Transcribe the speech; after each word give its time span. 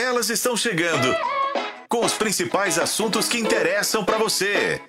Elas 0.00 0.28
estão 0.28 0.56
chegando 0.56 1.14
com 1.88 2.04
os 2.04 2.14
principais 2.14 2.80
assuntos 2.80 3.28
que 3.28 3.38
interessam 3.38 4.04
para 4.04 4.18
você. 4.18 4.80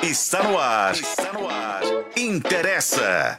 Está 0.00 0.44
no 0.44 0.56
ar. 0.56 0.92
Está 0.92 1.32
no 1.32 1.48
ar. 1.48 1.82
Interessa. 2.16 3.36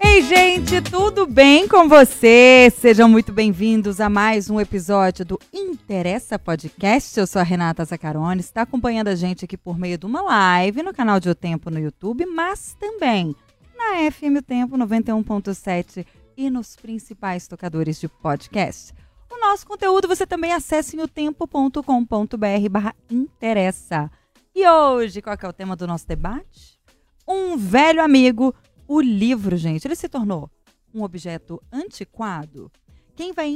Ei, 0.00 0.20
gente, 0.22 0.82
tudo 0.82 1.28
bem 1.28 1.68
com 1.68 1.88
você? 1.88 2.72
Sejam 2.76 3.08
muito 3.08 3.32
bem-vindos 3.32 4.00
a 4.00 4.08
mais 4.08 4.50
um 4.50 4.58
episódio 4.58 5.24
do 5.24 5.40
Interessa 5.54 6.40
Podcast. 6.40 7.20
Eu 7.20 7.26
sou 7.28 7.38
a 7.38 7.44
Renata 7.44 7.84
Zacarone, 7.84 8.40
está 8.40 8.62
acompanhando 8.62 9.08
a 9.08 9.14
gente 9.14 9.44
aqui 9.44 9.56
por 9.56 9.78
meio 9.78 9.96
de 9.96 10.06
uma 10.06 10.22
live 10.22 10.82
no 10.82 10.92
canal 10.92 11.20
de 11.20 11.30
O 11.30 11.36
Tempo 11.36 11.70
no 11.70 11.78
YouTube, 11.78 12.26
mas 12.26 12.76
também 12.80 13.32
na 13.76 14.10
FM 14.10 14.44
Tempo 14.44 14.76
91.7 14.76 16.04
e 16.38 16.48
nos 16.48 16.76
principais 16.76 17.48
tocadores 17.48 17.98
de 17.98 18.06
podcast. 18.06 18.94
O 19.28 19.40
nosso 19.40 19.66
conteúdo 19.66 20.06
você 20.06 20.24
também 20.24 20.52
acessa 20.52 20.94
em 20.94 21.00
otempo.com.br 21.00 22.68
barra 22.70 22.94
interessa. 23.10 24.08
E 24.54 24.66
hoje, 24.66 25.20
qual 25.20 25.36
é 25.42 25.48
o 25.48 25.52
tema 25.52 25.74
do 25.74 25.86
nosso 25.86 26.06
debate? 26.06 26.78
Um 27.26 27.56
velho 27.56 28.00
amigo, 28.00 28.54
o 28.86 29.00
livro, 29.00 29.56
gente. 29.56 29.86
Ele 29.86 29.96
se 29.96 30.08
tornou 30.08 30.48
um 30.94 31.02
objeto 31.02 31.60
antiquado? 31.72 32.70
Quem 33.16 33.32
vai 33.32 33.48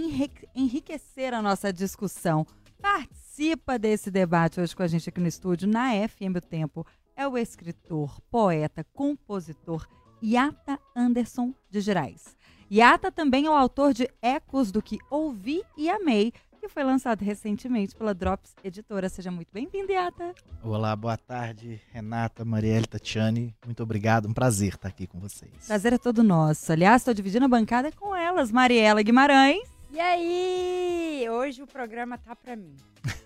enriquecer 0.54 1.32
a 1.32 1.40
nossa 1.40 1.72
discussão? 1.72 2.44
Participa 2.80 3.78
desse 3.78 4.10
debate 4.10 4.60
hoje 4.60 4.74
com 4.74 4.82
a 4.82 4.88
gente 4.88 5.08
aqui 5.08 5.20
no 5.20 5.28
estúdio, 5.28 5.68
na 5.68 5.90
FM 6.08 6.36
O 6.36 6.40
Tempo. 6.40 6.84
É 7.14 7.28
o 7.28 7.38
escritor, 7.38 8.20
poeta, 8.28 8.84
compositor 8.92 9.86
Yata 10.22 10.78
Anderson 10.96 11.54
de 11.70 11.80
Gerais. 11.80 12.36
Yata 12.74 13.12
também 13.12 13.44
é 13.44 13.50
o 13.50 13.52
autor 13.52 13.92
de 13.92 14.08
Ecos 14.22 14.72
do 14.72 14.80
que 14.80 14.96
Ouvi 15.10 15.62
e 15.76 15.90
Amei, 15.90 16.32
que 16.58 16.70
foi 16.70 16.82
lançado 16.82 17.20
recentemente 17.22 17.94
pela 17.94 18.14
Drops 18.14 18.54
Editora. 18.64 19.10
Seja 19.10 19.30
muito 19.30 19.50
bem-vindo, 19.52 19.92
Yata. 19.92 20.34
Olá, 20.64 20.96
boa 20.96 21.18
tarde, 21.18 21.82
Renata, 21.92 22.46
Marielle, 22.46 22.86
Tatiane. 22.86 23.54
Muito 23.66 23.82
obrigado, 23.82 24.26
um 24.26 24.32
prazer 24.32 24.72
estar 24.72 24.88
aqui 24.88 25.06
com 25.06 25.20
vocês. 25.20 25.52
Prazer 25.66 25.92
é 25.92 25.98
todo 25.98 26.22
nosso. 26.22 26.72
Aliás, 26.72 27.02
estou 27.02 27.12
dividindo 27.12 27.44
a 27.44 27.48
bancada 27.48 27.92
com 27.92 28.16
elas, 28.16 28.50
Mariela 28.50 29.02
Guimarães. 29.02 29.68
E 29.90 30.00
aí? 30.00 31.26
Hoje 31.28 31.62
o 31.62 31.66
programa 31.66 32.16
tá 32.16 32.34
pra 32.34 32.56
mim. 32.56 32.74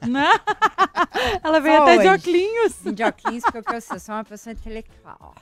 Ela 1.44 1.60
veio 1.60 1.76
Só 1.76 1.82
até 1.82 1.92
hoje. 1.92 2.02
de 2.02 2.08
oclinhos. 2.08 2.74
De 2.96 3.04
oclinhos, 3.04 3.44
porque 3.44 3.76
eu 3.76 4.00
sou 4.00 4.12
uma 4.12 4.24
pessoa 4.24 4.52
intelectual. 4.54 5.36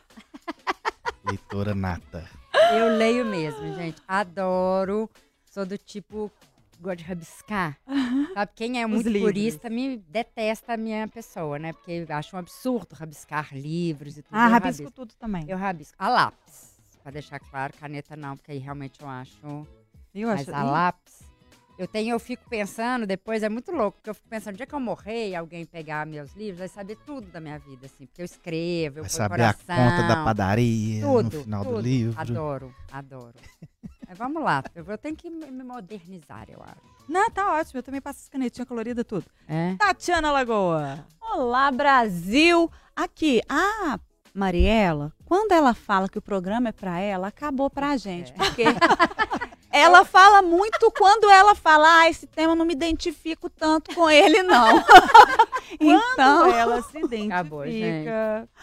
Leitora 1.24 1.74
nata. 1.74 2.43
Eu 2.76 2.96
leio 2.96 3.24
mesmo, 3.24 3.74
gente. 3.74 4.00
Adoro. 4.06 5.10
Sou 5.44 5.64
do 5.64 5.78
tipo 5.78 6.30
gosto 6.80 6.98
de 6.98 7.04
rabiscar. 7.04 7.78
Sabe, 8.34 8.52
quem 8.54 8.82
é 8.82 8.86
muito 8.86 9.10
purista 9.10 9.70
me 9.70 9.96
detesta 9.96 10.74
a 10.74 10.76
minha 10.76 11.08
pessoa, 11.08 11.58
né? 11.58 11.72
Porque 11.72 12.04
acha 12.08 12.36
um 12.36 12.38
absurdo 12.38 12.94
rabiscar 12.94 13.48
livros 13.52 14.18
e 14.18 14.22
tudo. 14.22 14.34
Ah, 14.34 14.48
rabisco, 14.48 14.82
rabisco 14.82 14.90
tudo 14.90 15.14
também. 15.14 15.44
Eu 15.48 15.56
rabisco. 15.56 15.94
A 15.98 16.08
lápis, 16.08 16.74
pra 17.02 17.10
deixar 17.10 17.38
claro, 17.38 17.72
caneta 17.78 18.16
não, 18.16 18.36
porque 18.36 18.52
aí 18.52 18.58
realmente 18.58 19.00
eu 19.00 19.08
acho. 19.08 19.66
Eu 20.14 20.28
Mas 20.28 20.48
acho. 20.48 20.54
a 20.54 20.62
lápis. 20.62 21.23
Eu 21.76 21.88
tenho, 21.88 22.12
eu 22.12 22.20
fico 22.20 22.48
pensando, 22.48 23.04
depois 23.04 23.42
é 23.42 23.48
muito 23.48 23.72
louco, 23.72 23.98
porque 23.98 24.08
eu 24.08 24.14
fico 24.14 24.28
pensando, 24.28 24.52
no 24.52 24.58
dia 24.58 24.66
que 24.66 24.74
eu 24.74 24.80
morrer 24.80 25.30
e 25.30 25.34
alguém 25.34 25.64
pegar 25.64 26.06
meus 26.06 26.32
livros, 26.34 26.58
vai 26.58 26.68
saber 26.68 26.96
tudo 27.04 27.26
da 27.32 27.40
minha 27.40 27.58
vida, 27.58 27.86
assim, 27.86 28.06
porque 28.06 28.22
eu 28.22 28.24
escrevo, 28.24 28.98
eu 28.98 29.02
vai 29.02 29.10
saber 29.10 29.36
coração, 29.36 29.74
a 29.74 29.90
conta 29.90 30.08
da 30.08 30.24
padaria 30.24 31.04
tudo, 31.04 31.38
no 31.38 31.42
final 31.42 31.64
tudo. 31.64 31.74
do 31.74 31.80
livro. 31.80 32.20
Adoro, 32.20 32.74
adoro. 32.92 33.34
Mas 34.06 34.16
vamos 34.16 34.42
lá, 34.42 34.62
eu, 34.72 34.84
eu 34.86 34.98
tenho 34.98 35.16
que 35.16 35.28
me 35.28 35.64
modernizar, 35.64 36.46
eu 36.48 36.62
acho. 36.62 36.94
Não, 37.08 37.28
tá 37.30 37.54
ótimo, 37.54 37.78
eu 37.78 37.82
também 37.82 38.00
passo 38.00 38.20
as 38.20 38.28
canetinhas 38.28 38.68
coloridas, 38.68 39.04
tudo. 39.04 39.26
É? 39.48 39.74
Tatiana 39.76 40.30
Lagoa. 40.30 41.04
Olá, 41.20 41.70
Brasil. 41.72 42.70
Aqui, 42.94 43.42
a 43.48 43.98
Mariela, 44.32 45.12
quando 45.24 45.52
ela 45.52 45.74
fala 45.74 46.08
que 46.08 46.18
o 46.18 46.22
programa 46.22 46.68
é 46.68 46.72
pra 46.72 47.00
ela, 47.00 47.28
acabou 47.28 47.68
pra 47.68 47.96
gente, 47.96 48.32
é. 48.32 48.34
porque... 48.36 48.64
Ela 49.76 50.04
fala 50.04 50.40
muito 50.40 50.88
quando 50.92 51.28
ela 51.28 51.52
fala, 51.52 52.02
ah, 52.02 52.08
esse 52.08 52.28
tema 52.28 52.52
eu 52.52 52.56
não 52.56 52.64
me 52.64 52.74
identifico 52.74 53.50
tanto 53.50 53.92
com 53.92 54.08
ele, 54.08 54.40
não. 54.44 54.78
então 55.80 56.46
ela 56.46 56.80
se 56.80 56.96
identifica. 57.02 57.34
Acabou, 57.34 57.66
gente. 57.66 58.08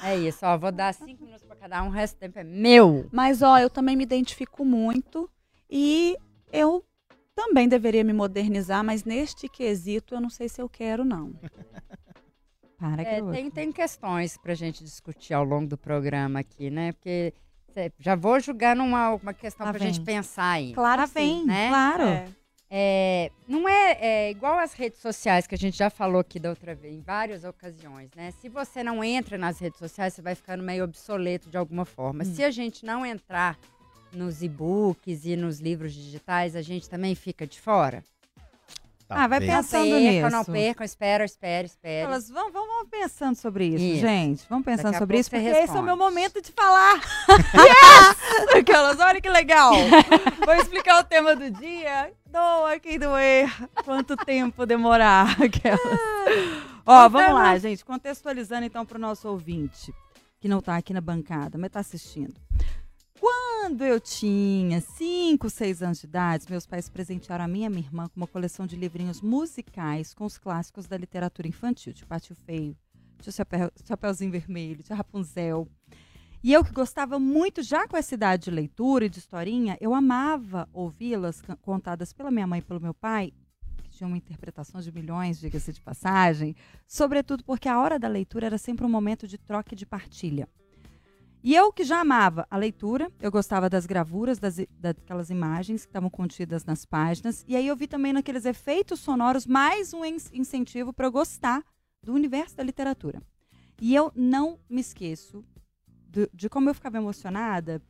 É 0.02 0.18
isso, 0.18 0.46
ó, 0.46 0.58
vou 0.58 0.72
dar 0.72 0.94
cinco 0.94 1.26
minutos 1.26 1.46
para 1.46 1.58
cada 1.58 1.84
um, 1.84 1.88
o 1.88 1.90
resto 1.90 2.16
do 2.16 2.20
tempo 2.20 2.40
é 2.40 2.46
meu. 2.46 3.10
Mas, 3.12 3.42
ó, 3.42 3.58
eu 3.60 3.70
também 3.70 3.98
me 3.98 4.04
identifico 4.04 4.64
muito 4.64 5.30
e 5.70 6.16
eu 6.50 6.82
também 7.36 7.68
deveria 7.68 8.06
me 8.06 8.14
modernizar, 8.14 8.82
mas 8.82 9.04
neste 9.04 9.50
quesito 9.50 10.16
eu 10.16 10.22
não 10.22 10.30
sei 10.30 10.48
se 10.48 10.62
eu 10.62 10.70
quero, 10.70 11.04
não. 11.04 11.34
Para 12.80 13.04
que 13.04 13.12
é, 13.12 13.22
tem, 13.22 13.52
tem 13.52 13.72
questões 13.72 14.38
para 14.38 14.54
a 14.54 14.56
gente 14.56 14.82
discutir 14.82 15.34
ao 15.34 15.44
longo 15.44 15.68
do 15.68 15.78
programa 15.78 16.40
aqui, 16.40 16.72
né? 16.72 16.94
Porque 16.94 17.32
já 18.00 18.16
vou 18.16 18.40
julgar 18.40 18.76
numa 18.76 19.14
uma 19.16 19.34
questão 19.34 19.68
para 19.68 19.78
a 19.78 19.86
gente 19.86 20.02
pensar 20.02 20.52
aí. 20.52 20.74
Claro, 20.74 21.08
vem, 21.08 21.46
né? 21.46 21.70
Claro. 21.70 22.04
É. 22.04 22.28
É, 22.74 23.32
não 23.46 23.68
é, 23.68 23.98
é, 24.00 24.32
igual 24.32 24.58
as 24.58 24.72
redes 24.72 25.02
sociais 25.02 25.46
que 25.46 25.54
a 25.54 25.58
gente 25.58 25.78
já 25.78 25.90
falou 25.90 26.22
aqui 26.22 26.40
da 26.40 26.50
outra 26.50 26.74
vez, 26.74 26.96
em 26.96 27.02
várias 27.02 27.44
ocasiões, 27.44 28.10
né? 28.16 28.32
Se 28.40 28.48
você 28.48 28.82
não 28.82 29.04
entra 29.04 29.38
nas 29.38 29.60
redes 29.60 29.78
sociais, 29.78 30.14
você 30.14 30.22
vai 30.22 30.36
ficando 30.36 30.64
meio 30.64 30.86
obsoleto 30.86 31.50
de 31.50 31.58
alguma 31.58 31.84
forma. 31.84 32.24
Hum. 32.24 32.34
Se 32.34 32.42
a 32.42 32.50
gente 32.50 32.86
não 32.86 33.06
entrar 33.06 33.60
nos 34.14 34.42
e-books 34.42 35.26
e 35.26 35.36
nos 35.36 35.60
livros 35.60 35.94
digitais, 35.94 36.56
a 36.56 36.62
gente 36.62 36.90
também 36.90 37.14
fica 37.14 37.46
de 37.46 37.60
fora. 37.60 38.02
Ah, 39.14 39.28
vai 39.28 39.40
pensando 39.40 39.86
não 39.86 40.00
percam, 40.00 40.12
nisso. 40.12 40.30
Não 40.32 40.46
percam, 40.46 40.86
espera, 40.86 41.26
espera, 41.26 41.66
espera. 41.66 42.08
Elas 42.08 42.30
vão, 42.30 42.52
vão, 42.52 42.66
vão 42.66 42.88
pensando 42.88 43.36
sobre 43.36 43.66
isso, 43.66 43.84
isso. 43.84 44.02
gente. 44.02 44.46
Vamos 44.50 44.66
pensando 44.66 44.98
sobre 44.98 45.20
isso, 45.20 45.30
porque 45.30 45.44
responde. 45.44 45.66
esse 45.66 45.78
é 45.78 45.80
o 45.80 45.84
meu 45.84 45.98
momento 45.98 46.42
de 46.42 46.52
falar. 46.52 46.96
yes! 47.54 48.56
Aquelas, 48.56 49.00
olha 49.00 49.22
que 49.22 49.30
legal. 49.30 49.72
Vou 50.46 50.56
explicar 50.56 51.00
o 51.00 51.04
tema 51.04 51.36
do 51.36 51.52
dia. 51.52 52.12
Doa 52.26 52.80
quem 52.80 52.98
doer. 52.98 53.52
Quanto 53.84 54.16
tempo 54.16 54.66
demorar. 54.66 55.36
Aquelas. 55.42 55.82
Ó, 56.86 57.10
vamos 57.10 57.34
lá, 57.34 57.58
gente. 57.58 57.84
Contextualizando 57.84 58.66
então 58.66 58.86
para 58.86 58.98
o 58.98 59.02
nosso 59.02 59.28
ouvinte, 59.28 59.94
que 60.40 60.48
não 60.48 60.60
está 60.60 60.78
aqui 60.78 60.94
na 60.94 61.02
bancada, 61.02 61.58
mas 61.58 61.68
está 61.68 61.80
assistindo. 61.80 62.34
Quando 63.22 63.84
eu 63.84 64.00
tinha 64.00 64.82
5, 64.82 65.48
6 65.48 65.84
anos 65.84 66.00
de 66.00 66.08
idade, 66.08 66.48
meus 66.50 66.66
pais 66.66 66.90
presentearam 66.90 67.46
a 67.46 67.48
minha 67.48 67.70
minha 67.70 67.84
irmã 67.84 68.10
com 68.10 68.20
uma 68.20 68.26
coleção 68.26 68.66
de 68.66 68.76
livrinhos 68.76 69.22
musicais 69.22 70.12
com 70.12 70.26
os 70.26 70.40
clássicos 70.40 70.88
da 70.88 70.98
literatura 70.98 71.48
infantil, 71.48 71.94
de 71.94 72.04
Pátio 72.04 72.34
Feio, 72.34 72.76
de 73.20 73.32
Chapéu, 73.32 73.72
Chapeuzinho 73.88 74.32
Vermelho, 74.32 74.82
de 74.82 74.92
Rapunzel. 74.92 75.68
E 76.44 76.52
eu 76.52 76.66
que 76.66 76.72
gostava 76.72 77.20
muito, 77.20 77.62
já 77.62 77.88
com 77.88 77.96
essa 77.96 78.16
idade 78.16 78.46
de 78.46 78.50
leitura 78.50 79.06
e 79.06 79.10
de 79.10 79.20
historinha, 79.20 79.78
eu 79.80 79.94
amava 79.94 80.68
ouvi-las 80.74 81.44
contadas 81.62 82.12
pela 82.12 82.32
minha 82.32 82.48
mãe 82.48 82.58
e 82.58 82.64
pelo 82.64 82.82
meu 82.82 82.96
pai, 82.96 83.32
que 83.84 83.90
tinham 83.92 84.10
uma 84.10 84.18
interpretação 84.18 84.82
de 84.82 84.92
milhões, 84.92 85.40
diga-se 85.40 85.72
de 85.72 85.80
passagem, 85.80 86.56
sobretudo 86.88 87.44
porque 87.44 87.70
a 87.70 87.80
hora 87.80 88.00
da 88.00 88.08
leitura 88.08 88.48
era 88.48 88.58
sempre 88.58 88.84
um 88.84 88.90
momento 88.90 89.28
de 89.28 89.38
troca 89.38 89.76
e 89.76 89.78
de 89.78 89.86
partilha. 89.86 90.50
E 91.44 91.56
eu 91.56 91.74
que 91.74 91.84
já 91.84 92.02
amava 92.02 92.46
a 92.52 92.56
leitura, 92.56 93.12
eu 93.20 93.32
gostava 93.32 93.68
das 93.68 93.88
gravuras, 93.88 94.38
das, 94.38 94.58
daquelas 94.80 95.32
imagens 95.32 95.84
que 95.84 95.90
estavam 95.90 96.10
contidas 96.10 96.64
nas 96.66 96.86
páginas. 96.86 97.44
E 97.48 97.56
aí 97.56 97.66
eu 97.66 97.76
vi 97.76 97.88
também 97.88 98.14
naqueles 98.14 98.46
efeitos 98.46 99.00
sonoros 99.00 99.48
mais 99.48 99.92
um 99.92 100.06
incentivo 100.06 100.94
para 100.94 101.08
eu 101.08 101.12
gostar 101.12 101.64
do 102.04 102.14
universo 102.14 102.56
da 102.56 102.64
literatura. 102.64 103.24
E 103.82 103.96
eu 103.96 104.12
não 104.16 104.60
me 104.70 104.82
esqueço 104.82 105.44
de, 106.08 106.30
de 106.32 106.48
como 106.48 106.70
eu 106.70 106.76
ficava 106.76 106.98
emocionada 106.98 107.82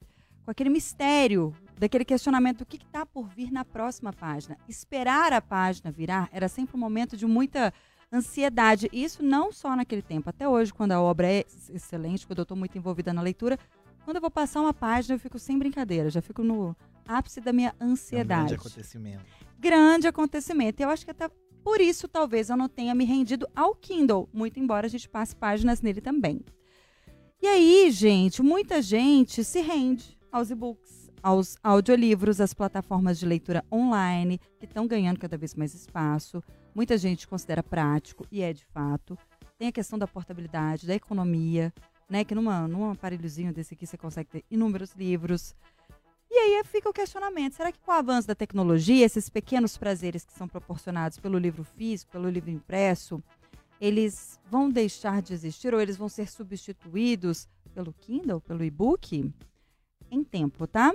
com 0.45 0.51
aquele 0.51 0.69
mistério, 0.69 1.53
daquele 1.77 2.05
questionamento 2.05 2.59
do 2.59 2.65
que 2.65 2.77
está 2.77 3.05
por 3.05 3.27
vir 3.27 3.51
na 3.51 3.65
próxima 3.65 4.13
página. 4.13 4.57
Esperar 4.69 5.33
a 5.33 5.41
página 5.41 5.91
virar 5.91 6.29
era 6.31 6.47
sempre 6.47 6.77
um 6.77 6.79
momento 6.79 7.17
de 7.17 7.25
muita 7.25 7.73
ansiedade. 8.11 8.89
Isso 8.91 9.23
não 9.23 9.51
só 9.51 9.75
naquele 9.75 10.01
tempo, 10.01 10.29
até 10.29 10.47
hoje, 10.47 10.73
quando 10.73 10.91
a 10.91 11.01
obra 11.01 11.31
é 11.31 11.45
excelente, 11.73 12.27
quando 12.27 12.39
eu 12.39 12.43
estou 12.43 12.57
muito 12.57 12.77
envolvida 12.77 13.13
na 13.13 13.21
leitura, 13.21 13.57
quando 14.03 14.17
eu 14.17 14.21
vou 14.21 14.31
passar 14.31 14.61
uma 14.61 14.73
página, 14.73 15.15
eu 15.15 15.19
fico 15.19 15.39
sem 15.39 15.57
brincadeira, 15.57 16.09
já 16.09 16.21
fico 16.21 16.43
no 16.43 16.75
ápice 17.07 17.39
da 17.39 17.53
minha 17.53 17.73
ansiedade. 17.79 18.53
É 18.53 18.57
um 18.57 18.59
grande 18.59 18.67
acontecimento. 18.67 19.25
Grande 19.59 20.07
acontecimento. 20.07 20.79
E 20.79 20.83
eu 20.83 20.89
acho 20.89 21.05
que 21.05 21.11
até 21.11 21.29
por 21.63 21.79
isso, 21.79 22.07
talvez, 22.07 22.49
eu 22.49 22.57
não 22.57 22.67
tenha 22.67 22.95
me 22.95 23.05
rendido 23.05 23.47
ao 23.55 23.75
Kindle, 23.75 24.27
muito 24.33 24.59
embora 24.59 24.87
a 24.87 24.89
gente 24.89 25.07
passe 25.07 25.35
páginas 25.35 25.81
nele 25.81 26.01
também. 26.01 26.41
E 27.41 27.47
aí, 27.47 27.91
gente, 27.91 28.41
muita 28.41 28.81
gente 28.81 29.43
se 29.43 29.61
rende 29.61 30.17
aos 30.31 30.49
e-books, 30.49 31.11
aos 31.21 31.55
audiolivros, 31.63 32.41
às 32.41 32.53
plataformas 32.53 33.19
de 33.19 33.25
leitura 33.25 33.63
online, 33.71 34.39
que 34.59 34.65
estão 34.65 34.87
ganhando 34.87 35.19
cada 35.19 35.37
vez 35.37 35.53
mais 35.53 35.73
espaço. 35.73 36.43
Muita 36.73 36.97
gente 36.97 37.27
considera 37.27 37.61
prático, 37.61 38.25
e 38.31 38.41
é 38.41 38.53
de 38.53 38.65
fato. 38.65 39.17
Tem 39.57 39.67
a 39.67 39.71
questão 39.71 39.99
da 39.99 40.07
portabilidade, 40.07 40.87
da 40.87 40.95
economia, 40.95 41.73
né? 42.09 42.23
Que 42.23 42.33
numa, 42.33 42.67
num 42.67 42.91
aparelhozinho 42.91 43.53
desse 43.53 43.73
aqui 43.73 43.85
você 43.85 43.97
consegue 43.97 44.29
ter 44.29 44.45
inúmeros 44.49 44.93
livros. 44.93 45.55
E 46.29 46.33
aí 46.33 46.63
fica 46.63 46.89
o 46.89 46.93
questionamento: 46.93 47.53
será 47.53 47.71
que 47.71 47.79
com 47.79 47.91
o 47.91 47.93
avanço 47.93 48.27
da 48.27 48.35
tecnologia, 48.35 49.05
esses 49.05 49.29
pequenos 49.29 49.77
prazeres 49.77 50.23
que 50.23 50.33
são 50.33 50.47
proporcionados 50.47 51.17
pelo 51.19 51.37
livro 51.37 51.63
físico, 51.63 52.11
pelo 52.11 52.29
livro 52.29 52.49
impresso, 52.49 53.21
eles 53.79 54.39
vão 54.49 54.69
deixar 54.69 55.21
de 55.21 55.33
existir 55.33 55.73
ou 55.73 55.81
eles 55.81 55.97
vão 55.97 56.07
ser 56.07 56.29
substituídos 56.29 57.49
pelo 57.73 57.93
Kindle, 57.93 58.39
pelo 58.39 58.63
e-book? 58.63 59.29
Em 60.09 60.23
tempo, 60.23 60.67
tá? 60.67 60.93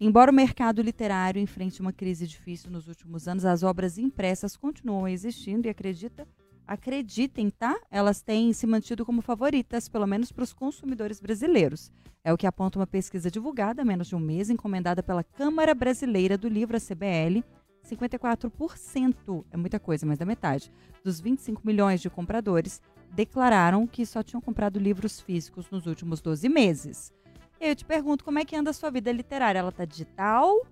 Embora 0.00 0.30
o 0.30 0.34
mercado 0.34 0.82
literário 0.82 1.40
enfrente 1.40 1.80
uma 1.80 1.92
crise 1.92 2.26
difícil 2.26 2.70
nos 2.70 2.88
últimos 2.88 3.28
anos, 3.28 3.44
as 3.44 3.62
obras 3.62 3.96
impressas 3.96 4.56
continuam 4.56 5.06
existindo 5.06 5.68
e 5.68 5.70
acredita, 5.70 6.26
acreditem, 6.66 7.48
tá? 7.48 7.78
Elas 7.90 8.20
têm 8.20 8.52
se 8.52 8.66
mantido 8.66 9.06
como 9.06 9.22
favoritas, 9.22 9.88
pelo 9.88 10.06
menos 10.06 10.32
para 10.32 10.42
os 10.42 10.52
consumidores 10.52 11.20
brasileiros. 11.20 11.92
É 12.24 12.32
o 12.32 12.36
que 12.36 12.46
aponta 12.46 12.78
uma 12.78 12.86
pesquisa 12.86 13.30
divulgada 13.30 13.82
há 13.82 13.84
menos 13.84 14.08
de 14.08 14.16
um 14.16 14.20
mês, 14.20 14.50
encomendada 14.50 15.02
pela 15.02 15.22
Câmara 15.22 15.74
Brasileira 15.74 16.36
do 16.36 16.48
Livro, 16.48 16.76
a 16.76 16.80
CBL. 16.80 17.44
54%, 17.84 19.44
é 19.50 19.56
muita 19.56 19.78
coisa, 19.78 20.06
mas 20.06 20.18
da 20.18 20.24
metade, 20.24 20.72
dos 21.04 21.20
25 21.20 21.60
milhões 21.64 22.00
de 22.00 22.08
compradores 22.08 22.80
declararam 23.12 23.86
que 23.86 24.04
só 24.04 24.22
tinham 24.22 24.40
comprado 24.40 24.80
livros 24.80 25.20
físicos 25.20 25.70
nos 25.70 25.86
últimos 25.86 26.20
12 26.20 26.48
meses. 26.48 27.12
Eu 27.60 27.74
te 27.74 27.84
pergunto, 27.84 28.24
como 28.24 28.38
é 28.38 28.44
que 28.44 28.56
anda 28.56 28.70
a 28.70 28.74
sua 28.74 28.90
vida 28.90 29.10
literária? 29.10 29.58
Ela 29.58 29.70
está 29.70 29.84
digital? 29.84 30.66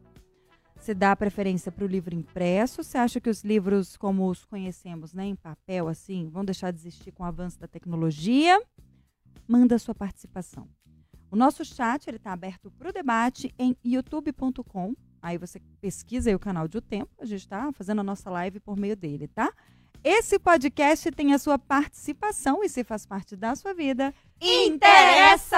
Você 0.77 0.95
dá 0.95 1.15
preferência 1.15 1.71
para 1.71 1.85
o 1.85 1.89
livro 1.89 2.15
impresso? 2.15 2.83
Você 2.83 2.99
acha 2.99 3.21
que 3.21 3.31
os 3.31 3.45
livros, 3.45 3.97
como 3.97 4.29
os 4.29 4.45
conhecemos, 4.45 5.15
né, 5.15 5.25
em 5.25 5.37
papel, 5.37 5.87
assim, 5.87 6.29
vão 6.29 6.45
deixar 6.45 6.73
de 6.73 6.79
existir 6.81 7.13
com 7.13 7.23
o 7.23 7.27
avanço 7.27 7.59
da 7.59 7.69
tecnologia? 7.69 8.61
Manda 9.47 9.79
sua 9.79 9.95
participação. 9.95 10.69
O 11.31 11.37
nosso 11.37 11.65
chat 11.65 12.09
está 12.09 12.33
aberto 12.33 12.71
para 12.71 12.91
o 12.91 12.93
debate 12.93 13.55
em 13.59 13.77
youtube.com. 13.85 14.95
Aí 15.23 15.39
você 15.39 15.61
pesquisa 15.81 16.29
aí 16.29 16.35
o 16.35 16.39
canal 16.39 16.67
de 16.67 16.79
O 16.79 16.81
Tempo. 16.81 17.13
A 17.21 17.25
gente 17.25 17.43
está 17.43 17.73
fazendo 17.73 18.01
a 18.01 18.05
nossa 18.05 18.29
live 18.29 18.59
por 18.59 18.77
meio 18.77 18.97
dele, 18.97 19.29
tá? 19.29 19.53
Esse 20.05 20.37
podcast 20.37 21.09
tem 21.13 21.33
a 21.33 21.39
sua 21.39 21.57
participação 21.57 22.65
e 22.65 22.69
se 22.69 22.83
faz 22.83 23.07
parte 23.07 23.37
da 23.37 23.55
sua 23.55 23.73
vida, 23.73 24.13
interessa! 24.41 25.57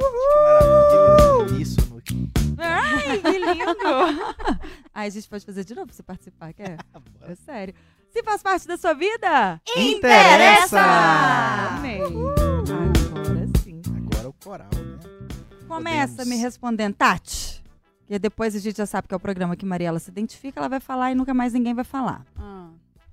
Uhul! 0.00 1.46
Que 1.46 1.62
Isso 1.62 1.80
no... 1.90 2.00
Ai, 2.58 3.18
que 3.18 3.38
lindo! 3.38 4.60
Aí 4.94 5.08
a 5.08 5.10
gente 5.10 5.28
pode 5.28 5.44
fazer 5.44 5.64
de 5.64 5.74
novo 5.74 5.88
pra 5.88 5.96
você 5.96 6.02
participar, 6.04 6.52
quer? 6.52 6.76
é 7.26 7.34
sério. 7.34 7.74
Se 8.08 8.22
faz 8.22 8.40
parte 8.40 8.68
da 8.68 8.76
sua 8.76 8.92
vida, 8.92 9.60
interessa! 9.76 10.80
Amei. 11.78 12.02
Agora 12.02 13.48
sim. 13.64 13.82
Agora 14.12 14.28
o 14.28 14.32
coral, 14.32 14.70
né? 14.76 15.00
Começa 15.66 16.18
Podemos... 16.18 16.28
me 16.28 16.36
respondendo, 16.36 16.94
Tati. 16.94 17.64
E 18.08 18.16
depois 18.16 18.54
a 18.54 18.60
gente 18.60 18.76
já 18.76 18.86
sabe 18.86 19.08
que 19.08 19.14
é 19.14 19.16
o 19.16 19.20
programa 19.20 19.56
que 19.56 19.66
Mariela 19.66 19.98
se 19.98 20.08
identifica, 20.08 20.60
ela 20.60 20.68
vai 20.68 20.78
falar 20.78 21.10
e 21.10 21.16
nunca 21.16 21.34
mais 21.34 21.52
ninguém 21.52 21.74
vai 21.74 21.84
falar. 21.84 22.24
Ah. 22.38 22.51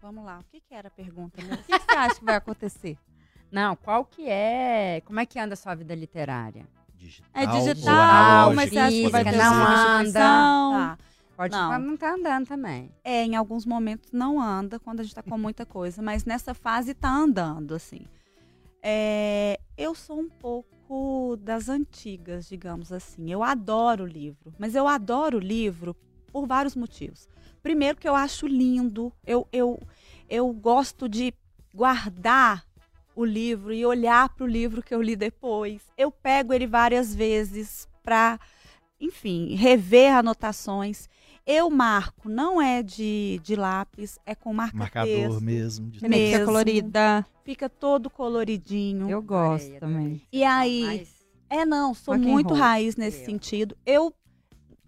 Vamos 0.01 0.23
lá. 0.23 0.39
O 0.39 0.43
que, 0.45 0.61
que 0.61 0.73
era 0.73 0.87
a 0.87 0.91
pergunta? 0.91 1.41
o 1.41 1.57
que, 1.63 1.79
você 1.79 1.97
acha 1.97 2.15
que 2.15 2.25
vai 2.25 2.35
acontecer? 2.35 2.97
Não, 3.51 3.75
qual 3.75 4.05
que 4.05 4.29
é. 4.29 5.01
Como 5.05 5.19
é 5.19 5.25
que 5.25 5.39
anda 5.39 5.53
a 5.53 5.57
sua 5.57 5.75
vida 5.75 5.95
literária? 5.95 6.67
Digital, 6.95 7.29
é 7.33 7.47
digital, 7.47 8.53
mas 8.53 8.69
você 8.69 8.77
acha 8.77 8.91
que 8.91 9.09
vai 9.09 9.23
ter 9.23 9.37
não 9.37 9.53
anda. 9.53 10.19
Tá. 10.19 10.97
Pode 11.35 11.55
não. 11.55 11.79
não 11.79 11.97
tá 11.97 12.13
andando 12.13 12.45
também. 12.45 12.91
É, 13.01 13.23
em 13.23 13.37
alguns 13.37 13.65
momentos 13.65 14.11
não 14.11 14.41
anda 14.41 14.77
quando 14.77 14.99
a 14.99 15.03
gente 15.03 15.15
tá 15.15 15.23
com 15.23 15.37
muita 15.37 15.65
coisa, 15.65 16.01
mas 16.01 16.25
nessa 16.25 16.53
fase 16.53 16.93
tá 16.93 17.09
andando, 17.09 17.73
assim. 17.73 18.01
É, 18.83 19.57
eu 19.77 19.95
sou 19.95 20.19
um 20.19 20.29
pouco 20.29 21.37
das 21.37 21.69
antigas, 21.69 22.45
digamos 22.45 22.91
assim. 22.91 23.31
Eu 23.31 23.41
adoro 23.41 24.05
livro, 24.05 24.53
mas 24.59 24.75
eu 24.75 24.85
adoro 24.85 25.39
livro 25.39 25.95
por 26.27 26.45
vários 26.45 26.75
motivos. 26.75 27.29
Primeiro 27.61 27.97
que 27.97 28.07
eu 28.07 28.15
acho 28.15 28.47
lindo, 28.47 29.11
eu, 29.25 29.47
eu, 29.51 29.79
eu 30.29 30.51
gosto 30.53 31.07
de 31.09 31.33
guardar 31.73 32.65
o 33.15 33.25
livro 33.25 33.73
e 33.73 33.85
olhar 33.85 34.29
para 34.29 34.45
o 34.45 34.47
livro 34.47 34.81
que 34.81 34.93
eu 34.93 35.01
li 35.01 35.15
depois. 35.15 35.81
Eu 35.97 36.11
pego 36.11 36.53
ele 36.53 36.65
várias 36.65 37.13
vezes 37.13 37.87
para, 38.01 38.39
enfim, 38.99 39.55
rever 39.55 40.15
anotações. 40.15 41.09
Eu 41.45 41.69
marco, 41.69 42.29
não 42.29 42.61
é 42.61 42.83
de, 42.83 43.41
de 43.43 43.55
lápis, 43.55 44.19
é 44.25 44.35
com 44.35 44.53
marca 44.53 44.77
Marcador 44.77 45.41
mesmo. 45.41 45.89
De 45.89 46.07
mesmo. 46.07 46.33
Fica 46.33 46.45
colorida. 46.45 47.25
Fica 47.43 47.67
todo 47.67 48.09
coloridinho. 48.09 49.09
Eu 49.09 49.21
gosto 49.21 49.71
também. 49.79 50.21
E 50.31 50.43
aí, 50.43 51.07
é 51.49 51.65
não, 51.65 51.93
sou 51.93 52.17
muito 52.17 52.53
raiz 52.53 52.95
nesse 52.95 53.25
sentido. 53.25 53.75
Eu 53.85 54.13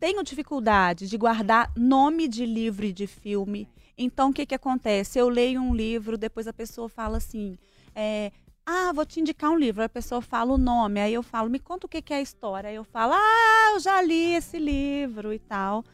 tenho 0.01 0.24
dificuldade 0.24 1.07
de 1.07 1.15
guardar 1.15 1.71
nome 1.77 2.27
de 2.27 2.44
livro 2.44 2.83
e 2.88 2.92
de 2.92 3.06
filme. 3.06 3.69
Então, 3.95 4.31
o 4.31 4.33
que, 4.33 4.48
que 4.48 4.56
acontece? 4.56 5.19
Eu 5.19 5.30
leio 5.30 5.62
um 5.62 5.75
livro, 5.75 6.18
depois 6.18 6.48
a 6.48 6.53
pessoa 6.53 6.89
fala 6.89 7.18
assim: 7.18 7.56
é, 7.94 8.31
Ah, 8.65 8.92
vou 8.95 9.06
te 9.06 9.19
indicar 9.19 9.51
um 9.51 9.56
livro. 9.56 9.83
A 9.83 9.88
pessoa 9.88 10.19
fala 10.19 10.53
o 10.53 10.57
nome. 10.57 11.00
Aí 11.00 11.13
eu 11.13 11.21
falo: 11.21 11.51
Me 11.51 11.59
conta 11.59 11.86
o 11.86 11.89
que, 11.89 12.01
que 12.01 12.15
é 12.15 12.18
a 12.18 12.21
história. 12.21 12.71
Aí 12.71 12.75
eu 12.75 12.83
falo: 12.83 13.13
Ah, 13.13 13.74
eu 13.75 13.80
já 13.80 14.01
li 14.01 14.33
esse 14.33 14.57
livro 14.57 15.31
e 15.31 15.38
tal. 15.38 15.86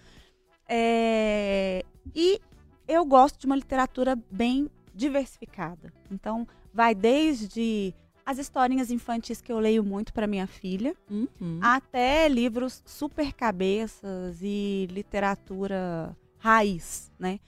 É, 0.69 1.83
e 2.15 2.39
eu 2.87 3.03
gosto 3.03 3.37
de 3.37 3.45
uma 3.45 3.57
literatura 3.57 4.17
bem 4.31 4.69
diversificada. 4.95 5.93
Então, 6.09 6.47
vai 6.73 6.95
desde 6.95 7.93
as 8.27 8.37
historinhas 8.37 8.91
infantis 8.91 9.39
que 9.39 9.49
eu 9.49 9.57
leio 9.57 9.85
muito 9.85 10.11
para 10.11 10.27
minha 10.27 10.45
filha, 10.45 10.93
uhum. 11.09 11.59
até 11.61 12.27
livros 12.27 12.83
super 12.85 13.31
cabeças 13.31 14.39
e 14.41 14.85
literatura 14.91 16.13
raiz, 16.37 17.09
né? 17.17 17.39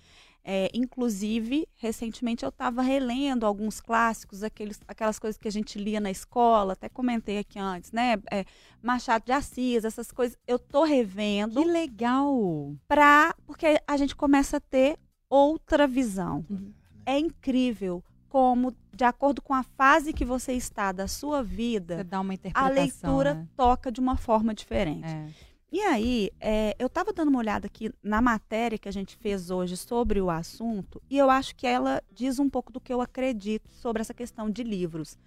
É, 0.42 0.70
inclusive, 0.74 1.68
recentemente 1.76 2.46
eu 2.46 2.50
estava 2.50 2.82
relendo 2.82 3.46
alguns 3.46 3.82
clássicos, 3.82 4.42
aqueles, 4.42 4.80
aquelas 4.88 5.20
coisas 5.20 5.38
que 5.38 5.50
a 5.50 5.52
gente 5.52 5.78
lia 5.78 6.00
na 6.00 6.10
escola, 6.10 6.72
até 6.72 6.88
comentei 6.88 7.40
aqui 7.40 7.60
antes, 7.60 7.92
né? 7.92 8.14
É, 8.32 8.46
Machado 8.82 9.26
de 9.26 9.34
Assis, 9.34 9.84
essas 9.84 10.14
coisas, 10.14 10.38
eu 10.48 10.58
tô 10.58 10.86
revendo. 10.86 11.62
Que 11.62 11.68
legal! 11.68 12.74
Pra, 12.88 13.36
porque 13.46 13.82
a 13.86 13.98
gente 13.98 14.16
começa 14.16 14.58
a 14.58 14.62
ter 14.62 14.98
outra 15.30 15.86
visão. 15.86 16.46
Uhum. 16.50 16.72
É 17.06 17.20
incrível 17.20 18.02
como, 18.30 18.74
de 18.96 19.04
acordo 19.04 19.42
com 19.42 19.54
a 19.54 19.64
fase 19.64 20.14
que 20.14 20.24
você 20.24 20.54
está 20.54 20.92
da 20.92 21.08
sua 21.08 21.44
vida, 21.44 22.06
a 22.54 22.70
leitura 22.70 23.34
né? 23.34 23.48
toca 23.58 23.92
de 23.92 24.00
uma 24.00 24.16
forma 24.16 24.54
diferente. 24.54 25.08
É. 25.08 25.28
E 25.72 25.82
aí, 25.82 26.32
é, 26.40 26.76
eu 26.80 26.88
estava 26.88 27.14
dando 27.14 27.30
uma 27.30 27.40
olhada 27.40 27.68
aqui 27.68 27.92
na 28.02 28.22
matéria 28.22 28.78
que 28.78 28.90
a 28.90 28.92
gente 28.92 29.16
fez 29.18 29.52
hoje 29.52 29.78
sobre 29.78 30.20
o 30.20 30.30
assunto, 30.30 31.02
e 31.10 31.18
eu 31.18 31.30
acho 31.30 31.56
que 31.56 31.68
ela 31.68 32.02
diz 32.12 32.40
um 32.40 32.50
pouco 32.50 32.72
do 32.72 32.80
que 32.80 32.94
eu 32.94 33.02
acredito 33.02 33.70
sobre 33.70 34.02
essa 34.02 34.14
questão 34.14 34.50
de 34.50 34.64
livros. 34.64 35.18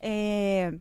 É, 0.00 0.72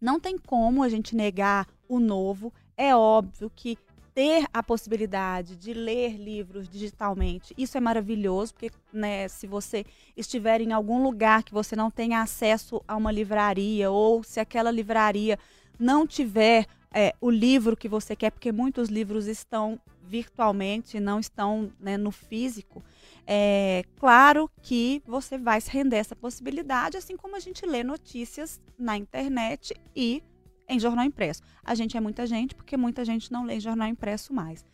não 0.00 0.20
tem 0.20 0.38
como 0.38 0.82
a 0.82 0.88
gente 0.88 1.16
negar 1.16 1.66
o 1.88 1.98
novo. 1.98 2.52
É 2.76 2.94
óbvio 2.94 3.50
que 3.54 3.76
ter 4.18 4.46
a 4.52 4.64
possibilidade 4.64 5.54
de 5.54 5.72
ler 5.72 6.16
livros 6.16 6.68
digitalmente, 6.68 7.54
isso 7.56 7.78
é 7.78 7.80
maravilhoso, 7.80 8.52
porque 8.52 8.72
né, 8.92 9.28
se 9.28 9.46
você 9.46 9.86
estiver 10.16 10.60
em 10.60 10.72
algum 10.72 11.00
lugar 11.00 11.44
que 11.44 11.54
você 11.54 11.76
não 11.76 11.88
tenha 11.88 12.20
acesso 12.20 12.82
a 12.88 12.96
uma 12.96 13.12
livraria, 13.12 13.92
ou 13.92 14.24
se 14.24 14.40
aquela 14.40 14.72
livraria 14.72 15.38
não 15.78 16.04
tiver 16.04 16.66
é, 16.92 17.14
o 17.20 17.30
livro 17.30 17.76
que 17.76 17.88
você 17.88 18.16
quer, 18.16 18.32
porque 18.32 18.50
muitos 18.50 18.88
livros 18.88 19.28
estão 19.28 19.78
virtualmente, 20.02 20.98
não 20.98 21.20
estão 21.20 21.70
né, 21.78 21.96
no 21.96 22.10
físico, 22.10 22.82
é 23.24 23.84
claro 24.00 24.50
que 24.62 25.00
você 25.06 25.38
vai 25.38 25.60
se 25.60 25.70
render 25.70 25.98
essa 25.98 26.16
possibilidade, 26.16 26.96
assim 26.96 27.16
como 27.16 27.36
a 27.36 27.40
gente 27.40 27.64
lê 27.64 27.84
notícias 27.84 28.60
na 28.76 28.96
internet 28.96 29.76
e 29.94 30.24
em 30.68 30.78
jornal 30.78 31.04
impresso. 31.04 31.42
A 31.64 31.74
gente 31.74 31.96
é 31.96 32.00
muita 32.00 32.26
gente, 32.26 32.54
porque 32.54 32.76
muita 32.76 33.04
gente 33.04 33.32
não 33.32 33.44
lê 33.44 33.58
jornal 33.58 33.88
impresso 33.88 34.32
mais. 34.32 34.64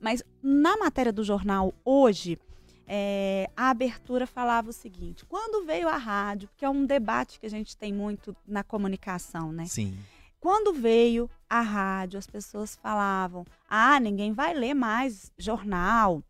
Mas 0.00 0.22
na 0.42 0.76
matéria 0.76 1.12
do 1.12 1.24
jornal 1.24 1.72
hoje, 1.84 2.38
é, 2.86 3.50
a 3.56 3.70
abertura 3.70 4.26
falava 4.26 4.70
o 4.70 4.72
seguinte: 4.72 5.24
quando 5.26 5.64
veio 5.64 5.88
a 5.88 5.96
rádio, 5.96 6.48
que 6.56 6.64
é 6.64 6.70
um 6.70 6.84
debate 6.84 7.40
que 7.40 7.46
a 7.46 7.50
gente 7.50 7.76
tem 7.76 7.92
muito 7.92 8.36
na 8.46 8.62
comunicação, 8.62 9.52
né? 9.52 9.66
Sim. 9.66 9.96
Quando 10.38 10.72
veio 10.72 11.28
a 11.48 11.60
rádio, 11.60 12.18
as 12.18 12.26
pessoas 12.26 12.76
falavam: 12.76 13.44
ah, 13.68 13.98
ninguém 13.98 14.32
vai 14.32 14.54
ler 14.54 14.74
mais 14.74 15.32
jornal, 15.36 16.22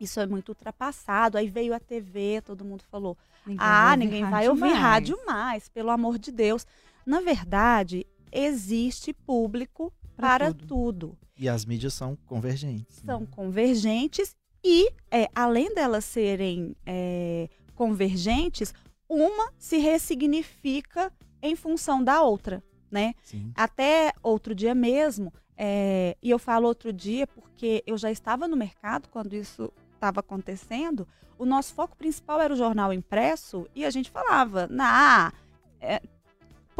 isso 0.00 0.20
é 0.20 0.26
muito 0.26 0.50
ultrapassado. 0.50 1.36
Aí 1.36 1.48
veio 1.48 1.74
a 1.74 1.80
TV, 1.80 2.40
todo 2.42 2.64
mundo 2.64 2.84
falou: 2.90 3.16
ninguém 3.44 3.66
ah, 3.66 3.96
ninguém 3.96 4.24
vai 4.24 4.48
ouvir 4.48 4.60
mais. 4.60 4.78
rádio 4.78 5.18
mais, 5.26 5.68
pelo 5.68 5.90
amor 5.90 6.18
de 6.18 6.30
Deus. 6.30 6.66
Na 7.04 7.20
verdade, 7.20 8.06
existe 8.32 9.12
público 9.12 9.92
para 10.16 10.52
tudo. 10.52 10.66
tudo. 10.66 11.18
E 11.36 11.48
as 11.48 11.64
mídias 11.64 11.94
são 11.94 12.16
convergentes. 12.26 13.02
Né? 13.02 13.12
São 13.12 13.20
né? 13.20 13.26
convergentes 13.30 14.36
e, 14.62 14.90
é, 15.10 15.28
além 15.34 15.74
delas 15.74 16.04
serem 16.04 16.76
é, 16.84 17.48
convergentes, 17.74 18.74
uma 19.08 19.50
se 19.58 19.78
ressignifica 19.78 21.12
em 21.42 21.56
função 21.56 22.04
da 22.04 22.22
outra, 22.22 22.62
né? 22.90 23.14
Sim. 23.22 23.50
Até 23.54 24.12
outro 24.22 24.54
dia 24.54 24.74
mesmo, 24.74 25.32
É, 25.62 26.16
e 26.22 26.30
eu 26.30 26.38
falo 26.38 26.66
outro 26.66 26.90
dia 26.90 27.26
porque 27.26 27.82
eu 27.86 27.98
já 27.98 28.10
estava 28.10 28.48
no 28.48 28.56
mercado 28.56 29.10
quando 29.10 29.34
isso 29.34 29.70
estava 29.92 30.20
acontecendo. 30.20 31.06
O 31.38 31.44
nosso 31.44 31.74
foco 31.74 31.94
principal 31.96 32.40
era 32.40 32.54
o 32.54 32.56
jornal 32.56 32.94
impresso 32.94 33.66
e 33.74 33.84
a 33.84 33.90
gente 33.90 34.10
falava, 34.10 34.66
na 34.68 35.30
é, 35.78 36.00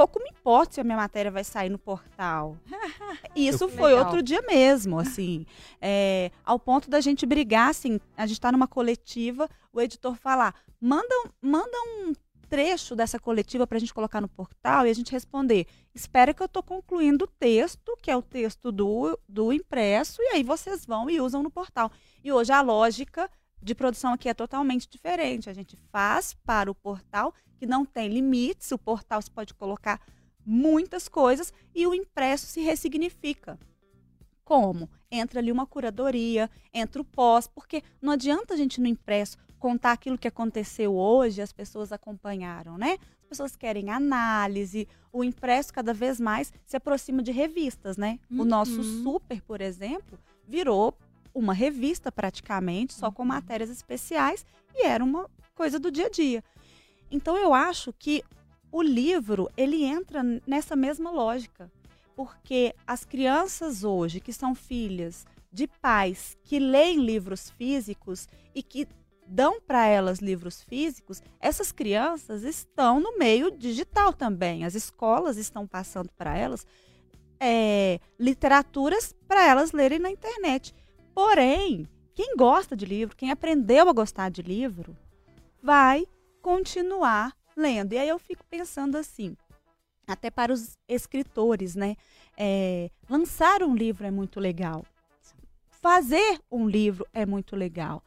pouco 0.01 0.19
me 0.19 0.31
importa 0.31 0.75
se 0.75 0.81
a 0.81 0.85
minha 0.85 0.97
matéria 0.97 1.31
vai 1.31 1.45
sair 1.45 1.69
no 1.69 1.79
portal. 1.79 2.57
Isso 3.37 3.69
foi 3.69 3.91
Legal. 3.91 4.07
outro 4.07 4.23
dia 4.23 4.41
mesmo, 4.41 4.99
assim, 4.99 5.45
é, 5.79 6.31
ao 6.43 6.59
ponto 6.59 6.89
da 6.89 7.03
gente 7.03 7.27
brigar, 7.27 7.69
assim, 7.69 8.01
a 8.17 8.27
gente 8.27 8.39
está 8.39 8.51
numa 8.51 8.67
coletiva, 8.67 9.47
o 9.71 9.79
editor 9.79 10.15
falar, 10.15 10.55
manda, 10.81 11.15
manda 11.43 11.77
um 11.99 12.15
trecho 12.49 12.97
dessa 12.97 13.19
coletiva 13.19 13.67
para 13.67 13.77
a 13.77 13.79
gente 13.79 13.93
colocar 13.93 14.23
no 14.23 14.29
portal 14.29 14.87
e 14.87 14.91
a 14.91 14.95
gente 14.95 15.13
responder. 15.13 15.67
Espera 15.95 16.33
que 16.33 16.43
eu 16.43 16.47
estou 16.47 16.63
concluindo 16.63 17.27
o 17.27 17.29
texto, 17.29 17.95
que 18.01 18.11
é 18.11 18.17
o 18.17 18.23
texto 18.23 18.73
do, 18.73 19.19
do 19.29 19.53
impresso, 19.53 20.23
e 20.23 20.29
aí 20.35 20.43
vocês 20.43 20.87
vão 20.87 21.11
e 21.11 21.21
usam 21.21 21.43
no 21.43 21.51
portal. 21.51 21.93
E 22.25 22.33
hoje 22.33 22.53
a 22.53 22.63
lógica 22.63 23.31
de 23.63 23.75
produção 23.75 24.13
aqui 24.13 24.29
é 24.29 24.35
totalmente 24.35 24.89
diferente. 24.89 25.51
A 25.51 25.53
gente 25.53 25.77
faz 25.91 26.35
para 26.45 26.71
o 26.71 26.75
portal, 26.75 27.35
que 27.57 27.67
não 27.67 27.85
tem 27.85 28.09
limites, 28.09 28.73
o 28.73 28.79
portal 28.79 29.21
se 29.21 29.31
pode 29.31 29.55
colocar 29.55 30.01
muitas 30.45 31.09
coisas 31.09 31.53
e 31.75 31.87
o 31.87 31.95
impresso 31.95 32.47
se 32.47 32.61
ressignifica. 32.61 33.59
Como? 34.45 34.89
Entra 35.11 35.41
ali 35.41 35.53
uma 35.53 35.67
curadoria, 35.67 36.51
entra 36.73 37.01
o 37.01 37.05
pós, 37.05 37.47
porque 37.47 37.83
não 38.01 38.13
adianta 38.13 38.55
a 38.55 38.57
gente 38.57 38.81
no 38.81 38.87
impresso 38.87 39.39
contar 39.59 39.93
aquilo 39.93 40.19
que 40.19 40.27
aconteceu 40.27 40.97
hoje, 40.97 41.43
as 41.43 41.53
pessoas 41.53 41.93
acompanharam, 41.93 42.79
né? 42.79 42.97
As 43.23 43.29
pessoas 43.29 43.55
querem 43.55 43.91
análise, 43.91 44.89
o 45.13 45.23
impresso 45.23 45.73
cada 45.73 45.93
vez 45.93 46.19
mais 46.19 46.53
se 46.65 46.77
aproxima 46.77 47.23
de 47.23 47.31
revistas, 47.31 47.97
né? 47.97 48.19
Uhum. 48.31 48.41
O 48.41 48.45
nosso 48.45 48.83
super, 48.83 49.41
por 49.43 49.61
exemplo, 49.61 50.19
virou 50.49 50.97
uma 51.35 51.53
revista 51.53 52.11
praticamente, 52.11 52.93
só 52.93 53.11
com 53.11 53.23
uhum. 53.23 53.29
matérias 53.29 53.71
especiais, 53.71 54.45
e 54.75 54.87
era 54.87 55.03
uma 55.03 55.29
coisa 55.55 55.79
do 55.79 55.91
dia 55.91 56.07
a 56.07 56.11
dia. 56.11 56.45
Então 57.11 57.37
eu 57.37 57.53
acho 57.53 57.93
que 57.93 58.23
o 58.73 58.83
livro, 58.83 59.51
ele 59.57 59.85
entra 59.85 60.23
nessa 60.47 60.77
mesma 60.77 61.11
lógica, 61.11 61.71
porque 62.15 62.75
as 62.87 63.05
crianças 63.05 63.83
hoje 63.83 64.21
que 64.21 64.33
são 64.33 64.55
filhas 64.55 65.27
de 65.53 65.67
pais 65.67 66.37
que 66.45 66.59
leem 66.59 67.05
livros 67.05 67.51
físicos 67.51 68.29
e 68.55 68.63
que 68.63 68.87
dão 69.27 69.61
para 69.61 69.87
elas 69.87 70.19
livros 70.19 70.63
físicos, 70.63 71.23
essas 71.41 71.71
crianças 71.71 72.43
estão 72.43 73.01
no 73.01 73.17
meio 73.17 73.51
digital 73.51 74.13
também. 74.13 74.65
As 74.65 74.75
escolas 74.75 75.37
estão 75.37 75.67
passando 75.67 76.11
para 76.17 76.37
elas 76.37 76.67
é, 77.41 77.99
literaturas 78.19 79.15
para 79.27 79.47
elas 79.47 79.73
lerem 79.73 79.99
na 79.99 80.11
internet. 80.11 80.75
Porém, 81.15 81.87
quem 82.15 82.37
gosta 82.37 82.77
de 82.77 82.85
livro, 82.85 83.17
quem 83.17 83.31
aprendeu 83.31 83.89
a 83.89 83.93
gostar 83.93 84.31
de 84.31 84.43
livro, 84.43 84.97
vai 85.63 86.07
continuar 86.43 87.37
lendo. 87.57 87.93
E 87.93 87.99
aí 87.99 88.09
eu 88.09 88.19
fico 88.19 88.45
pensando 88.49 88.97
assim, 88.97 89.37
até 90.07 90.31
para 90.31 90.53
os 90.53 90.77
escritores, 90.89 91.75
né? 91.75 91.97
É, 92.37 92.91
lançar 93.09 93.63
um 93.63 93.75
livro 93.75 94.07
é 94.07 94.11
muito 94.11 94.41
legal. 94.41 94.85
Fazer 95.71 96.41
um 96.51 96.69
livro 96.69 97.07
é 97.13 97.25
muito 97.25 97.57
legal. 97.57 98.03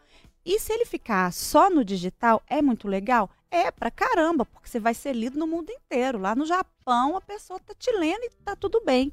E 0.46 0.60
se 0.60 0.74
ele 0.74 0.86
ficar 0.86 1.32
só 1.32 1.70
no 1.70 1.86
digital, 1.86 2.44
é 2.48 2.62
muito 2.62 2.88
legal? 2.88 3.30
É 3.50 3.72
pra 3.72 3.90
caramba, 3.90 4.46
porque 4.46 4.68
você 4.68 4.80
vai 4.80 4.94
ser 4.94 5.14
lido 5.14 5.40
no 5.40 5.48
mundo 5.48 5.72
inteiro. 5.72 6.18
Lá 6.20 6.36
no 6.36 6.46
Japão, 6.46 7.16
a 7.16 7.22
pessoa 7.22 7.60
tá 7.60 7.74
te 7.74 7.92
lendo 7.92 8.24
e 8.24 8.30
tá 8.44 8.56
tudo 8.56 8.82
bem. 8.84 9.12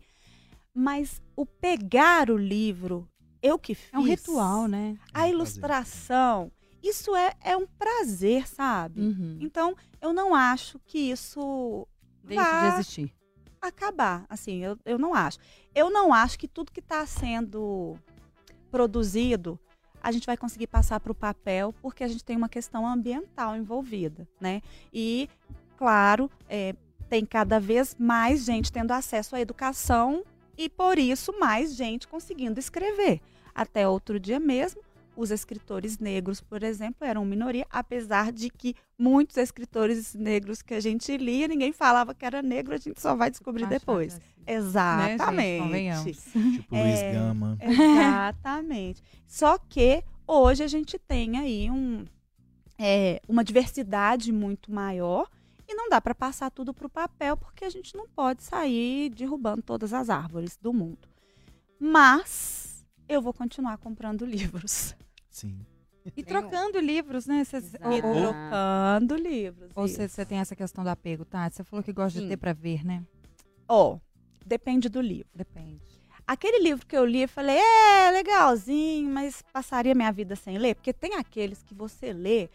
Mas 0.75 1.23
o 1.37 1.47
pegar 1.47 2.31
o 2.31 2.37
livro, 2.37 3.09
eu 3.43 3.59
que 3.59 3.75
fiz. 3.75 3.93
É 3.93 3.99
um 3.99 4.03
ritual, 4.03 4.67
né? 4.67 4.97
A 5.13 5.27
é 5.27 5.31
ilustração, 5.31 6.51
isso 6.83 7.15
é, 7.15 7.35
é 7.43 7.57
um 7.57 7.67
prazer, 7.67 8.49
sabe? 8.49 9.01
Uhum. 9.01 9.39
Então, 9.41 9.77
eu 10.01 10.13
não 10.13 10.35
acho 10.35 10.79
que 10.87 10.99
isso. 10.99 11.87
Deixe 12.25 12.43
de 12.43 12.67
existir. 12.67 13.15
Acabar. 13.61 14.25
Assim, 14.29 14.65
eu, 14.65 14.79
eu 14.85 14.99
não 14.99 15.15
acho. 15.15 15.39
Eu 15.75 15.91
não 15.91 16.13
acho 16.13 16.39
que 16.39 16.49
tudo 16.49 16.73
que 16.73 16.81
está 16.81 17.05
sendo 17.05 17.97
produzido 18.71 19.59
a 20.03 20.11
gente 20.11 20.27
vai 20.27 20.37
conseguir 20.37 20.67
passar 20.67 20.99
para 20.99 21.13
o 21.13 21.15
papel, 21.15 21.75
porque 21.83 22.03
a 22.03 22.09
gente 22.09 22.25
tem 22.25 22.35
uma 22.35 22.49
questão 22.49 22.87
ambiental 22.87 23.55
envolvida, 23.55 24.27
né? 24.41 24.63
E, 24.91 25.29
claro, 25.77 26.31
é, 26.49 26.75
tem 27.11 27.27
cada 27.27 27.61
vez 27.61 27.95
mais 27.99 28.45
gente 28.45 28.73
tendo 28.73 28.93
acesso 28.93 29.37
à 29.37 29.41
educação 29.41 30.25
e, 30.57 30.69
por 30.69 30.99
isso, 30.99 31.33
mais 31.39 31.75
gente 31.75 32.07
conseguindo 32.09 32.59
escrever. 32.59 33.21
Até 33.55 33.89
outro 33.89 34.19
dia 34.19 34.39
mesmo, 34.39 34.81
os 35.17 35.31
escritores 35.31 35.99
negros, 35.99 36.41
por 36.41 36.63
exemplo, 36.63 37.07
eram 37.07 37.25
minoria, 37.25 37.67
apesar 37.71 38.33
de 38.33 38.49
que 38.49 38.75
muitos 38.99 39.37
escritores 39.37 40.15
negros 40.15 40.63
que 40.63 40.75
a 40.75 40.81
gente 40.81 41.17
lia, 41.17 41.47
ninguém 41.47 41.73
falava 41.73 42.15
que 42.15 42.25
era 42.25 42.41
negro, 42.43 42.75
a 42.75 42.79
gente 42.79 43.01
só 43.01 43.15
vai 43.15 43.31
descobrir 43.31 43.67
depois. 43.67 44.15
Assim. 44.15 44.23
Exatamente. 44.47 45.69
Né, 45.69 45.97
gente, 45.97 46.21
tipo 46.57 46.75
é, 46.75 46.83
Luiz 46.83 47.15
Gama. 47.15 47.59
Exatamente. 47.61 49.03
só 49.27 49.59
que 49.59 50.03
hoje 50.27 50.63
a 50.63 50.69
gente 50.69 50.99
tem 50.99 51.39
aí 51.39 51.71
um, 51.71 52.05
é, 52.79 53.21
uma 53.29 53.45
diversidade 53.45 54.33
muito 54.33 54.73
maior 54.73 55.29
e 55.71 55.75
não 55.75 55.89
dá 55.89 56.01
para 56.01 56.15
passar 56.15 56.51
tudo 56.51 56.75
para 56.75 56.87
o 56.87 56.91
papel 56.91 57.37
porque 57.37 57.65
a 57.65 57.71
gente 57.71 57.97
não 57.97 58.09
pode 58.09 58.43
sair 58.43 59.11
derrubando 59.11 59.63
todas 59.63 59.93
as 59.93 60.11
árvores 60.11 60.57
do 60.57 60.73
mundo. 60.73 61.09
Mas 61.79 62.85
eu 63.09 63.23
vou 63.23 63.33
continuar 63.33 63.79
comprando 63.79 64.25
livros. 64.27 64.95
Sim. 65.31 65.65
E 66.17 66.23
trocando 66.25 66.81
livros, 66.81 67.27
né? 67.27 67.45
Cê, 67.45 67.59
e 67.59 68.03
trocando 68.03 69.15
livros. 69.15 69.71
Ou 69.75 69.87
você 69.87 70.25
tem 70.25 70.39
essa 70.39 70.57
questão 70.57 70.83
do 70.83 70.91
apego, 70.91 71.25
tá? 71.25 71.49
Você 71.49 71.63
falou 71.63 71.83
que 71.83 71.93
gosta 71.93 72.19
Sim. 72.19 72.25
de 72.25 72.31
ter 72.31 72.37
para 72.37 72.53
ver, 72.53 72.85
né? 72.85 73.05
Ó, 73.69 73.95
oh, 73.95 74.01
depende 74.45 74.89
do 74.89 75.01
livro. 75.01 75.31
Depende. 75.35 76.01
Aquele 76.27 76.63
livro 76.63 76.87
que 76.87 76.97
eu 76.97 77.05
li, 77.05 77.23
eu 77.23 77.29
falei, 77.29 77.59
é 77.59 78.11
legalzinho, 78.13 79.09
mas 79.11 79.43
passaria 79.53 79.95
minha 79.95 80.11
vida 80.11 80.35
sem 80.35 80.59
ler. 80.59 80.75
Porque 80.75 80.93
tem 80.93 81.15
aqueles 81.15 81.63
que 81.63 81.75
você 81.75 82.13
lê, 82.13 82.49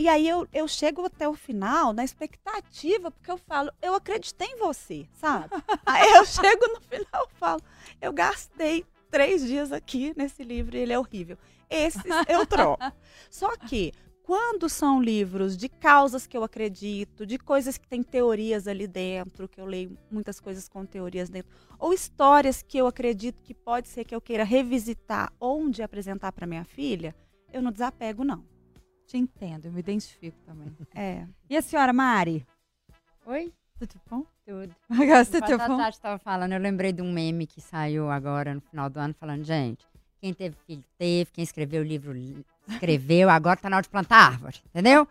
e 0.00 0.08
aí 0.08 0.26
eu, 0.26 0.48
eu 0.50 0.66
chego 0.66 1.04
até 1.04 1.28
o 1.28 1.34
final 1.34 1.92
na 1.92 2.02
expectativa, 2.02 3.10
porque 3.10 3.30
eu 3.30 3.36
falo, 3.36 3.70
eu 3.82 3.94
acreditei 3.94 4.46
em 4.46 4.56
você, 4.56 5.06
sabe? 5.12 5.50
aí 5.84 6.10
eu 6.12 6.24
chego 6.24 6.66
no 6.68 6.80
final 6.80 7.28
e 7.28 7.38
falo, 7.38 7.60
eu 8.00 8.10
gastei 8.10 8.86
três 9.10 9.46
dias 9.46 9.70
aqui 9.70 10.14
nesse 10.16 10.42
livro 10.42 10.74
e 10.74 10.80
ele 10.80 10.94
é 10.94 10.98
horrível. 10.98 11.36
Esses 11.68 12.02
eu 12.26 12.46
troco. 12.46 12.82
Só 13.28 13.54
que 13.58 13.92
quando 14.22 14.70
são 14.70 15.02
livros 15.02 15.54
de 15.54 15.68
causas 15.68 16.26
que 16.26 16.34
eu 16.34 16.44
acredito, 16.44 17.26
de 17.26 17.36
coisas 17.36 17.76
que 17.76 17.86
têm 17.86 18.02
teorias 18.02 18.66
ali 18.66 18.86
dentro, 18.86 19.46
que 19.46 19.60
eu 19.60 19.66
leio 19.66 19.98
muitas 20.10 20.40
coisas 20.40 20.66
com 20.66 20.86
teorias 20.86 21.28
dentro, 21.28 21.50
ou 21.78 21.92
histórias 21.92 22.62
que 22.62 22.78
eu 22.78 22.86
acredito 22.86 23.42
que 23.42 23.52
pode 23.52 23.86
ser 23.86 24.06
que 24.06 24.14
eu 24.14 24.20
queira 24.20 24.44
revisitar 24.44 25.30
ou 25.38 25.68
dia 25.68 25.84
apresentar 25.84 26.32
para 26.32 26.46
minha 26.46 26.64
filha, 26.64 27.14
eu 27.52 27.60
não 27.60 27.70
desapego 27.70 28.24
não. 28.24 28.48
Te 29.10 29.18
entendo, 29.18 29.66
eu 29.66 29.72
me 29.72 29.80
identifico 29.80 30.38
também. 30.46 30.72
É. 30.94 31.26
E 31.48 31.56
a 31.56 31.62
senhora 31.62 31.92
Mari? 31.92 32.46
Oi? 33.26 33.52
Tudo 33.76 34.00
bom? 34.08 34.24
Tudo. 34.46 34.72
Tudo 34.88 35.58
bom? 35.66 35.74
A 35.74 35.78
Tati 35.78 35.96
estava 35.96 36.16
falando, 36.16 36.52
eu 36.52 36.60
lembrei 36.60 36.92
de 36.92 37.02
um 37.02 37.10
meme 37.10 37.44
que 37.44 37.60
saiu 37.60 38.08
agora 38.08 38.54
no 38.54 38.60
final 38.60 38.88
do 38.88 39.00
ano, 39.00 39.12
falando, 39.18 39.42
gente, 39.42 39.84
quem 40.20 40.32
teve 40.32 40.54
filho 40.64 40.84
teve, 40.96 41.28
quem 41.32 41.42
escreveu 41.42 41.82
o 41.82 41.84
livro 41.84 42.14
escreveu, 42.68 43.28
agora 43.28 43.56
tá 43.56 43.68
na 43.68 43.78
hora 43.78 43.82
de 43.82 43.88
plantar 43.88 44.30
árvore, 44.34 44.58
entendeu? 44.68 45.04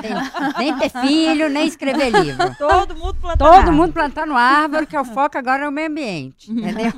Tem, 0.00 0.12
nem 0.56 0.78
ter 0.78 0.88
filho, 0.88 1.50
nem 1.50 1.66
escrever 1.68 2.08
livro. 2.08 2.56
Todo 2.56 2.96
mundo 2.96 3.20
plantando 3.20 3.38
Todo 3.38 3.54
árvore. 3.54 3.76
mundo 3.76 3.92
plantando 3.92 4.32
árvore, 4.32 4.86
que 4.86 4.96
é 4.96 5.00
o 5.00 5.04
foco 5.04 5.36
agora 5.36 5.64
é 5.64 5.68
o 5.68 5.72
meio 5.72 5.90
ambiente, 5.90 6.50
entendeu? 6.50 6.90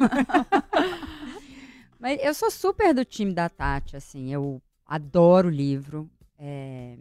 Mas 1.99 2.21
eu 2.23 2.33
sou 2.33 2.49
super 2.49 2.95
do 2.95 3.05
time 3.05 3.35
da 3.35 3.49
Tati, 3.49 3.97
assim, 3.97 4.33
eu 4.33 4.63
adoro 4.87 5.49
o 5.49 5.51
livro. 5.51 6.09
É, 6.39 6.97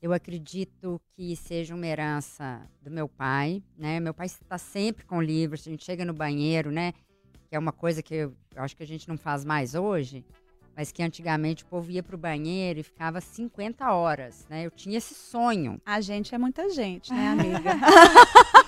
eu 0.00 0.12
acredito 0.12 1.00
que 1.14 1.34
seja 1.36 1.74
uma 1.74 1.86
herança 1.86 2.62
do 2.82 2.90
meu 2.90 3.08
pai, 3.08 3.62
né? 3.76 3.98
Meu 3.98 4.14
pai 4.14 4.26
está 4.26 4.58
sempre 4.58 5.04
com 5.04 5.20
livros, 5.20 5.66
a 5.66 5.70
gente 5.70 5.84
chega 5.84 6.04
no 6.04 6.12
banheiro, 6.12 6.70
né? 6.70 6.92
Que 7.48 7.56
é 7.56 7.58
uma 7.58 7.72
coisa 7.72 8.02
que 8.02 8.14
eu, 8.14 8.36
eu 8.54 8.62
acho 8.62 8.76
que 8.76 8.82
a 8.82 8.86
gente 8.86 9.08
não 9.08 9.16
faz 9.16 9.44
mais 9.44 9.74
hoje, 9.74 10.24
mas 10.76 10.92
que 10.92 11.02
antigamente 11.02 11.64
o 11.64 11.66
povo 11.66 11.90
ia 11.90 12.02
para 12.02 12.14
o 12.14 12.18
banheiro 12.18 12.80
e 12.80 12.82
ficava 12.82 13.20
50 13.20 13.92
horas, 13.92 14.46
né? 14.48 14.66
Eu 14.66 14.70
tinha 14.70 14.98
esse 14.98 15.14
sonho. 15.14 15.80
A 15.86 16.00
gente 16.00 16.34
é 16.34 16.38
muita 16.38 16.68
gente, 16.68 17.12
né, 17.12 17.28
amiga? 17.28 17.70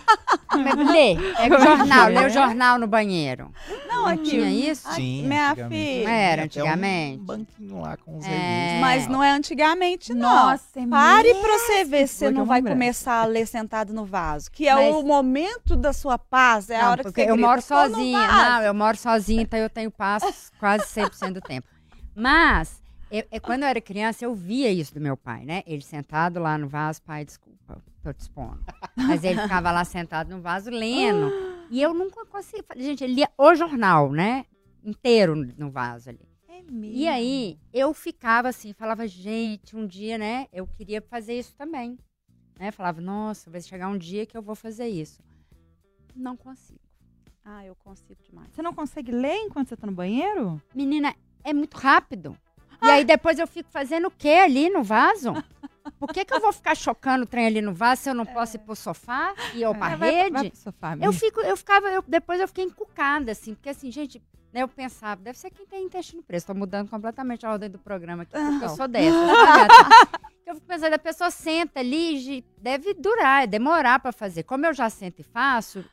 lê, 0.59 1.17
pega 1.37 1.57
o 1.57 1.61
jornal, 1.61 2.09
lê 2.09 2.27
o 2.27 2.31
jornal 2.31 2.79
no 2.79 2.87
banheiro. 2.87 3.51
Não, 3.89 4.07
aqui. 4.07 4.31
Tinha 4.31 4.51
isso? 4.51 4.89
Sim, 4.95 5.27
minha 5.27 5.55
filha. 5.55 6.05
Não 6.05 6.11
era 6.11 6.43
antigamente. 6.45 7.23
Um 7.23 7.25
banquinho 7.25 7.81
lá 7.81 7.97
com 7.97 8.19
os 8.19 8.27
é. 8.27 8.79
Mas 8.81 9.07
não 9.07 9.23
é 9.23 9.31
antigamente, 9.31 10.13
não. 10.13 10.29
Nossa, 10.29 10.81
é 10.81 10.87
Pare 10.87 11.29
mesmo. 11.29 11.43
pra 11.43 11.59
você 11.59 11.85
ver 11.85 12.09
se 12.09 12.15
você 12.15 12.31
não 12.31 12.45
vai 12.45 12.63
começar 12.63 13.23
a 13.23 13.27
ler 13.27 13.47
sentado 13.47 13.93
no 13.93 14.05
vaso. 14.05 14.51
Que 14.51 14.69
é 14.69 14.75
Mas... 14.75 14.95
o 14.95 15.03
momento 15.03 15.77
da 15.77 15.93
sua 15.93 16.19
paz, 16.19 16.71
é 16.71 16.79
não, 16.79 16.87
a 16.87 16.91
hora 16.91 17.05
que 17.05 17.11
você 17.11 17.23
eu 17.23 17.35
grita, 17.35 17.49
moro 17.49 17.63
sozinha. 17.63 18.27
Não, 18.27 18.63
eu 18.63 18.75
moro 18.75 18.97
sozinha, 18.97 19.43
então 19.43 19.59
eu 19.59 19.71
tenho 19.71 19.91
paz 19.91 20.53
quase 20.59 20.85
100% 20.87 21.33
do 21.33 21.41
tempo. 21.41 21.67
Mas, 22.15 22.83
eu, 23.11 23.25
eu, 23.31 23.41
quando 23.41 23.63
eu 23.63 23.69
era 23.69 23.81
criança, 23.81 24.25
eu 24.25 24.35
via 24.35 24.71
isso 24.71 24.93
do 24.93 25.01
meu 25.01 25.17
pai, 25.17 25.45
né? 25.45 25.63
Ele 25.67 25.83
sentado 25.83 26.41
lá 26.41 26.59
no 26.59 26.69
vaso, 26.69 27.01
pai, 27.03 27.25
desculpa, 27.25 27.48
tô 28.09 28.13
te 28.13 28.21
expondo. 28.21 28.65
Mas 28.97 29.23
ele 29.23 29.41
ficava 29.41 29.71
lá 29.71 29.85
sentado 29.85 30.31
no 30.31 30.41
vaso 30.41 30.71
lendo. 30.71 31.31
e 31.71 31.81
eu 31.81 31.93
nunca 31.93 32.25
conseguia. 32.27 32.65
Gente, 32.77 33.05
ele 33.05 33.15
lia 33.15 33.31
o 33.37 33.55
jornal, 33.55 34.11
né? 34.11 34.47
Inteiro 34.83 35.35
no 35.35 35.71
vaso 35.71 36.09
ali. 36.09 36.27
É 36.49 36.63
mesmo? 36.63 36.97
E 36.97 37.07
aí, 37.07 37.59
eu 37.73 37.93
ficava 37.93 38.49
assim, 38.49 38.73
falava, 38.73 39.07
gente, 39.07 39.77
um 39.77 39.87
dia, 39.87 40.17
né? 40.17 40.47
Eu 40.53 40.67
queria 40.67 41.03
fazer 41.03 41.39
isso 41.39 41.55
também. 41.55 41.99
Né? 42.59 42.71
Falava, 42.73 43.01
nossa, 43.01 43.51
vai 43.51 43.61
chegar 43.61 43.89
um 43.89 43.99
dia 43.99 44.27
que 44.27 44.37
eu 44.37 44.43
vou 44.43 44.55
fazer 44.55 44.89
isso. 44.89 45.23
Não 46.15 46.37
consigo. 46.37 46.81
Ah, 47.45 47.65
eu 47.65 47.75
consigo 47.77 48.21
demais. 48.23 48.51
Você 48.53 48.63
não 48.63 48.75
consegue 48.75 49.13
ler 49.13 49.37
enquanto 49.37 49.69
você 49.69 49.77
tá 49.77 49.87
no 49.87 49.93
banheiro? 49.93 50.61
Menina, 50.75 51.15
é 51.45 51.53
muito 51.53 51.77
rápido. 51.77 52.37
E 52.83 52.87
aí 52.87 53.05
depois 53.05 53.39
eu 53.39 53.47
fico 53.47 53.71
fazendo 53.71 54.09
o 54.09 54.11
quê 54.11 54.29
ali 54.29 54.69
no 54.71 54.83
vaso? 54.83 55.33
Por 55.99 56.09
que, 56.13 56.25
que 56.25 56.35
eu 56.35 56.41
vou 56.41 56.53
ficar 56.53 56.75
chocando 56.75 57.25
o 57.25 57.27
trem 57.27 57.47
ali 57.47 57.61
no 57.61 57.73
vaso 57.73 58.03
se 58.03 58.11
eu 58.11 58.15
não 58.15 58.27
posso 58.27 58.57
ir 58.57 58.61
pro 58.61 58.75
sofá 58.75 59.35
e 59.55 59.63
eu 59.63 59.73
é, 59.73 59.75
pra 59.75 59.97
vai, 59.97 60.11
rede? 60.11 60.31
Vai 60.31 60.51
pro 60.51 60.59
sofá, 60.59 60.97
eu 61.01 61.13
fico, 61.13 61.41
eu 61.41 61.57
ficava, 61.57 61.89
eu, 61.89 62.03
depois 62.07 62.41
eu 62.41 62.49
fiquei 62.49 62.65
encucada, 62.65 63.33
assim, 63.33 63.55
porque 63.55 63.71
assim, 63.71 63.91
gente, 63.91 64.23
né, 64.53 64.63
eu 64.63 64.69
pensava, 64.69 65.21
deve 65.21 65.39
ser 65.39 65.51
quem 65.51 65.67
tem 65.67 65.85
intestino 65.85 66.23
preso. 66.23 66.47
Tô 66.47 66.55
mudando 66.55 66.89
completamente 66.89 67.45
a 67.45 67.53
ordem 67.53 67.71
do 67.71 67.79
programa 67.79 68.23
aqui, 68.23 68.33
porque 68.33 68.65
eu 68.65 68.69
sou 68.71 68.89
dessa. 68.89 69.09
eu 70.47 70.55
fico 70.55 70.67
pensando, 70.67 70.95
a 70.95 70.99
pessoa 70.99 71.31
senta 71.31 71.81
ali, 71.81 72.45
deve 72.57 72.95
durar, 72.95 73.47
demorar 73.47 73.99
para 73.99 74.13
fazer. 74.13 74.45
Como 74.45 74.65
eu 74.65 74.73
já 74.73 74.89
sento 74.89 75.21
e 75.21 75.23
faço, 75.23 75.85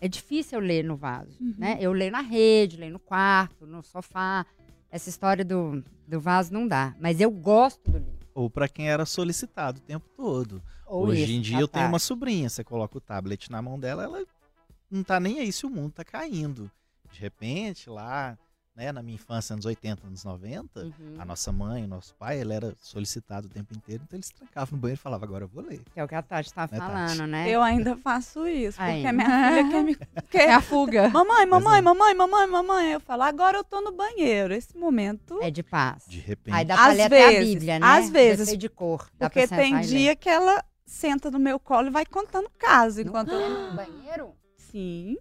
é 0.00 0.08
difícil 0.08 0.58
eu 0.58 0.64
ler 0.64 0.84
no 0.84 0.96
vaso, 0.96 1.36
uhum. 1.40 1.54
né? 1.56 1.78
Eu 1.80 1.92
leio 1.92 2.10
na 2.10 2.20
rede, 2.20 2.76
leio 2.76 2.92
no 2.92 2.98
quarto, 2.98 3.66
no 3.66 3.82
sofá. 3.82 4.44
Essa 4.90 5.08
história 5.08 5.44
do, 5.44 5.84
do 6.06 6.18
vaso 6.18 6.52
não 6.52 6.66
dá. 6.66 6.94
Mas 6.98 7.20
eu 7.20 7.30
gosto 7.30 7.90
do 7.90 7.98
livro. 7.98 8.17
Ou 8.38 8.48
para 8.48 8.68
quem 8.68 8.88
era 8.88 9.04
solicitado 9.04 9.78
o 9.78 9.82
tempo 9.82 10.06
todo. 10.16 10.62
Ou 10.86 11.08
Hoje 11.08 11.24
isso, 11.24 11.32
em 11.32 11.40
dia 11.40 11.58
eu 11.58 11.66
tenho 11.66 11.88
uma 11.88 11.98
sobrinha, 11.98 12.48
você 12.48 12.62
coloca 12.62 12.96
o 12.96 13.00
tablet 13.00 13.50
na 13.50 13.60
mão 13.60 13.80
dela, 13.80 14.04
ela 14.04 14.24
não 14.88 15.02
tá 15.02 15.18
nem 15.18 15.40
aí 15.40 15.52
se 15.52 15.66
o 15.66 15.70
mundo 15.70 15.90
tá 15.90 16.04
caindo. 16.04 16.70
De 17.10 17.18
repente, 17.18 17.90
lá 17.90 18.38
né, 18.78 18.92
na 18.92 19.02
minha 19.02 19.16
infância, 19.16 19.54
anos 19.54 19.66
80, 19.66 20.06
anos 20.06 20.22
90, 20.22 20.80
uhum. 20.80 20.92
a 21.18 21.24
nossa 21.24 21.50
mãe, 21.50 21.82
o 21.82 21.88
nosso 21.88 22.14
pai, 22.14 22.40
ele 22.40 22.54
era 22.54 22.72
solicitado 22.80 23.48
o 23.48 23.50
tempo 23.50 23.74
inteiro, 23.74 24.04
então 24.06 24.16
eles 24.16 24.30
trancavam 24.30 24.76
no 24.76 24.78
banheiro 24.78 25.00
e 25.00 25.02
falavam, 25.02 25.26
agora 25.26 25.44
eu 25.44 25.48
vou 25.48 25.64
ler. 25.64 25.80
Que 25.92 25.98
é 25.98 26.04
o 26.04 26.06
que 26.06 26.14
a 26.14 26.22
Tati 26.22 26.54
tá 26.54 26.68
né, 26.70 26.78
falando, 26.78 27.18
Tati? 27.18 27.30
né? 27.30 27.50
Eu 27.50 27.60
ainda 27.60 27.96
faço 27.96 28.46
isso, 28.46 28.80
Aí. 28.80 29.02
porque 29.02 29.06
a 29.08 29.12
minha 29.12 29.48
filha 29.48 29.68
quer 29.68 29.82
me... 29.82 29.96
Quer... 30.30 30.48
É 30.50 30.54
a 30.54 30.60
fuga. 30.60 31.08
Mamãe, 31.08 31.44
mamãe, 31.44 31.82
mamãe, 31.82 32.14
mamãe, 32.14 32.46
mamãe. 32.46 32.92
Eu 32.92 33.00
falo, 33.00 33.22
agora 33.22 33.58
eu 33.58 33.64
tô 33.64 33.80
no 33.80 33.90
banheiro. 33.90 34.54
Esse 34.54 34.78
momento... 34.78 35.40
É 35.42 35.50
de 35.50 35.64
paz. 35.64 36.04
De 36.06 36.20
repente. 36.20 36.54
Aí 36.54 36.64
dá 36.64 36.76
pra 36.76 36.86
às 36.86 36.96
ler 36.96 37.10
vezes, 37.10 37.26
até 37.26 37.36
a 37.36 37.40
Bíblia, 37.40 37.78
né? 37.80 37.86
Às 37.86 38.10
vezes. 38.10 38.56
de 38.56 38.68
cor. 38.68 39.10
Porque 39.18 39.48
tem 39.48 39.80
dia 39.80 40.14
que 40.14 40.28
ela 40.28 40.64
senta 40.86 41.32
no 41.32 41.40
meu 41.40 41.58
colo 41.58 41.88
e 41.88 41.90
vai 41.90 42.06
contando 42.06 42.48
caso. 42.56 43.00
Enquanto 43.00 43.32
eu... 43.32 43.70
no 43.70 43.74
banheiro? 43.74 44.32
Sim. 44.56 45.16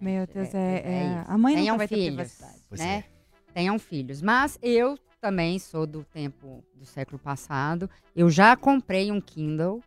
Meu 0.00 0.26
Deus, 0.26 0.54
é, 0.54 0.58
é, 0.58 0.62
é, 0.62 0.92
é 0.92 1.24
a 1.26 1.38
mãe 1.38 1.64
não 1.64 1.76
vai 1.78 1.88
ter 1.88 1.96
privacidade, 1.96 2.60
né? 2.72 3.04
É 3.10 3.16
tenham 3.56 3.78
filhos. 3.78 4.20
Mas 4.20 4.58
eu 4.60 4.98
também 5.18 5.58
sou 5.58 5.86
do 5.86 6.04
tempo 6.04 6.62
do 6.74 6.84
século 6.84 7.18
passado. 7.18 7.88
Eu 8.14 8.28
já 8.28 8.54
comprei 8.54 9.10
um 9.10 9.18
Kindle, 9.18 9.82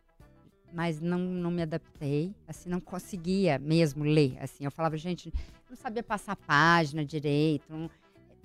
mas 0.72 1.00
não, 1.00 1.18
não 1.18 1.52
me 1.52 1.62
adaptei. 1.62 2.34
Assim, 2.48 2.68
não 2.68 2.80
conseguia 2.80 3.60
mesmo 3.60 4.02
ler. 4.02 4.36
Assim, 4.40 4.64
eu 4.64 4.72
falava, 4.72 4.96
gente, 4.96 5.32
não 5.68 5.76
sabia 5.76 6.02
passar 6.02 6.34
página 6.34 7.04
direito. 7.04 7.72
Não... 7.72 7.88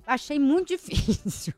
Achei 0.06 0.38
muito 0.38 0.68
difícil. 0.78 1.54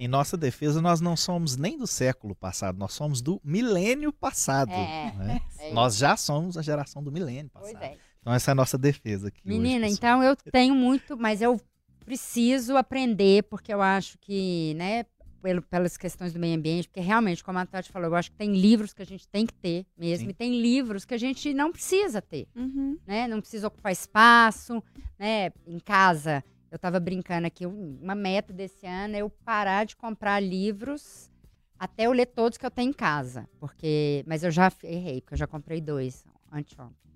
Em 0.00 0.08
nossa 0.08 0.34
defesa, 0.38 0.80
nós 0.80 1.02
não 1.02 1.18
somos 1.18 1.58
nem 1.58 1.76
do 1.76 1.86
século 1.86 2.34
passado, 2.34 2.78
nós 2.78 2.94
somos 2.94 3.20
do 3.20 3.38
milênio 3.44 4.10
passado. 4.10 4.72
É, 4.72 5.12
né? 5.18 5.40
é 5.60 5.72
nós 5.74 5.98
já 5.98 6.16
somos 6.16 6.56
a 6.56 6.62
geração 6.62 7.02
do 7.02 7.12
milênio 7.12 7.50
passado. 7.50 7.82
É. 7.82 7.98
Então 8.20 8.32
essa 8.32 8.50
é 8.50 8.52
a 8.52 8.54
nossa 8.54 8.76
defesa 8.76 9.28
aqui. 9.28 9.40
Menina, 9.44 9.86
hoje, 9.86 9.94
então 9.94 10.22
eu 10.22 10.36
tenho 10.36 10.74
muito, 10.74 11.16
mas 11.16 11.40
eu 11.40 11.60
preciso 12.04 12.76
aprender, 12.76 13.44
porque 13.44 13.72
eu 13.72 13.80
acho 13.80 14.18
que, 14.18 14.74
né, 14.74 15.04
pelo, 15.40 15.62
pelas 15.62 15.96
questões 15.96 16.32
do 16.32 16.38
meio 16.38 16.56
ambiente, 16.56 16.88
porque 16.88 17.00
realmente, 17.00 17.42
como 17.42 17.58
a 17.58 17.66
Tati 17.66 17.90
falou, 17.90 18.08
eu 18.08 18.16
acho 18.16 18.30
que 18.30 18.36
tem 18.36 18.54
livros 18.54 18.92
que 18.92 19.02
a 19.02 19.06
gente 19.06 19.26
tem 19.28 19.46
que 19.46 19.54
ter 19.54 19.86
mesmo, 19.96 20.26
Sim. 20.26 20.30
e 20.30 20.34
tem 20.34 20.60
livros 20.60 21.04
que 21.04 21.14
a 21.14 21.18
gente 21.18 21.52
não 21.54 21.72
precisa 21.72 22.20
ter, 22.20 22.46
uhum. 22.54 22.98
né? 23.06 23.26
Não 23.26 23.40
precisa 23.40 23.68
ocupar 23.68 23.92
espaço, 23.92 24.82
né? 25.18 25.50
Em 25.66 25.78
casa, 25.78 26.44
eu 26.70 26.76
estava 26.76 27.00
brincando 27.00 27.46
aqui, 27.46 27.66
uma 27.66 28.14
meta 28.14 28.52
desse 28.52 28.86
ano 28.86 29.16
é 29.16 29.20
eu 29.20 29.30
parar 29.30 29.84
de 29.84 29.96
comprar 29.96 30.40
livros 30.40 31.30
até 31.78 32.04
eu 32.06 32.12
ler 32.12 32.26
todos 32.26 32.58
que 32.58 32.66
eu 32.66 32.70
tenho 32.70 32.90
em 32.90 32.92
casa, 32.92 33.48
porque, 33.58 34.22
mas 34.26 34.44
eu 34.44 34.50
já 34.50 34.70
errei, 34.84 35.22
porque 35.22 35.34
eu 35.34 35.38
já 35.38 35.46
comprei 35.46 35.80
dois 35.80 36.24
anteontem. 36.52 37.09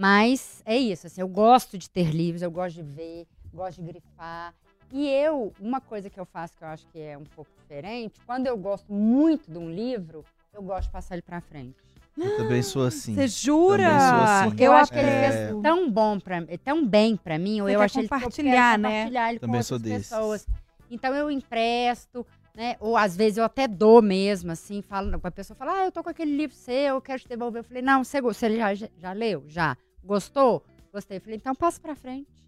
Mas 0.00 0.62
é 0.64 0.78
isso, 0.78 1.06
assim, 1.06 1.20
eu 1.20 1.28
gosto 1.28 1.76
de 1.76 1.90
ter 1.90 2.10
livros, 2.10 2.40
eu 2.40 2.50
gosto 2.50 2.76
de 2.76 2.82
ver, 2.82 3.26
gosto 3.52 3.82
de 3.82 3.86
grifar. 3.86 4.54
E 4.90 5.06
eu, 5.06 5.52
uma 5.60 5.78
coisa 5.78 6.08
que 6.08 6.18
eu 6.18 6.24
faço 6.24 6.56
que 6.56 6.64
eu 6.64 6.68
acho 6.68 6.86
que 6.86 6.98
é 6.98 7.18
um 7.18 7.24
pouco 7.24 7.50
diferente, 7.60 8.18
quando 8.24 8.46
eu 8.46 8.56
gosto 8.56 8.90
muito 8.90 9.52
de 9.52 9.58
um 9.58 9.70
livro, 9.70 10.24
eu 10.54 10.62
gosto 10.62 10.86
de 10.86 10.92
passar 10.92 11.16
ele 11.16 11.22
para 11.22 11.42
frente. 11.42 11.76
Eu 12.16 12.34
também 12.34 12.62
sou 12.62 12.86
assim. 12.86 13.14
Você 13.14 13.28
jura? 13.28 13.94
Assim. 14.24 14.48
Porque 14.48 14.62
eu 14.62 14.72
acho 14.72 14.90
que 14.90 14.98
ele 14.98 15.10
é... 15.10 15.48
fez 15.48 15.62
tão 15.62 15.90
bom 15.90 16.18
para 16.18 16.46
tão 16.64 16.86
bem 16.86 17.14
para 17.14 17.38
mim, 17.38 17.60
ou 17.60 17.68
eu 17.68 17.82
acho 17.82 18.00
compartilhar, 18.00 18.78
ele 18.78 18.82
né? 18.82 18.88
compartilhar 18.88 19.30
ele 19.30 19.38
também 19.38 19.62
com 19.62 19.74
outras 19.74 19.82
pessoas. 19.82 20.46
Então 20.90 21.14
eu 21.14 21.30
empresto, 21.30 22.26
né? 22.54 22.74
Ou 22.80 22.96
às 22.96 23.14
vezes 23.14 23.36
eu 23.36 23.44
até 23.44 23.68
dou 23.68 24.00
mesmo, 24.00 24.50
assim, 24.50 24.80
falo, 24.80 25.20
a 25.22 25.30
pessoa 25.30 25.54
fala: 25.54 25.72
"Ah, 25.74 25.84
eu 25.84 25.92
tô 25.92 26.02
com 26.02 26.08
aquele 26.08 26.34
livro 26.34 26.56
seu, 26.56 26.94
eu 26.94 27.02
quero 27.02 27.20
te 27.20 27.28
devolver". 27.28 27.60
Eu 27.60 27.64
falei: 27.64 27.82
"Não, 27.82 28.02
você, 28.02 28.18
você 28.22 28.56
já, 28.56 28.74
já 28.74 29.12
leu? 29.12 29.44
Já. 29.46 29.76
Gostou? 30.04 30.64
Gostei". 30.92 31.18
Eu 31.18 31.20
falei: 31.20 31.36
"Então 31.36 31.54
passa 31.54 31.80
para 31.80 31.94
frente". 31.94 32.40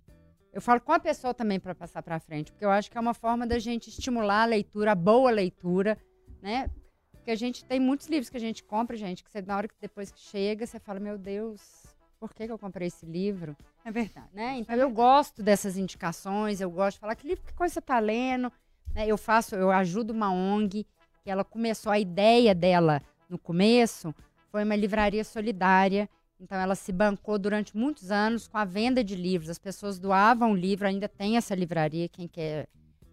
Eu 0.53 0.61
falo 0.61 0.81
com 0.81 0.93
a 0.93 1.01
pessoa 1.01 1.33
também 1.33 1.59
para 1.59 1.75
passar 1.75 2.03
para 2.03 2.21
frente, 2.21 2.53
porque 2.53 2.65
eu 2.65 2.71
acho 2.71 2.91
que 2.91 2.99
é 2.99 3.01
uma 3.01 3.15
forma 3.15 3.47
da 3.47 3.59
gente 3.59 3.89
estimular 3.89 4.43
a 4.43 4.47
leitura, 4.47 4.93
a 4.93 4.95
boa 4.95 5.31
leitura, 5.31 5.97
né? 6.43 6.69
Porque 7.11 7.31
a 7.31 7.37
gente 7.37 7.65
tem 7.65 7.81
muitos 7.81 8.09
livros 8.09 8.29
que 8.29 8.37
a 8.37 8.41
gente 8.41 8.63
compra, 8.63 8.97
gente, 8.97 9.25
que 9.25 9.31
você, 9.31 9.41
na 9.41 9.57
hora 9.57 9.69
que 9.69 9.75
depois 9.81 10.11
que 10.11 10.21
chega, 10.21 10.67
você 10.67 10.79
fala, 10.79 11.01
meu 11.01 11.17
Deus, 11.17 11.87
por 12.19 12.35
que, 12.35 12.47
que 12.47 12.53
eu 12.53 12.59
comprei 12.59 12.89
esse 12.89 13.07
livro? 13.07 13.57
É 13.85 13.91
verdade. 13.91 14.29
Né? 14.33 14.57
Então 14.59 14.77
eu 14.77 14.91
gosto 14.91 15.43
dessas 15.43 15.79
indicações, 15.79 16.61
eu 16.61 16.71
gosto 16.71 16.97
de 16.97 17.01
falar 17.01 17.15
que 17.15 17.27
livro, 17.27 17.45
que 17.45 17.55
coisa 17.55 17.73
você 17.73 17.79
está 17.79 17.99
lendo. 17.99 18.53
Né? 18.95 19.07
Eu 19.07 19.17
faço, 19.17 19.55
eu 19.55 19.71
ajudo 19.71 20.13
uma 20.13 20.31
ONG, 20.31 20.87
que 21.23 21.31
ela 21.31 21.45
começou, 21.45 21.91
a 21.91 21.99
ideia 21.99 22.55
dela 22.55 23.01
no 23.29 23.39
começo 23.39 24.15
foi 24.51 24.65
uma 24.65 24.77
livraria 24.77 25.25
solidária 25.25 26.11
então 26.43 26.59
ela 26.59 26.75
se 26.75 26.93
bancou 26.93 27.39
durante 27.39 27.77
muitos 27.77 28.11
anos 28.11 28.49
com 28.49 28.59
a 28.59 28.65
venda 28.65 29.05
de 29.05 29.15
livros. 29.15 29.49
As 29.49 29.61
pessoas 29.61 30.01
doavam 30.01 30.57
livro, 30.57 30.89
ainda 30.89 31.09
tem 31.09 31.37
essa 31.37 31.55
livraria, 31.55 32.09
quem 32.09 32.27
quer, 32.27 32.69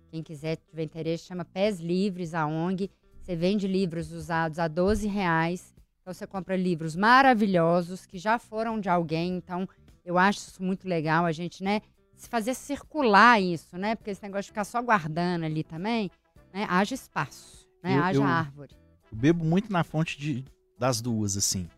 quem 0.10 0.24
quiser 0.24 0.58
tiver 0.68 0.84
interesse, 0.84 1.26
chama 1.26 1.46
Pés 1.46 1.80
Livres, 1.80 2.34
a 2.34 2.48
ONG. 2.48 2.90
Você 3.22 3.36
vende 3.36 3.68
livros 3.68 4.12
usados 4.12 4.58
a 4.58 4.68
12 4.68 5.08
reais. 5.08 5.76
Então 6.02 6.12
você 6.12 6.26
compra 6.26 6.58
livros 6.58 6.96
maravilhosos 6.96 8.04
que 8.04 8.18
já 8.18 8.40
foram 8.40 8.80
de 8.80 8.90
alguém. 8.90 9.38
Então 9.38 9.70
eu 10.04 10.18
acho 10.18 10.40
isso 10.40 10.64
muito 10.64 10.88
legal, 10.88 11.24
a 11.24 11.32
gente, 11.32 11.64
né? 11.64 11.84
Se 12.18 12.28
fazer 12.28 12.56
circular 12.56 13.40
isso, 13.40 13.78
né? 13.78 13.94
Porque 13.96 14.10
esse 14.10 14.24
negócio 14.24 14.46
de 14.46 14.50
ficar 14.50 14.64
só 14.64 14.82
guardando 14.82 15.44
ali 15.44 15.64
também, 15.64 16.10
né? 16.52 16.66
Haja 16.68 16.96
espaço, 16.96 17.70
né? 17.84 17.96
Eu, 17.96 18.04
Haja 18.04 18.20
eu, 18.20 18.24
árvore. 18.24 18.76
Eu 19.12 19.18
bebo 19.20 19.46
muito 19.46 19.72
na 19.72 19.84
fonte 19.84 20.18
de, 20.18 20.44
das 20.80 21.00
duas, 21.00 21.38
assim. 21.38 21.70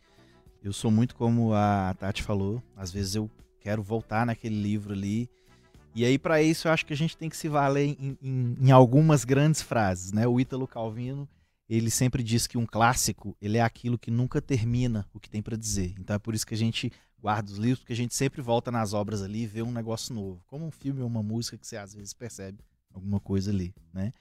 Eu 0.63 0.71
sou 0.71 0.91
muito 0.91 1.15
como 1.15 1.53
a 1.53 1.95
Tati 1.97 2.21
falou, 2.21 2.61
às 2.75 2.91
vezes 2.91 3.15
eu 3.15 3.29
quero 3.59 3.81
voltar 3.81 4.25
naquele 4.27 4.61
livro 4.61 4.93
ali. 4.93 5.27
E 5.95 6.05
aí, 6.05 6.19
para 6.19 6.41
isso, 6.41 6.67
eu 6.67 6.71
acho 6.71 6.85
que 6.85 6.93
a 6.93 6.97
gente 6.97 7.17
tem 7.17 7.29
que 7.29 7.35
se 7.35 7.49
valer 7.49 7.97
em, 7.99 8.17
em, 8.21 8.57
em, 8.61 8.71
algumas 8.71 9.25
grandes 9.25 9.61
frases, 9.61 10.11
né? 10.11 10.27
O 10.27 10.39
Ítalo 10.39 10.67
Calvino, 10.67 11.27
ele 11.67 11.89
sempre 11.89 12.21
diz 12.21 12.45
que 12.45 12.57
um 12.57 12.65
clássico, 12.65 13.35
ele 13.41 13.57
é 13.57 13.61
aquilo 13.61 13.97
que 13.97 14.11
nunca 14.11 14.39
termina 14.39 15.05
o 15.13 15.19
que 15.19 15.29
tem 15.29 15.41
para 15.41 15.57
dizer. 15.57 15.95
Então 15.99 16.15
é 16.15 16.19
por 16.19 16.35
isso 16.35 16.45
que 16.45 16.53
a 16.53 16.57
gente 16.57 16.91
guarda 17.19 17.51
os 17.51 17.57
livros, 17.57 17.79
porque 17.79 17.93
a 17.93 17.95
gente 17.95 18.15
sempre 18.15 18.41
volta 18.41 18.71
nas 18.71 18.93
obras 18.93 19.21
ali 19.21 19.43
e 19.43 19.47
vê 19.47 19.61
um 19.61 19.71
negócio 19.71 20.13
novo. 20.13 20.43
Como 20.45 20.65
um 20.65 20.71
filme 20.71 21.01
ou 21.01 21.07
uma 21.07 21.23
música 21.23 21.57
que 21.57 21.67
você 21.67 21.75
às 21.75 21.93
vezes 21.93 22.13
percebe 22.13 22.59
alguma 22.93 23.19
coisa 23.19 23.51
ali, 23.51 23.73
né? 23.91 24.13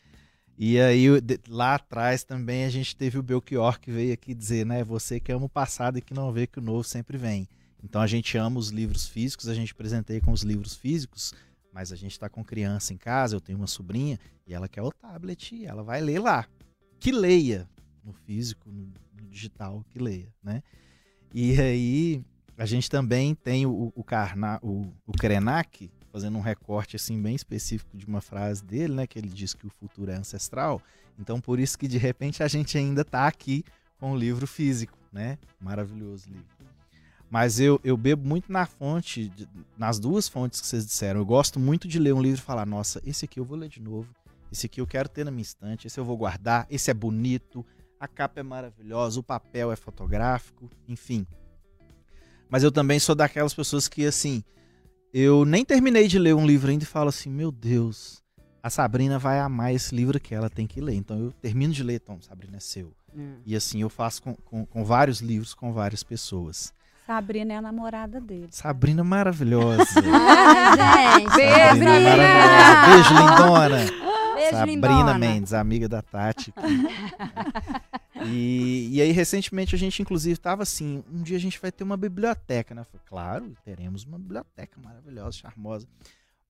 E 0.59 0.79
aí, 0.79 1.07
lá 1.49 1.77
atrás 1.77 2.23
também 2.23 2.65
a 2.65 2.71
gente 2.71 2.95
teve 2.95 3.19
o 3.19 3.23
Belchior 3.23 3.81
que 3.81 3.91
veio 3.91 4.13
aqui 4.13 4.35
dizer, 4.35 4.67
né? 4.67 4.85
Você 4.85 5.19
que 5.19 5.33
ama 5.33 5.47
o 5.47 5.49
passado 5.49 5.99
e 5.99 6.03
que 6.03 6.13
não 6.13 6.31
vê 6.33 6.47
que 6.47 6.59
o 6.59 6.63
novo 6.63 6.85
sempre 6.85 7.17
vem. 7.17 7.49
Então 7.83 8.01
a 8.01 8.07
gente 8.07 8.37
ama 8.37 8.59
os 8.59 8.69
livros 8.69 9.09
físicos, 9.09 9.49
a 9.49 9.55
gente 9.55 9.75
presenteia 9.75 10.21
com 10.21 10.33
os 10.33 10.43
livros 10.43 10.75
físicos, 10.75 11.33
mas 11.73 11.93
a 11.93 11.97
gente 11.97 12.13
está 12.13 12.29
com 12.29 12.45
criança 12.45 12.93
em 12.93 12.97
casa, 12.97 13.35
eu 13.35 13.41
tenho 13.41 13.59
uma 13.59 13.67
sobrinha 13.67 14.19
e 14.47 14.53
ela 14.53 14.69
quer 14.69 14.83
o 14.83 14.93
tablet 14.93 15.55
e 15.55 15.65
ela 15.65 15.83
vai 15.83 16.01
ler 16.01 16.19
lá. 16.19 16.47
Que 16.99 17.11
leia 17.11 17.69
no 18.05 18.13
físico, 18.13 18.71
no, 18.71 18.93
digital, 19.31 19.85
que 19.89 19.99
leia, 19.99 20.29
né? 20.43 20.63
E 21.33 21.59
aí 21.61 22.25
a 22.59 22.67
gente 22.67 22.91
também 22.91 23.35
tem 23.35 23.65
o, 23.65 23.93
o, 23.95 24.03
Karna, 24.03 24.59
o, 24.63 24.93
o 25.07 25.13
Krenak, 25.13 25.91
fazendo 26.13 26.39
um 26.39 26.41
recorte 26.41 26.97
assim 26.97 27.21
bem 27.21 27.35
específico 27.35 27.97
de 27.97 28.07
uma 28.07 28.21
frase 28.21 28.65
dele, 28.65 28.95
né, 28.95 29.07
que 29.07 29.19
ele 29.19 29.29
diz 29.29 29.55
que 29.55 29.67
o 29.67 29.71
futuro 29.71 30.11
é 30.11 30.17
ancestral. 30.17 30.81
Então 31.19 31.41
por 31.41 31.59
isso 31.59 31.79
que 31.79 31.89
de 31.89 31.99
repente 31.99 32.43
a 32.43 32.49
gente 32.49 32.77
ainda 32.77 33.03
está 33.03 33.27
aqui 33.27 33.65
com 33.99 34.13
o 34.13 34.17
livro 34.17 34.47
físico, 34.47 34.97
né? 35.13 35.39
Maravilhoso 35.61 36.29
livro. 36.29 36.61
Mas 37.31 37.61
eu, 37.61 37.81
eu 37.85 37.97
bebo 37.97 38.27
muito 38.27 38.51
na 38.51 38.67
fonte, 38.67 39.29
de, 39.29 39.49
nas 39.79 40.01
duas 40.01 40.29
fontes 40.29 40.61
que 40.61 40.67
vocês 40.67 40.85
disseram. 40.85 41.21
Eu 41.21 41.25
gosto 41.25 41.61
muito 41.61 41.87
de 41.87 41.99
ler 41.99 42.13
um 42.13 42.21
livro 42.21 42.41
e 42.41 42.43
falar: 42.43 42.67
nossa, 42.67 43.01
esse 43.07 43.25
aqui 43.25 43.39
eu 43.39 43.45
vou 43.45 43.57
ler 43.57 43.69
de 43.69 43.81
novo. 43.81 44.13
Esse 44.51 44.67
aqui 44.67 44.81
eu 44.81 44.87
quero 44.87 45.09
ter 45.09 45.25
na 45.25 45.31
minha 45.31 45.43
estante. 45.43 45.87
Esse 45.87 46.01
eu 46.01 46.05
vou 46.05 46.17
guardar. 46.17 46.67
Esse 46.69 46.91
é 46.91 46.95
bonito. 46.95 47.65
A 48.01 48.09
capa 48.09 48.41
é 48.41 48.43
maravilhosa. 48.43 49.21
O 49.21 49.23
papel 49.23 49.71
é 49.71 49.77
fotográfico. 49.77 50.69
Enfim. 50.89 51.25
Mas 52.49 52.65
eu 52.65 52.73
também 52.73 52.99
sou 52.99 53.15
daquelas 53.15 53.55
pessoas 53.55 53.87
que, 53.87 54.05
assim, 54.05 54.43
eu 55.13 55.45
nem 55.45 55.65
terminei 55.65 56.07
de 56.07 56.19
ler 56.19 56.35
um 56.35 56.47
livro 56.47 56.71
ainda 56.71 56.85
e 56.85 56.87
falo 56.87 57.09
assim: 57.09 57.31
meu 57.31 57.51
Deus, 57.51 58.23
a 58.63 58.71
Sabrina 58.71 59.19
vai 59.19 59.41
amar 59.41 59.75
esse 59.75 59.95
livro 59.95 60.21
que 60.21 60.35
ela 60.35 60.51
tem 60.51 60.67
que 60.67 60.81
ler. 60.81 60.95
Então 60.95 61.19
eu 61.19 61.33
termino 61.33 61.73
de 61.73 61.83
ler, 61.83 62.01
Tom, 62.01 62.21
Sabrina 62.21 62.57
é 62.57 62.61
seu. 62.61 62.93
Hum. 63.15 63.37
E 63.45 63.57
assim 63.57 63.81
eu 63.83 63.89
faço 63.89 64.23
com, 64.23 64.35
com, 64.35 64.65
com 64.65 64.85
vários 64.85 65.21
livros, 65.21 65.55
com 65.55 65.73
várias 65.73 66.03
pessoas. 66.03 66.73
Sabrina 67.07 67.55
é 67.55 67.57
a 67.57 67.63
namorada 67.63 68.21
dele. 68.21 68.49
Sabrina 68.53 69.03
maravilhosa. 69.03 69.83
ah, 69.99 71.19
gente. 71.19 71.35
Beijo, 71.35 71.85
maravilhosa. 71.85 72.87
Beijo, 72.87 73.15
lindona. 73.15 73.79
Beijo, 74.37 74.51
Sabrina 74.51 74.89
lindona. 74.89 75.19
Mendes, 75.19 75.53
amiga 75.53 75.89
da 75.89 76.03
Tati. 76.03 76.55
e, 78.27 78.89
e 78.93 79.01
aí, 79.01 79.13
recentemente, 79.13 79.75
a 79.75 79.79
gente, 79.79 80.03
inclusive, 80.03 80.35
estava 80.35 80.63
assim: 80.63 81.03
um 81.11 81.23
dia 81.23 81.37
a 81.37 81.41
gente 81.41 81.61
vai 81.61 81.73
ter 81.73 81.85
uma 81.85 81.97
biblioteca, 81.97 82.75
né? 82.75 82.85
Falei, 82.85 83.07
claro, 83.07 83.55
teremos 83.65 84.05
uma 84.05 84.19
biblioteca 84.19 84.81
maravilhosa, 84.81 85.39
charmosa. 85.39 85.87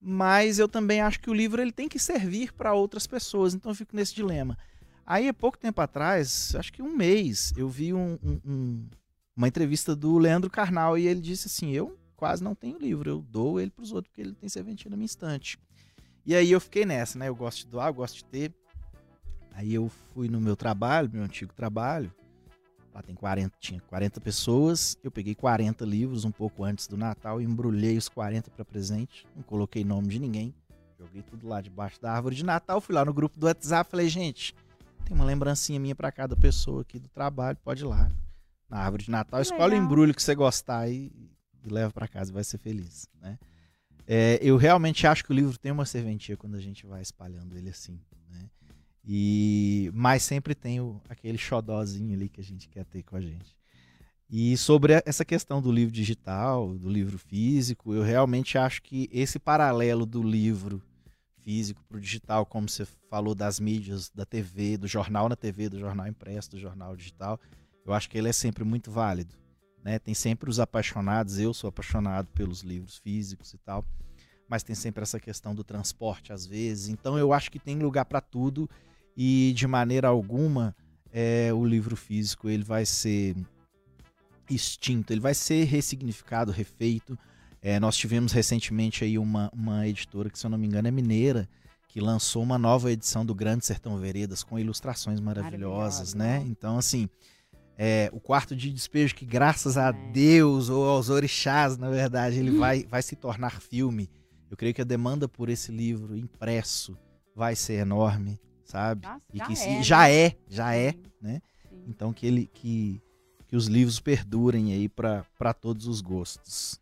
Mas 0.00 0.58
eu 0.58 0.68
também 0.68 1.00
acho 1.00 1.20
que 1.20 1.28
o 1.28 1.34
livro 1.34 1.60
ele 1.60 1.72
tem 1.72 1.88
que 1.88 1.98
servir 1.98 2.52
para 2.52 2.72
outras 2.72 3.06
pessoas, 3.06 3.54
então 3.54 3.70
eu 3.70 3.74
fico 3.74 3.94
nesse 3.94 4.14
dilema. 4.14 4.56
Aí, 5.04 5.28
há 5.28 5.34
pouco 5.34 5.58
tempo 5.58 5.80
atrás, 5.80 6.54
acho 6.54 6.72
que 6.72 6.82
um 6.82 6.96
mês, 6.96 7.52
eu 7.56 7.68
vi 7.68 7.92
um, 7.92 8.18
um, 8.22 8.86
uma 9.36 9.48
entrevista 9.48 9.94
do 9.94 10.16
Leandro 10.18 10.48
Carnal 10.48 10.96
e 10.96 11.06
ele 11.06 11.20
disse 11.20 11.48
assim: 11.48 11.70
Eu 11.70 11.98
quase 12.16 12.44
não 12.44 12.54
tenho 12.54 12.78
livro, 12.78 13.08
eu 13.08 13.22
dou 13.22 13.60
ele 13.60 13.70
para 13.70 13.82
os 13.82 13.92
outros 13.92 14.10
porque 14.10 14.20
ele 14.20 14.34
tem 14.34 14.48
serventia 14.48 14.90
na 14.90 14.96
minha 14.96 15.06
estante. 15.06 15.58
E 16.24 16.34
aí 16.34 16.52
eu 16.52 16.60
fiquei 16.60 16.84
nessa, 16.84 17.18
né? 17.18 17.28
Eu 17.28 17.34
gosto 17.34 17.60
de 17.60 17.66
doar, 17.68 17.88
eu 17.88 17.94
gosto 17.94 18.16
de 18.16 18.24
ter. 18.24 18.54
Aí 19.60 19.74
eu 19.74 19.90
fui 20.14 20.26
no 20.26 20.40
meu 20.40 20.56
trabalho, 20.56 21.10
meu 21.12 21.22
antigo 21.22 21.52
trabalho. 21.52 22.10
Lá 22.94 23.02
tem 23.02 23.14
40, 23.14 23.54
tinha 23.60 23.78
40 23.78 24.18
pessoas. 24.18 24.96
Eu 25.04 25.10
peguei 25.10 25.34
40 25.34 25.84
livros 25.84 26.24
um 26.24 26.30
pouco 26.30 26.64
antes 26.64 26.86
do 26.86 26.96
Natal, 26.96 27.42
embrulhei 27.42 27.98
os 27.98 28.08
40 28.08 28.50
para 28.50 28.64
presente, 28.64 29.26
não 29.36 29.42
coloquei 29.42 29.84
nome 29.84 30.08
de 30.08 30.18
ninguém. 30.18 30.54
Joguei 30.98 31.20
tudo 31.20 31.46
lá 31.46 31.60
debaixo 31.60 32.00
da 32.00 32.10
árvore 32.10 32.36
de 32.36 32.42
Natal, 32.42 32.80
fui 32.80 32.94
lá 32.94 33.04
no 33.04 33.12
grupo 33.12 33.38
do 33.38 33.44
WhatsApp, 33.44 33.90
falei, 33.90 34.08
gente, 34.08 34.54
tem 35.04 35.14
uma 35.14 35.26
lembrancinha 35.26 35.78
minha 35.78 35.94
para 35.94 36.10
cada 36.10 36.34
pessoa 36.34 36.80
aqui 36.80 36.98
do 36.98 37.08
trabalho, 37.10 37.58
pode 37.62 37.82
ir 37.82 37.86
lá 37.86 38.10
na 38.66 38.78
árvore 38.78 39.04
de 39.04 39.10
Natal. 39.10 39.42
Escolhe 39.42 39.74
o 39.74 39.78
embrulho 39.78 40.14
que 40.14 40.22
você 40.22 40.34
gostar 40.34 40.88
e, 40.88 41.12
e 41.62 41.68
leva 41.68 41.92
para 41.92 42.08
casa, 42.08 42.32
vai 42.32 42.44
ser 42.44 42.56
feliz, 42.56 43.06
né? 43.20 43.38
É, 44.06 44.38
eu 44.40 44.56
realmente 44.56 45.06
acho 45.06 45.22
que 45.22 45.30
o 45.30 45.34
livro 45.34 45.58
tem 45.58 45.70
uma 45.70 45.84
serventia 45.84 46.34
quando 46.34 46.54
a 46.54 46.60
gente 46.60 46.86
vai 46.86 47.02
espalhando 47.02 47.58
ele 47.58 47.68
assim, 47.68 48.00
né? 48.30 48.48
E 49.04 49.90
mas 49.94 50.22
sempre 50.22 50.54
tem 50.54 50.80
o, 50.80 51.00
aquele 51.08 51.38
xodózinho 51.38 52.14
ali 52.14 52.28
que 52.28 52.40
a 52.40 52.44
gente 52.44 52.68
quer 52.68 52.84
ter 52.84 53.02
com 53.02 53.16
a 53.16 53.20
gente. 53.20 53.56
E 54.28 54.56
sobre 54.56 55.02
essa 55.04 55.24
questão 55.24 55.60
do 55.60 55.72
livro 55.72 55.92
digital, 55.92 56.72
do 56.78 56.88
livro 56.88 57.18
físico, 57.18 57.92
eu 57.92 58.02
realmente 58.02 58.56
acho 58.56 58.80
que 58.80 59.08
esse 59.12 59.40
paralelo 59.40 60.06
do 60.06 60.22
livro 60.22 60.80
físico 61.42 61.82
para 61.88 61.96
o 61.96 62.00
digital, 62.00 62.46
como 62.46 62.68
você 62.68 62.86
falou 63.08 63.34
das 63.34 63.58
mídias, 63.58 64.08
da 64.14 64.24
TV, 64.24 64.76
do 64.76 64.86
jornal 64.86 65.28
na 65.28 65.34
TV, 65.34 65.68
do 65.68 65.80
jornal 65.80 66.06
impresso, 66.06 66.52
do 66.52 66.60
jornal 66.60 66.94
digital, 66.94 67.40
eu 67.84 67.92
acho 67.92 68.08
que 68.08 68.16
ele 68.16 68.28
é 68.28 68.32
sempre 68.32 68.62
muito 68.62 68.90
válido. 68.90 69.34
Né? 69.82 69.98
Tem 69.98 70.14
sempre 70.14 70.48
os 70.48 70.60
apaixonados, 70.60 71.40
eu 71.40 71.52
sou 71.52 71.66
apaixonado 71.66 72.28
pelos 72.28 72.60
livros 72.60 72.98
físicos 72.98 73.52
e 73.52 73.58
tal, 73.58 73.84
mas 74.48 74.62
tem 74.62 74.76
sempre 74.76 75.02
essa 75.02 75.18
questão 75.18 75.56
do 75.56 75.64
transporte 75.64 76.32
às 76.32 76.46
vezes. 76.46 76.88
Então 76.88 77.18
eu 77.18 77.32
acho 77.32 77.50
que 77.50 77.58
tem 77.58 77.78
lugar 77.78 78.04
para 78.04 78.20
tudo 78.20 78.70
e 79.16 79.52
de 79.54 79.66
maneira 79.66 80.08
alguma 80.08 80.74
é, 81.12 81.52
o 81.52 81.64
livro 81.64 81.96
físico 81.96 82.48
ele 82.48 82.64
vai 82.64 82.86
ser 82.86 83.36
extinto, 84.48 85.12
ele 85.12 85.20
vai 85.20 85.34
ser 85.34 85.64
ressignificado, 85.64 86.50
refeito. 86.50 87.18
É, 87.62 87.78
nós 87.78 87.96
tivemos 87.96 88.32
recentemente 88.32 89.04
aí 89.04 89.18
uma, 89.18 89.50
uma 89.52 89.86
editora 89.86 90.30
que, 90.30 90.38
se 90.38 90.46
eu 90.46 90.50
não 90.50 90.58
me 90.58 90.66
engano, 90.66 90.88
é 90.88 90.90
mineira, 90.90 91.48
que 91.88 92.00
lançou 92.00 92.42
uma 92.42 92.58
nova 92.58 92.90
edição 92.90 93.24
do 93.24 93.34
Grande 93.34 93.66
Sertão 93.66 93.98
Veredas 93.98 94.42
com 94.42 94.58
ilustrações 94.58 95.20
maravilhosas, 95.20 96.14
né? 96.14 96.42
Então, 96.46 96.78
assim, 96.78 97.08
é, 97.76 98.10
o 98.12 98.20
quarto 98.20 98.54
de 98.54 98.70
despejo 98.70 99.14
que 99.14 99.24
graças 99.24 99.76
a 99.76 99.88
é. 99.88 99.92
Deus 100.12 100.68
ou 100.68 100.88
aos 100.88 101.08
orixás, 101.10 101.76
na 101.76 101.90
verdade, 101.90 102.38
ele 102.38 102.50
vai, 102.52 102.84
vai 102.84 103.02
se 103.02 103.16
tornar 103.16 103.60
filme. 103.60 104.08
Eu 104.50 104.56
creio 104.56 104.74
que 104.74 104.82
a 104.82 104.84
demanda 104.84 105.28
por 105.28 105.48
esse 105.48 105.70
livro 105.72 106.16
impresso 106.16 106.96
vai 107.34 107.56
ser 107.56 107.74
enorme, 107.74 108.40
sabe? 108.70 109.06
Nossa, 109.06 109.22
e 109.32 109.38
já 109.38 109.46
que 109.46 109.52
é, 109.52 109.82
já 109.82 109.98
né? 110.00 110.14
é, 110.14 110.36
já 110.48 110.74
é, 110.74 110.94
né? 111.20 111.42
Sim. 111.68 111.84
Então 111.88 112.12
que 112.12 112.26
ele 112.26 112.46
que, 112.52 113.02
que 113.46 113.56
os 113.56 113.66
livros 113.66 114.00
perdurem 114.00 114.72
aí 114.72 114.88
para 114.88 115.54
todos 115.54 115.86
os 115.86 116.00
gostos. 116.00 116.80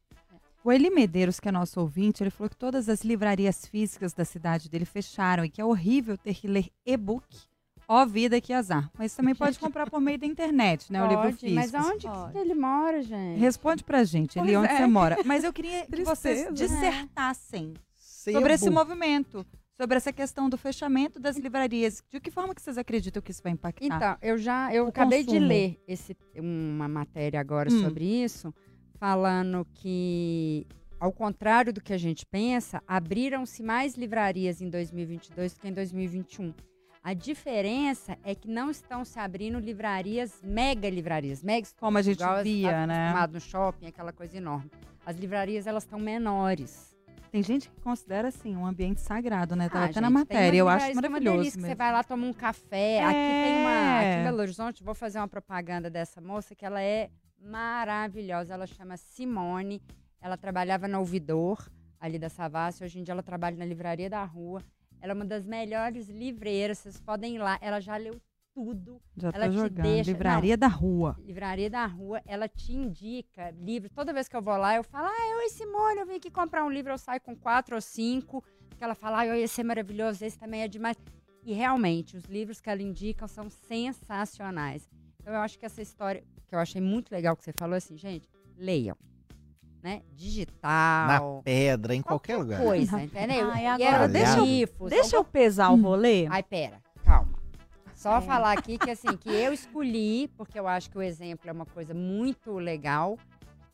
O 0.64 0.72
Eli 0.72 0.90
Medeiros, 0.90 1.40
que 1.40 1.48
é 1.48 1.52
nosso 1.52 1.80
ouvinte, 1.80 2.22
ele 2.22 2.30
falou 2.30 2.50
que 2.50 2.56
todas 2.56 2.88
as 2.88 3.02
livrarias 3.02 3.64
físicas 3.66 4.12
da 4.12 4.24
cidade 4.24 4.68
dele 4.68 4.84
fecharam 4.84 5.44
e 5.44 5.48
que 5.48 5.60
é 5.60 5.64
horrível 5.64 6.18
ter 6.18 6.34
que 6.34 6.46
ler 6.46 6.66
e-book 6.84 7.24
Ó 7.90 8.04
vida 8.04 8.38
que 8.38 8.52
azar. 8.52 8.90
Mas 8.98 9.14
também 9.14 9.34
pode 9.34 9.58
comprar 9.58 9.88
por 9.88 9.98
meio 9.98 10.18
da 10.18 10.26
internet, 10.26 10.92
né? 10.92 11.00
Pode, 11.00 11.14
o 11.14 11.22
livro 11.22 11.38
físico. 11.38 11.54
Mas 11.54 11.74
aonde 11.74 12.06
que 12.06 12.38
ele 12.38 12.54
mora, 12.54 13.02
gente? 13.02 13.40
Responde 13.40 13.82
pra 13.82 14.04
gente, 14.04 14.38
onde 14.38 14.54
é. 14.54 14.76
você 14.76 14.86
mora. 14.86 15.16
Mas 15.24 15.42
eu 15.42 15.52
queria 15.52 15.86
que 15.88 16.04
vocês 16.04 16.52
dissertassem 16.52 17.72
sobre 17.96 18.52
esse 18.52 18.68
movimento. 18.68 19.46
Sobre 19.80 19.96
essa 19.96 20.12
questão 20.12 20.48
do 20.48 20.58
fechamento 20.58 21.20
das 21.20 21.36
livrarias. 21.36 22.02
De 22.10 22.18
que 22.18 22.32
forma 22.32 22.52
que 22.52 22.60
vocês 22.60 22.76
acreditam 22.76 23.22
que 23.22 23.30
isso 23.30 23.42
vai 23.42 23.52
impactar? 23.52 23.84
Então, 23.86 24.16
eu 24.20 24.36
já 24.36 24.74
eu 24.74 24.88
acabei 24.88 25.24
consumo. 25.24 25.40
de 25.40 25.46
ler 25.46 25.80
esse, 25.86 26.16
uma 26.36 26.88
matéria 26.88 27.38
agora 27.38 27.72
hum. 27.72 27.80
sobre 27.82 28.04
isso, 28.04 28.52
falando 28.98 29.64
que 29.74 30.66
ao 30.98 31.12
contrário 31.12 31.72
do 31.72 31.80
que 31.80 31.92
a 31.92 31.98
gente 31.98 32.26
pensa, 32.26 32.82
abriram-se 32.88 33.62
mais 33.62 33.94
livrarias 33.94 34.60
em 34.60 34.68
2022 34.68 35.52
do 35.54 35.60
que 35.60 35.68
em 35.68 35.72
2021. 35.72 36.52
A 37.02 37.14
diferença 37.14 38.18
é 38.24 38.34
que 38.34 38.48
não 38.48 38.70
estão 38.70 39.04
se 39.04 39.18
abrindo 39.20 39.60
livrarias, 39.60 40.40
mega 40.42 40.90
livrarias, 40.90 41.42
mega 41.42 41.68
como 41.78 41.98
a 41.98 42.02
gente 42.02 42.22
via, 42.42 42.86
né? 42.86 43.14
no 43.32 43.40
shopping, 43.40 43.86
aquela 43.86 44.12
coisa 44.12 44.36
enorme. 44.36 44.70
As 45.06 45.16
livrarias 45.16 45.66
elas 45.66 45.84
estão 45.84 45.98
menores. 45.98 46.87
Tem 47.30 47.42
gente 47.42 47.68
que 47.68 47.80
considera 47.80 48.28
assim 48.28 48.56
um 48.56 48.66
ambiente 48.66 49.00
sagrado, 49.00 49.54
né? 49.54 49.68
Tava 49.68 49.80
ah, 49.80 49.84
até 49.84 49.94
gente, 49.94 50.02
na 50.02 50.10
matéria, 50.10 50.58
eu 50.58 50.68
acho 50.68 50.94
maravilhoso. 50.94 51.50
Você 51.50 51.74
vai 51.74 51.92
lá 51.92 52.02
tomar 52.02 52.26
um 52.26 52.32
café. 52.32 52.96
É. 52.96 53.04
Aqui 53.04 53.14
tem 53.14 53.60
uma, 53.60 53.98
aqui 53.98 54.20
em 54.20 54.24
Belo 54.24 54.38
Horizonte, 54.38 54.84
vou 54.84 54.94
fazer 54.94 55.18
uma 55.18 55.28
propaganda 55.28 55.90
dessa 55.90 56.20
moça 56.20 56.54
que 56.54 56.64
ela 56.64 56.82
é 56.82 57.10
maravilhosa. 57.40 58.54
Ela 58.54 58.66
chama 58.66 58.96
Simone. 58.96 59.82
Ela 60.20 60.36
trabalhava 60.36 60.88
no 60.88 60.98
ouvidor 60.98 61.70
ali 62.00 62.18
da 62.18 62.28
Savassi. 62.28 62.82
Hoje 62.82 62.98
em 62.98 63.02
dia 63.02 63.12
ela 63.12 63.22
trabalha 63.22 63.56
na 63.56 63.64
livraria 63.64 64.08
da 64.08 64.24
rua. 64.24 64.62
Ela 65.00 65.12
é 65.12 65.14
uma 65.14 65.24
das 65.24 65.46
melhores 65.46 66.08
livreiras, 66.08 66.78
vocês 66.78 67.00
podem 67.00 67.36
ir 67.36 67.38
lá. 67.38 67.58
Ela 67.60 67.80
já 67.80 67.96
leu 67.96 68.20
tudo. 68.58 69.00
Já 69.16 69.30
ela 69.32 69.46
tô 69.46 69.52
jogando. 69.52 69.82
Deixa, 69.82 70.10
Livraria 70.10 70.56
não, 70.56 70.58
da 70.58 70.66
Rua. 70.66 71.16
Livraria 71.20 71.70
da 71.70 71.86
Rua. 71.86 72.20
Ela 72.26 72.48
te 72.48 72.72
indica 72.72 73.50
livro. 73.50 73.88
Toda 73.88 74.12
vez 74.12 74.26
que 74.26 74.36
eu 74.36 74.42
vou 74.42 74.56
lá, 74.56 74.74
eu 74.74 74.82
falo, 74.82 75.06
ah, 75.06 75.36
oi 75.38 75.48
Simone, 75.50 76.00
eu 76.00 76.06
vim 76.06 76.16
aqui 76.16 76.28
comprar 76.28 76.64
um 76.64 76.70
livro, 76.70 76.92
eu 76.92 76.98
saio 76.98 77.20
com 77.20 77.36
quatro 77.36 77.76
ou 77.76 77.80
cinco. 77.80 78.42
Porque 78.68 78.82
ela 78.82 78.96
fala, 78.96 79.20
ah, 79.20 79.38
esse 79.38 79.60
é 79.60 79.64
maravilhoso, 79.64 80.24
esse 80.24 80.36
também 80.36 80.62
é 80.62 80.68
demais. 80.68 80.96
E 81.44 81.52
realmente, 81.52 82.16
os 82.16 82.24
livros 82.24 82.60
que 82.60 82.68
ela 82.68 82.82
indica 82.82 83.28
são 83.28 83.48
sensacionais. 83.48 84.90
Então 85.20 85.32
eu 85.32 85.40
acho 85.40 85.56
que 85.56 85.64
essa 85.64 85.80
história, 85.80 86.24
que 86.48 86.54
eu 86.54 86.58
achei 86.58 86.80
muito 86.80 87.12
legal 87.12 87.36
que 87.36 87.44
você 87.44 87.52
falou 87.52 87.76
assim, 87.76 87.96
gente, 87.96 88.28
leiam 88.56 88.96
né? 89.82 90.02
Digital. 90.14 91.06
Na 91.06 91.42
pedra, 91.42 91.94
em 91.94 92.02
qualquer, 92.02 92.36
qualquer 92.36 92.56
lugar. 92.56 92.62
coisa, 92.62 93.00
entendeu? 93.02 93.50
Ai, 93.50 93.66
agora, 93.66 94.08
deixa, 94.08 94.38
eu, 94.38 94.88
deixa 94.88 95.16
eu 95.16 95.24
pesar 95.24 95.70
o 95.70 95.74
hum. 95.74 95.82
rolê. 95.82 96.26
Ai, 96.28 96.42
pera. 96.42 96.80
Só 97.98 98.18
é. 98.18 98.20
falar 98.20 98.56
aqui 98.56 98.78
que 98.78 98.90
assim, 98.90 99.16
que 99.16 99.28
eu 99.28 99.52
escolhi, 99.52 100.28
porque 100.36 100.56
eu 100.56 100.68
acho 100.68 100.88
que 100.88 100.96
o 100.96 101.02
exemplo 101.02 101.50
é 101.50 101.52
uma 101.52 101.66
coisa 101.66 101.92
muito 101.92 102.52
legal. 102.52 103.18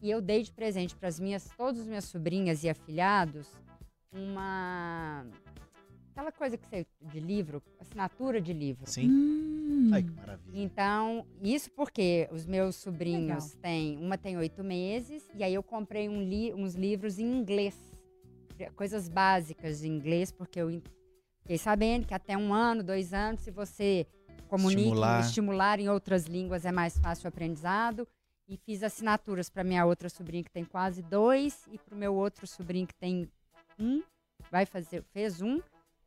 E 0.00 0.10
eu 0.10 0.22
dei 0.22 0.42
de 0.42 0.50
presente 0.50 0.96
para 0.96 1.08
as 1.08 1.20
minhas, 1.20 1.50
todas 1.58 1.82
as 1.82 1.86
minhas 1.86 2.06
sobrinhas 2.06 2.64
e 2.64 2.70
afilhados, 2.70 3.46
uma 4.10 5.26
aquela 6.10 6.32
coisa 6.32 6.56
que 6.56 6.66
você 6.66 6.86
de 7.02 7.20
livro, 7.20 7.62
assinatura 7.78 8.40
de 8.40 8.54
livro. 8.54 8.90
Sim. 8.90 9.10
Hum. 9.10 9.90
Ai, 9.92 10.02
que 10.02 10.10
maravilha. 10.12 10.58
Então, 10.58 11.26
isso 11.42 11.70
porque 11.72 12.26
os 12.32 12.46
meus 12.46 12.76
sobrinhos 12.76 13.48
Legal. 13.48 13.60
têm, 13.60 13.98
uma 13.98 14.16
tem 14.16 14.38
oito 14.38 14.64
meses, 14.64 15.28
e 15.34 15.44
aí 15.44 15.52
eu 15.52 15.62
comprei 15.62 16.08
um 16.08 16.22
li, 16.22 16.54
uns 16.54 16.74
livros 16.74 17.18
em 17.18 17.26
inglês, 17.26 17.76
coisas 18.74 19.06
básicas 19.06 19.80
de 19.80 19.88
inglês, 19.88 20.32
porque 20.32 20.58
eu 20.58 20.70
fiquei 21.44 21.58
sabendo 21.58 22.06
que 22.06 22.14
até 22.14 22.36
um 22.36 22.52
ano, 22.52 22.82
dois 22.82 23.12
anos, 23.12 23.42
se 23.42 23.50
você 23.50 24.06
comunica, 24.48 24.80
estimular, 24.80 25.20
estimular 25.20 25.80
em 25.80 25.88
outras 25.88 26.24
línguas 26.24 26.64
é 26.64 26.72
mais 26.72 26.98
fácil 26.98 27.26
o 27.26 27.28
aprendizado. 27.28 28.08
E 28.48 28.58
fiz 28.58 28.82
assinaturas 28.82 29.48
para 29.48 29.64
minha 29.64 29.86
outra 29.86 30.08
sobrinha 30.10 30.42
que 30.42 30.50
tem 30.50 30.64
quase 30.64 31.02
dois 31.02 31.66
e 31.72 31.78
para 31.78 31.94
o 31.94 31.98
meu 31.98 32.14
outro 32.14 32.46
sobrinho 32.46 32.86
que 32.86 32.94
tem 32.94 33.26
um, 33.78 34.02
vai 34.50 34.66
fazer, 34.66 35.02
fez 35.14 35.40
um 35.40 35.56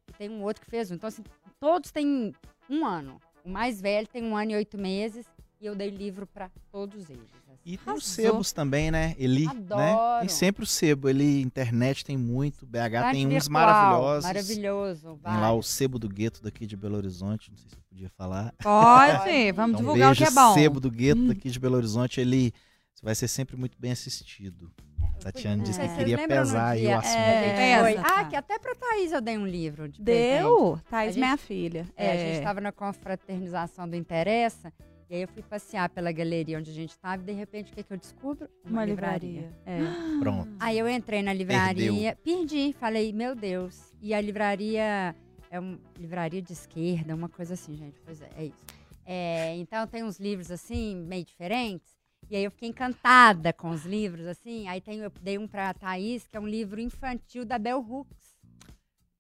e 0.08 0.14
tem 0.18 0.30
um 0.30 0.44
outro 0.44 0.64
que 0.64 0.70
fez 0.70 0.92
um. 0.92 0.96
Então, 0.96 1.08
assim, 1.08 1.24
todos 1.60 1.90
têm 1.90 2.34
um 2.70 2.86
ano. 2.86 3.20
O 3.44 3.50
mais 3.50 3.82
velho 3.82 4.08
tem 4.08 4.24
um 4.24 4.38
ano 4.38 4.52
e 4.52 4.56
oito 4.56 4.78
meses 4.78 5.26
e 5.60 5.66
eu 5.66 5.76
dei 5.76 5.90
livro 5.90 6.28
para 6.28 6.50
todos 6.72 7.10
eles. 7.10 7.24
Assim. 7.48 7.60
E 7.66 7.78
tem 7.78 7.94
os 7.94 8.06
sebos 8.06 8.52
também, 8.52 8.92
né? 8.92 9.16
Eli, 9.18 9.46
né? 9.46 9.52
Adoro. 9.52 9.82
né? 9.82 10.20
Tem 10.22 10.30
sempre 10.30 10.64
o 10.64 10.68
sebo. 10.68 11.10
Ele, 11.10 11.42
internet 11.42 12.06
tem 12.06 12.16
muito, 12.16 12.66
BH 12.66 13.12
tem 13.12 13.28
uns 13.28 13.48
maravilhosos. 13.48 14.24
Maravilhoso. 14.24 15.20
Vai. 15.22 15.34
Tem 15.34 15.42
lá 15.42 15.52
o 15.54 15.64
sebo 15.64 16.00
do 16.00 16.08
gueto 16.08 16.42
daqui 16.42 16.66
de 16.66 16.78
Belo 16.78 16.98
Horizonte, 16.98 17.50
não 17.50 17.58
sei 17.58 17.70
se 17.70 17.76
eu 17.76 17.82
podia 17.90 18.10
falar. 18.10 18.54
Pode, 18.62 19.52
vamos 19.54 19.80
então, 19.80 19.94
divulgar 19.94 20.14
o 20.14 20.16
que 20.16 20.24
é 20.24 20.32
bom. 20.32 20.52
o 20.52 20.54
sebo 20.54 20.80
do 20.80 20.92
gueto 20.92 21.22
hum. 21.22 21.28
daqui 21.28 21.50
de 21.50 21.60
Belo 21.60 21.76
Horizonte, 21.76 22.22
ele 22.22 22.54
vai 23.02 23.16
ser 23.16 23.28
sempre 23.28 23.58
muito 23.58 23.78
bem 23.80 23.92
assistido. 23.92 24.72
Tatiana 25.20 25.64
disse 25.64 25.80
que 25.80 25.86
é. 25.86 25.96
queria 25.96 26.28
pesar 26.28 26.70
aí 26.70 26.88
o 26.88 26.98
assunto. 26.98 27.18
É, 27.18 27.98
ah, 27.98 28.04
tá. 28.04 28.26
que 28.26 28.36
até 28.36 28.60
pra 28.60 28.76
Thaís 28.76 29.12
eu 29.12 29.20
dei 29.20 29.38
um 29.38 29.48
livro. 29.48 29.90
De 29.90 30.02
Deu? 30.02 30.58
Presente. 30.58 30.84
Thaís, 30.90 31.16
gente, 31.16 31.24
minha 31.24 31.38
filha. 31.38 31.88
É, 31.98 32.06
é, 32.06 32.12
a 32.12 32.18
gente 32.18 32.38
estava 32.38 32.62
na 32.62 32.72
confraternização 32.72 33.90
do 33.90 33.96
Interessa. 33.96 34.72
E 35.10 35.16
aí 35.16 35.22
eu 35.22 35.28
fui 35.30 35.42
passear 35.42 35.90
pela 35.90 36.12
galeria 36.12 36.58
onde 36.60 36.70
a 36.70 36.74
gente 36.74 36.90
estava 36.90 37.22
e 37.22 37.26
de 37.26 37.32
repente 37.32 37.72
o 37.72 37.76
que, 37.76 37.82
que 37.82 37.94
eu 37.94 37.98
descubro? 37.98 38.50
Uma, 38.66 38.80
Uma 38.80 38.86
livraria. 38.86 39.42
livraria. 39.42 39.58
É. 39.66 40.20
Pronto. 40.20 40.50
Aí 40.60 40.78
eu 40.78 40.90
entrei 40.90 41.22
na 41.22 41.34
livraria, 41.34 42.16
Perdeu. 42.16 42.16
perdi, 42.24 42.74
falei, 42.74 43.14
meu 43.14 43.34
Deus. 43.34 43.94
E 44.02 44.14
a 44.14 44.20
livraria 44.20 45.16
é 45.50 45.60
uma 45.60 45.80
livraria 45.98 46.42
de 46.42 46.52
esquerda, 46.52 47.16
uma 47.16 47.30
coisa 47.30 47.54
assim, 47.54 47.76
gente. 47.76 48.02
Pois 48.04 48.22
é, 48.22 48.30
é 48.38 48.46
isso. 48.46 48.66
É, 49.06 49.56
então 49.56 49.88
tem 49.88 50.04
uns 50.04 50.20
livros 50.20 50.52
assim, 50.52 50.96
meio 50.96 51.24
diferentes. 51.24 51.96
E 52.30 52.36
aí 52.36 52.44
eu 52.44 52.52
fiquei 52.52 52.68
encantada 52.68 53.54
com 53.54 53.70
os 53.70 53.86
livros, 53.86 54.28
assim. 54.28 54.68
Aí 54.68 54.82
tem, 54.82 55.00
eu 55.00 55.10
dei 55.22 55.38
um 55.38 55.48
pra 55.48 55.74
Thaís, 55.74 56.28
que 56.28 56.36
é 56.36 56.40
um 56.40 56.48
livro 56.48 56.82
infantil 56.82 57.46
da 57.46 57.58
Bell 57.58 57.80
Hooks. 57.80 58.27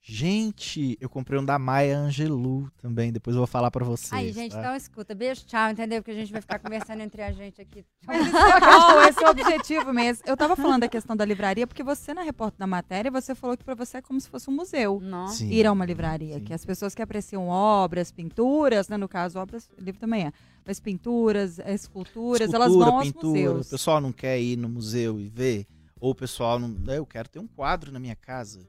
Gente, 0.09 0.97
eu 1.01 1.09
comprei 1.09 1.37
um 1.37 1.43
da 1.43 1.59
Maia 1.59 1.97
Angelou 1.97 2.69
também, 2.77 3.11
depois 3.11 3.35
eu 3.35 3.41
vou 3.41 3.47
falar 3.47 3.69
para 3.69 3.83
vocês. 3.83 4.13
Aí, 4.13 4.31
gente, 4.31 4.53
tá? 4.53 4.59
então 4.61 4.73
escuta. 4.73 5.13
Beijo, 5.13 5.45
tchau, 5.45 5.69
entendeu? 5.69 6.01
Porque 6.01 6.11
a 6.11 6.13
gente 6.13 6.31
vai 6.31 6.39
ficar 6.39 6.59
conversando 6.59 7.01
entre 7.01 7.21
a 7.21 7.29
gente 7.33 7.59
aqui. 7.59 7.85
Mas 8.07 8.25
isso 8.25 8.37
é 8.37 9.09
esse 9.09 9.21
é 9.21 9.27
o 9.27 9.31
objetivo 9.31 9.91
mesmo. 9.91 10.23
Eu 10.25 10.37
tava 10.37 10.55
falando 10.55 10.79
da 10.79 10.87
questão 10.87 11.13
da 11.13 11.25
livraria, 11.25 11.67
porque 11.67 11.83
você, 11.83 12.13
na 12.13 12.21
repórter 12.21 12.57
da 12.57 12.65
matéria, 12.65 13.11
você 13.11 13.35
falou 13.35 13.57
que 13.57 13.65
para 13.65 13.75
você 13.75 13.97
é 13.97 14.01
como 14.01 14.21
se 14.21 14.29
fosse 14.29 14.49
um 14.49 14.53
museu. 14.53 15.01
Nossa. 15.01 15.43
Ir 15.43 15.67
a 15.67 15.73
uma 15.73 15.85
livraria, 15.85 16.35
Sim. 16.35 16.43
que 16.45 16.53
as 16.53 16.63
pessoas 16.63 16.95
que 16.95 17.01
apreciam 17.01 17.49
obras, 17.49 18.09
pinturas, 18.09 18.87
né? 18.87 18.95
No 18.95 19.09
caso, 19.09 19.37
obras, 19.37 19.69
livro 19.77 19.99
também 19.99 20.27
é. 20.27 20.31
Mas 20.65 20.79
pinturas, 20.79 21.59
esculturas, 21.59 22.47
Escultura, 22.47 22.55
elas 22.55 22.73
vão 22.73 22.97
aos 22.97 23.07
pintura, 23.07 23.27
museus. 23.27 23.67
O 23.67 23.69
pessoal 23.71 23.99
não 23.99 24.13
quer 24.13 24.39
ir 24.39 24.55
no 24.55 24.69
museu 24.69 25.19
e 25.19 25.27
ver, 25.27 25.67
ou 25.99 26.11
o 26.11 26.15
pessoal 26.15 26.57
não. 26.57 26.73
Eu 26.93 27.05
quero 27.05 27.27
ter 27.27 27.39
um 27.39 27.47
quadro 27.47 27.91
na 27.91 27.99
minha 27.99 28.15
casa 28.15 28.65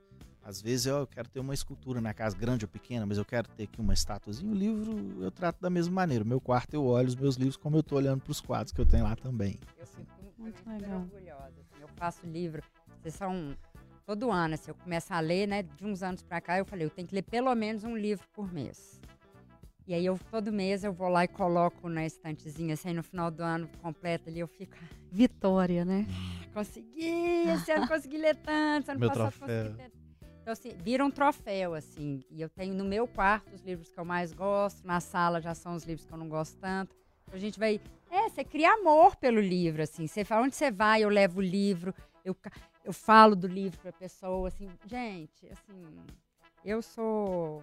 às 0.49 0.63
vezes 0.63 0.87
eu 0.87 1.07
quero 1.07 1.29
ter 1.29 1.41
uma 1.41 1.53
escultura 1.53 2.01
na 2.01 2.15
casa, 2.15 2.35
grande 2.35 2.65
ou 2.65 2.71
pequena, 2.71 3.05
mas 3.05 3.19
eu 3.19 3.25
quero 3.25 3.47
ter 3.51 3.65
aqui 3.65 3.83
uma 3.83 3.93
estatuazinha. 3.93 4.51
O 4.51 4.55
livro 4.55 5.23
eu 5.23 5.31
trato 5.31 5.61
da 5.61 5.69
mesma 5.69 5.93
maneira. 5.93 6.25
O 6.25 6.27
meu 6.27 6.41
quarto 6.41 6.73
eu 6.73 6.87
olho 6.87 7.07
os 7.07 7.15
meus 7.15 7.37
livros 7.37 7.59
como 7.59 7.77
eu 7.77 7.81
estou 7.81 7.99
olhando 7.99 8.23
para 8.23 8.31
os 8.31 8.41
quadros 8.41 8.73
que 8.73 8.81
eu 8.81 8.87
tenho 8.87 9.05
lá 9.05 9.15
também. 9.15 9.59
Eu 9.79 9.87
fico 9.87 10.11
muito, 10.39 10.67
legal. 10.67 11.01
orgulhosa. 11.01 11.53
Assim, 11.61 11.83
eu 11.83 11.89
faço 11.97 12.27
livro, 12.27 12.63
vocês 12.99 13.15
são 13.15 13.55
todo 14.07 14.31
ano, 14.31 14.55
assim, 14.55 14.71
eu 14.71 14.75
começo 14.75 15.13
a 15.13 15.21
ler, 15.21 15.47
né? 15.47 15.63
De 15.63 15.85
uns 15.85 16.03
anos 16.03 16.23
para 16.23 16.41
cá, 16.41 16.57
eu 16.57 16.65
falei, 16.65 16.87
eu 16.87 16.91
tenho 16.91 17.07
que 17.07 17.15
ler 17.15 17.25
pelo 17.25 17.55
menos 17.55 17.85
um 17.85 17.95
livro 17.95 18.27
por 18.33 18.51
mês. 18.51 18.99
E 19.87 19.93
aí 19.93 20.07
eu 20.07 20.19
todo 20.31 20.51
mês 20.51 20.83
eu 20.83 20.95
vou 20.95 21.11
lá 21.11 21.25
e 21.25 21.29
coloco 21.29 21.91
na 21.91 22.07
estantezinha, 22.07 22.73
assim, 22.73 22.95
no 22.95 23.03
final 23.03 23.31
do 23.31 23.43
ano 23.43 23.69
completo 23.83 24.31
ali 24.31 24.41
eu 24.41 24.49
fico. 24.49 24.75
Vitória, 25.13 25.85
né? 25.85 26.07
Consegui! 26.55 27.51
Esse 27.51 27.71
ano 27.71 27.87
consegui 27.87 28.17
ler 28.17 28.37
tanto, 28.37 28.91
ano 28.91 29.01
Meu 29.01 29.11
passado 29.11 29.31
troféu. 29.33 29.65
consegui 29.65 29.83
ler 29.83 29.98
então, 30.49 30.53
assim, 30.55 30.75
vira 30.83 31.05
um 31.05 31.11
troféu, 31.11 31.75
assim. 31.75 32.23
E 32.31 32.41
eu 32.41 32.49
tenho 32.49 32.75
no 32.75 32.85
meu 32.85 33.07
quarto 33.07 33.55
os 33.55 33.61
livros 33.61 33.91
que 33.91 34.01
eu 34.01 34.05
mais 34.05 34.33
gosto, 34.33 34.87
na 34.87 34.99
sala 34.99 35.43
já 35.43 35.55
são 35.55 35.75
os 35.75 35.85
livros 35.85 36.07
que 36.07 36.13
eu 36.13 36.17
não 36.17 36.27
gosto 36.27 36.57
tanto. 36.57 36.97
A 37.31 37.37
gente 37.37 37.59
vai. 37.59 37.79
É, 38.11 38.31
você 38.31 38.43
cria 38.43 38.73
amor 38.73 39.15
pelo 39.17 39.41
livro, 39.41 39.83
assim. 39.83 40.07
Você 40.07 40.25
fala 40.25 40.47
onde 40.47 40.57
você 40.57 40.71
vai, 40.71 41.05
eu 41.05 41.11
levo 41.11 41.41
o 41.41 41.43
livro, 41.43 41.95
eu, 42.25 42.35
eu 42.83 42.95
falo 42.95 43.37
do 43.37 43.47
livro 43.47 43.79
pra 43.81 43.93
pessoa, 43.93 44.49
assim. 44.49 44.71
Gente, 44.87 45.47
assim, 45.51 45.85
eu 46.65 46.81
sou. 46.81 47.63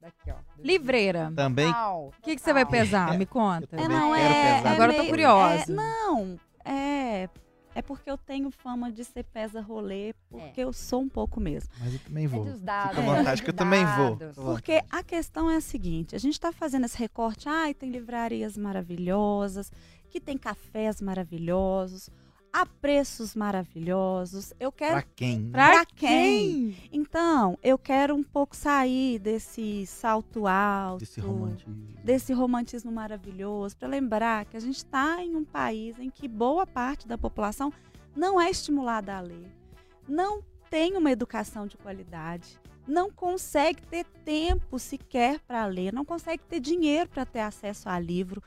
Daqui, 0.00 0.32
ó. 0.32 0.36
Livreira. 0.58 1.32
Também. 1.36 1.72
O 1.72 2.10
que, 2.20 2.34
que 2.34 2.42
você 2.42 2.52
vai 2.52 2.66
pesar? 2.66 3.16
Me 3.16 3.26
conta. 3.26 3.76
É, 3.76 3.86
não, 3.86 4.12
é, 4.12 4.60
é 4.60 4.68
Agora 4.70 4.88
meio, 4.88 5.02
eu 5.02 5.04
tô 5.04 5.10
curiosa. 5.10 5.70
É, 5.70 5.72
não, 5.72 6.40
é 6.64 7.28
é 7.74 7.82
porque 7.82 8.10
eu 8.10 8.16
tenho 8.16 8.50
fama 8.50 8.90
de 8.90 9.04
ser 9.04 9.24
pesa 9.24 9.60
rolê, 9.60 10.14
porque 10.30 10.60
é. 10.60 10.64
eu 10.64 10.72
sou 10.72 11.02
um 11.02 11.08
pouco 11.08 11.40
mesmo. 11.40 11.70
Mas 11.80 11.92
eu 11.94 11.98
também 11.98 12.26
vou. 12.26 12.46
É 12.46 12.50
dos 12.50 12.60
dados. 12.60 12.96
Fica 12.96 13.10
à 13.10 13.14
vontade 13.16 13.42
que 13.42 13.50
eu 13.50 13.54
também 13.54 13.84
vou. 13.84 14.16
Porque 14.52 14.82
a 14.90 15.02
questão 15.02 15.50
é 15.50 15.56
a 15.56 15.60
seguinte, 15.60 16.14
a 16.14 16.18
gente 16.18 16.34
está 16.34 16.52
fazendo 16.52 16.84
esse 16.84 16.96
recorte, 16.98 17.48
ai, 17.48 17.72
ah, 17.72 17.74
tem 17.74 17.90
livrarias 17.90 18.56
maravilhosas, 18.56 19.72
que 20.08 20.20
tem 20.20 20.38
cafés 20.38 21.00
maravilhosos, 21.00 22.08
a 22.54 22.64
preços 22.64 23.34
maravilhosos. 23.34 24.52
Eu 24.60 24.70
quero. 24.70 24.92
Pra 24.92 25.02
quem? 25.02 25.50
Pra, 25.50 25.70
pra 25.72 25.86
quem? 25.86 26.72
quem? 26.72 26.90
Então, 26.92 27.58
eu 27.64 27.76
quero 27.76 28.14
um 28.14 28.22
pouco 28.22 28.54
sair 28.54 29.18
desse 29.18 29.84
salto 29.86 30.46
alto. 30.46 31.00
Desse 31.00 31.20
romantismo. 31.20 31.88
Desse 32.04 32.32
romantismo 32.32 32.92
maravilhoso. 32.92 33.76
Para 33.76 33.88
lembrar 33.88 34.44
que 34.44 34.56
a 34.56 34.60
gente 34.60 34.76
está 34.76 35.20
em 35.20 35.34
um 35.34 35.42
país 35.42 35.98
em 35.98 36.08
que 36.08 36.28
boa 36.28 36.64
parte 36.64 37.08
da 37.08 37.18
população 37.18 37.72
não 38.14 38.40
é 38.40 38.48
estimulada 38.48 39.16
a 39.16 39.20
ler. 39.20 39.50
Não 40.08 40.40
tem 40.70 40.96
uma 40.96 41.10
educação 41.10 41.66
de 41.66 41.76
qualidade. 41.76 42.60
Não 42.86 43.10
consegue 43.10 43.82
ter 43.82 44.04
tempo 44.24 44.78
sequer 44.78 45.40
para 45.40 45.66
ler. 45.66 45.92
Não 45.92 46.04
consegue 46.04 46.44
ter 46.44 46.60
dinheiro 46.60 47.10
para 47.10 47.26
ter 47.26 47.40
acesso 47.40 47.88
a 47.88 47.98
livro. 47.98 48.40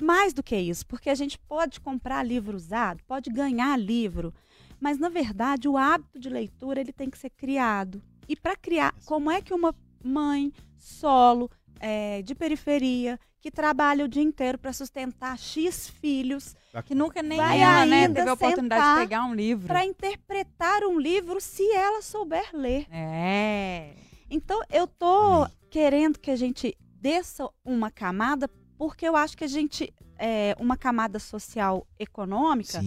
Mais 0.00 0.32
do 0.32 0.42
que 0.42 0.56
isso, 0.56 0.86
porque 0.86 1.08
a 1.08 1.14
gente 1.14 1.38
pode 1.38 1.80
comprar 1.80 2.22
livro 2.22 2.56
usado, 2.56 3.02
pode 3.06 3.30
ganhar 3.30 3.78
livro, 3.78 4.34
mas 4.80 4.98
na 4.98 5.08
verdade 5.08 5.68
o 5.68 5.76
hábito 5.76 6.18
de 6.18 6.28
leitura 6.28 6.80
ele 6.80 6.92
tem 6.92 7.08
que 7.08 7.18
ser 7.18 7.30
criado. 7.30 8.02
E 8.28 8.34
para 8.34 8.56
criar, 8.56 8.94
como 9.04 9.30
é 9.30 9.40
que 9.40 9.54
uma 9.54 9.74
mãe 10.02 10.52
solo 10.76 11.50
é, 11.78 12.22
de 12.22 12.34
periferia 12.34 13.18
que 13.40 13.50
trabalha 13.50 14.06
o 14.06 14.08
dia 14.08 14.22
inteiro 14.22 14.56
para 14.56 14.72
sustentar 14.72 15.38
x 15.38 15.90
filhos, 15.90 16.56
que 16.86 16.94
nunca 16.94 17.22
nem 17.22 17.36
vai 17.36 17.60
ela, 17.60 17.84
né, 17.84 18.08
teve 18.08 18.28
a 18.28 18.32
oportunidade 18.32 18.94
de 18.94 19.06
pegar 19.06 19.24
um 19.26 19.34
livro 19.34 19.66
para 19.66 19.84
interpretar 19.84 20.82
um 20.82 20.98
livro 20.98 21.38
se 21.42 21.70
ela 21.72 22.00
souber 22.00 22.48
ler. 22.54 22.86
É. 22.90 23.94
Então 24.30 24.62
eu 24.70 24.86
tô 24.86 25.46
querendo 25.70 26.18
que 26.18 26.30
a 26.30 26.36
gente 26.36 26.74
desça 27.02 27.46
uma 27.62 27.90
camada 27.90 28.48
porque 28.78 29.06
eu 29.06 29.16
acho 29.16 29.36
que 29.36 29.44
a 29.44 29.48
gente 29.48 29.92
é 30.18 30.54
uma 30.58 30.76
camada 30.76 31.18
social 31.18 31.86
econômica 31.98 32.80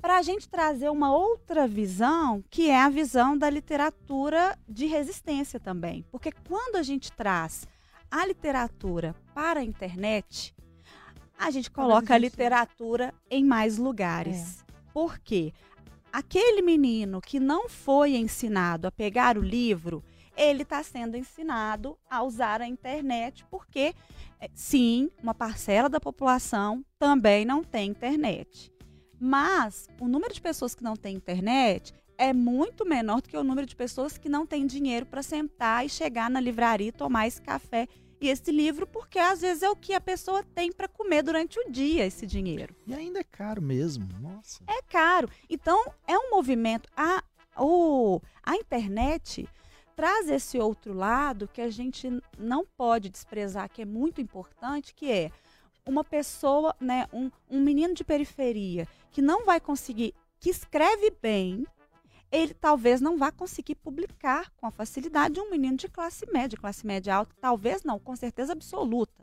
para 0.00 0.18
a 0.18 0.22
gente 0.22 0.48
trazer 0.48 0.88
uma 0.88 1.14
outra 1.14 1.68
visão, 1.68 2.42
que 2.48 2.70
é 2.70 2.80
a 2.80 2.88
visão 2.88 3.36
da 3.36 3.50
literatura 3.50 4.58
de 4.68 4.86
resistência 4.86 5.60
também. 5.60 6.04
Porque 6.10 6.32
quando 6.48 6.76
a 6.76 6.82
gente 6.82 7.12
traz 7.12 7.66
a 8.10 8.26
literatura 8.26 9.14
para 9.34 9.60
a 9.60 9.64
internet, 9.64 10.54
a 11.38 11.50
gente 11.50 11.70
coloca 11.70 12.14
a, 12.14 12.18
gente... 12.18 12.26
a 12.26 12.30
literatura 12.30 13.14
em 13.30 13.44
mais 13.44 13.78
lugares. 13.78 14.60
É. 14.60 14.72
Por 14.92 15.18
quê? 15.18 15.52
Aquele 16.12 16.60
menino 16.60 17.20
que 17.20 17.38
não 17.38 17.68
foi 17.68 18.16
ensinado 18.16 18.88
a 18.88 18.90
pegar 18.90 19.38
o 19.38 19.42
livro, 19.42 20.02
ele 20.36 20.62
está 20.62 20.82
sendo 20.82 21.16
ensinado 21.16 21.96
a 22.08 22.22
usar 22.22 22.60
a 22.60 22.66
internet, 22.66 23.44
porque, 23.50 23.94
sim, 24.54 25.10
uma 25.22 25.34
parcela 25.34 25.88
da 25.88 26.00
população 26.00 26.84
também 26.98 27.44
não 27.44 27.62
tem 27.62 27.90
internet. 27.90 28.72
Mas 29.18 29.86
o 30.00 30.08
número 30.08 30.32
de 30.32 30.40
pessoas 30.40 30.74
que 30.74 30.82
não 30.82 30.96
têm 30.96 31.16
internet 31.16 31.92
é 32.16 32.32
muito 32.32 32.86
menor 32.86 33.20
do 33.20 33.28
que 33.28 33.36
o 33.36 33.44
número 33.44 33.66
de 33.66 33.76
pessoas 33.76 34.16
que 34.18 34.28
não 34.28 34.46
têm 34.46 34.66
dinheiro 34.66 35.06
para 35.06 35.22
sentar 35.22 35.84
e 35.84 35.88
chegar 35.88 36.30
na 36.30 36.40
livraria 36.40 36.88
e 36.88 36.92
tomar 36.92 37.26
esse 37.26 37.40
café 37.40 37.86
E 38.20 38.28
esse 38.28 38.52
livro, 38.52 38.86
porque 38.86 39.18
às 39.18 39.40
vezes 39.40 39.62
é 39.62 39.70
o 39.70 39.76
que 39.76 39.94
a 39.94 40.00
pessoa 40.00 40.42
tem 40.42 40.70
para 40.70 40.86
comer 40.86 41.22
durante 41.22 41.58
o 41.58 41.70
dia, 41.70 42.04
esse 42.04 42.26
dinheiro. 42.26 42.76
E 42.86 42.92
ainda 42.92 43.20
é 43.20 43.24
caro 43.24 43.62
mesmo, 43.62 44.06
nossa. 44.20 44.62
É 44.66 44.82
caro. 44.82 45.30
Então, 45.48 45.82
é 46.06 46.18
um 46.18 46.30
movimento. 46.30 46.86
A, 46.94 47.24
o, 47.56 48.20
a 48.42 48.56
internet 48.56 49.48
traz 50.00 50.30
esse 50.30 50.58
outro 50.58 50.94
lado 50.94 51.46
que 51.46 51.60
a 51.60 51.68
gente 51.68 52.10
não 52.38 52.64
pode 52.64 53.10
desprezar, 53.10 53.68
que 53.68 53.82
é 53.82 53.84
muito 53.84 54.18
importante, 54.18 54.94
que 54.94 55.12
é 55.12 55.30
uma 55.84 56.02
pessoa, 56.02 56.74
né, 56.80 57.06
um, 57.12 57.30
um 57.50 57.60
menino 57.60 57.92
de 57.92 58.02
periferia 58.02 58.88
que 59.10 59.20
não 59.20 59.44
vai 59.44 59.60
conseguir, 59.60 60.14
que 60.38 60.48
escreve 60.48 61.12
bem, 61.20 61.66
ele 62.32 62.54
talvez 62.54 63.02
não 63.02 63.18
vá 63.18 63.30
conseguir 63.30 63.74
publicar 63.74 64.50
com 64.56 64.66
a 64.66 64.70
facilidade 64.70 65.34
de 65.34 65.40
um 65.40 65.50
menino 65.50 65.76
de 65.76 65.86
classe 65.86 66.24
média, 66.32 66.58
classe 66.58 66.86
média 66.86 67.16
alta, 67.16 67.36
talvez 67.38 67.84
não, 67.84 67.98
com 67.98 68.16
certeza 68.16 68.54
absoluta. 68.54 69.22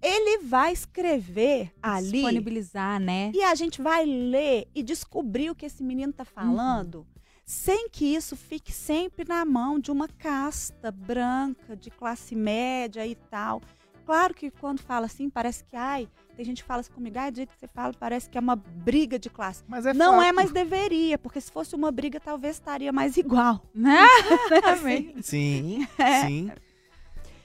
Ele 0.00 0.38
vai 0.38 0.72
escrever 0.72 1.74
ali. 1.82 2.10
Disponibilizar, 2.10 2.98
né? 2.98 3.30
E 3.34 3.42
a 3.42 3.54
gente 3.54 3.82
vai 3.82 4.06
ler 4.06 4.66
e 4.74 4.82
descobrir 4.82 5.50
o 5.50 5.54
que 5.54 5.66
esse 5.66 5.82
menino 5.82 6.10
está 6.10 6.24
falando, 6.24 7.00
uhum. 7.00 7.11
Sem 7.44 7.88
que 7.88 8.04
isso 8.04 8.36
fique 8.36 8.72
sempre 8.72 9.24
na 9.26 9.44
mão 9.44 9.78
de 9.78 9.90
uma 9.90 10.08
casta 10.08 10.90
branca, 10.90 11.76
de 11.76 11.90
classe 11.90 12.34
média 12.34 13.06
e 13.06 13.14
tal. 13.14 13.60
Claro 14.04 14.34
que 14.34 14.50
quando 14.50 14.80
fala 14.80 15.06
assim, 15.06 15.30
parece 15.30 15.64
que, 15.64 15.76
ai, 15.76 16.08
tem 16.34 16.44
gente 16.44 16.62
que 16.62 16.66
fala 16.66 16.80
assim 16.80 16.92
comigo, 16.92 17.18
ah, 17.18 17.30
do 17.30 17.36
jeito 17.36 17.54
que 17.54 17.60
você 17.60 17.68
fala, 17.68 17.94
parece 17.94 18.28
que 18.28 18.36
é 18.36 18.40
uma 18.40 18.56
briga 18.56 19.18
de 19.18 19.30
classe. 19.30 19.62
Mas 19.68 19.86
é 19.86 19.92
Não 19.94 20.14
fato. 20.14 20.24
é, 20.24 20.32
mas 20.32 20.50
deveria, 20.50 21.18
porque 21.18 21.40
se 21.40 21.50
fosse 21.50 21.74
uma 21.74 21.92
briga, 21.92 22.18
talvez 22.18 22.56
estaria 22.56 22.92
mais 22.92 23.16
igual. 23.16 23.62
Né? 23.74 24.06
assim. 24.64 25.14
Sim, 25.22 25.86
é. 25.98 26.26
sim. 26.26 26.50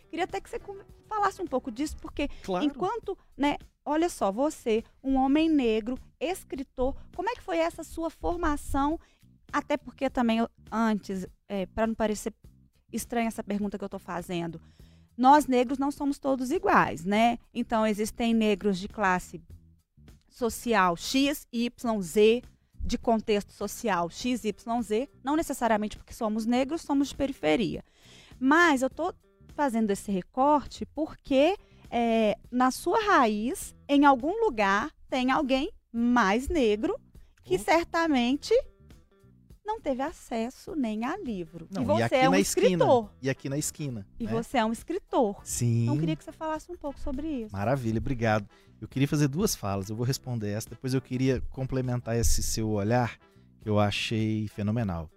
Queria 0.09 0.25
até 0.25 0.39
que 0.41 0.49
você 0.49 0.59
falasse 1.07 1.41
um 1.41 1.47
pouco 1.47 1.71
disso, 1.71 1.95
porque 1.97 2.27
claro. 2.43 2.65
enquanto, 2.65 3.17
né, 3.37 3.57
olha 3.85 4.09
só, 4.09 4.31
você, 4.31 4.83
um 5.03 5.15
homem 5.15 5.49
negro, 5.49 5.97
escritor, 6.19 6.95
como 7.15 7.29
é 7.29 7.33
que 7.33 7.41
foi 7.41 7.57
essa 7.57 7.83
sua 7.83 8.09
formação? 8.09 8.99
Até 9.51 9.77
porque 9.77 10.09
também 10.09 10.45
antes, 10.71 11.25
é, 11.47 11.65
para 11.67 11.87
não 11.87 11.95
parecer 11.95 12.33
estranha 12.91 13.27
essa 13.27 13.43
pergunta 13.43 13.77
que 13.77 13.83
eu 13.83 13.87
estou 13.87 13.99
fazendo, 13.99 14.61
nós 15.17 15.47
negros 15.47 15.77
não 15.77 15.91
somos 15.91 16.19
todos 16.19 16.51
iguais, 16.51 17.03
né? 17.03 17.39
Então 17.53 17.85
existem 17.85 18.33
negros 18.33 18.77
de 18.77 18.87
classe 18.87 19.41
social 20.29 20.95
X, 20.95 21.47
Y, 21.51 22.01
Z, 22.01 22.43
de 22.79 22.97
contexto 22.97 23.51
social 23.51 24.09
X, 24.09 24.45
Y, 24.45 24.81
Z, 24.81 25.09
não 25.23 25.35
necessariamente 25.35 25.97
porque 25.97 26.13
somos 26.13 26.45
negros, 26.45 26.81
somos 26.81 27.09
de 27.09 27.15
periferia. 27.15 27.83
Mas 28.39 28.81
eu 28.81 28.87
estou 28.87 29.13
fazendo 29.55 29.89
esse 29.89 30.11
recorte 30.11 30.85
porque 30.85 31.57
é, 31.89 32.37
na 32.51 32.69
sua 32.69 32.99
raiz, 33.03 33.75
em 33.89 34.05
algum 34.05 34.45
lugar, 34.45 34.91
tem 35.09 35.31
alguém 35.31 35.71
mais 35.91 36.47
negro 36.47 36.95
que 37.43 37.57
certamente 37.57 38.53
não 39.67 39.81
teve 39.81 40.01
acesso 40.01 40.73
nem 40.75 41.03
a 41.03 41.17
livro. 41.17 41.67
Não, 41.69 41.83
e 41.83 41.85
você 41.85 42.15
e 42.15 42.19
é 42.19 42.29
um 42.29 42.35
escritor. 42.35 43.03
Esquina, 43.03 43.17
e 43.21 43.29
aqui 43.29 43.49
na 43.49 43.57
esquina. 43.57 44.07
E 44.17 44.25
né? 44.25 44.31
você 44.31 44.57
é 44.57 44.65
um 44.65 44.71
escritor. 44.71 45.41
Sim. 45.43 45.83
Então 45.83 45.95
eu 45.95 45.99
queria 45.99 46.15
que 46.15 46.23
você 46.23 46.31
falasse 46.31 46.71
um 46.71 46.77
pouco 46.77 46.97
sobre 46.99 47.27
isso. 47.27 47.53
Maravilha, 47.53 47.99
obrigado. 47.99 48.47
Eu 48.79 48.87
queria 48.87 49.07
fazer 49.07 49.27
duas 49.27 49.55
falas, 49.55 49.89
eu 49.89 49.95
vou 49.95 50.05
responder 50.05 50.51
essa, 50.51 50.69
depois 50.69 50.93
eu 50.93 51.01
queria 51.01 51.41
complementar 51.49 52.15
esse 52.15 52.41
seu 52.41 52.69
olhar, 52.69 53.17
que 53.59 53.67
eu 53.67 53.79
achei 53.79 54.47
fenomenal. 54.49 55.09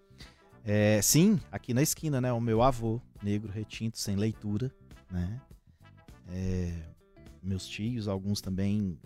É, 0.65 1.01
sim, 1.03 1.39
aqui 1.53 1.73
na 1.73 1.83
esquina, 1.83 2.21
né, 2.21 2.33
o 2.33 2.41
meu 2.41 2.63
avô, 2.63 3.01
negro, 3.23 3.53
retinto, 3.53 3.99
sem 3.99 4.17
leitura, 4.17 4.75
né, 5.11 5.41
é, 6.31 6.73
meus 7.43 7.67
tios, 7.67 8.09
alguns 8.09 8.41
também 8.41 8.99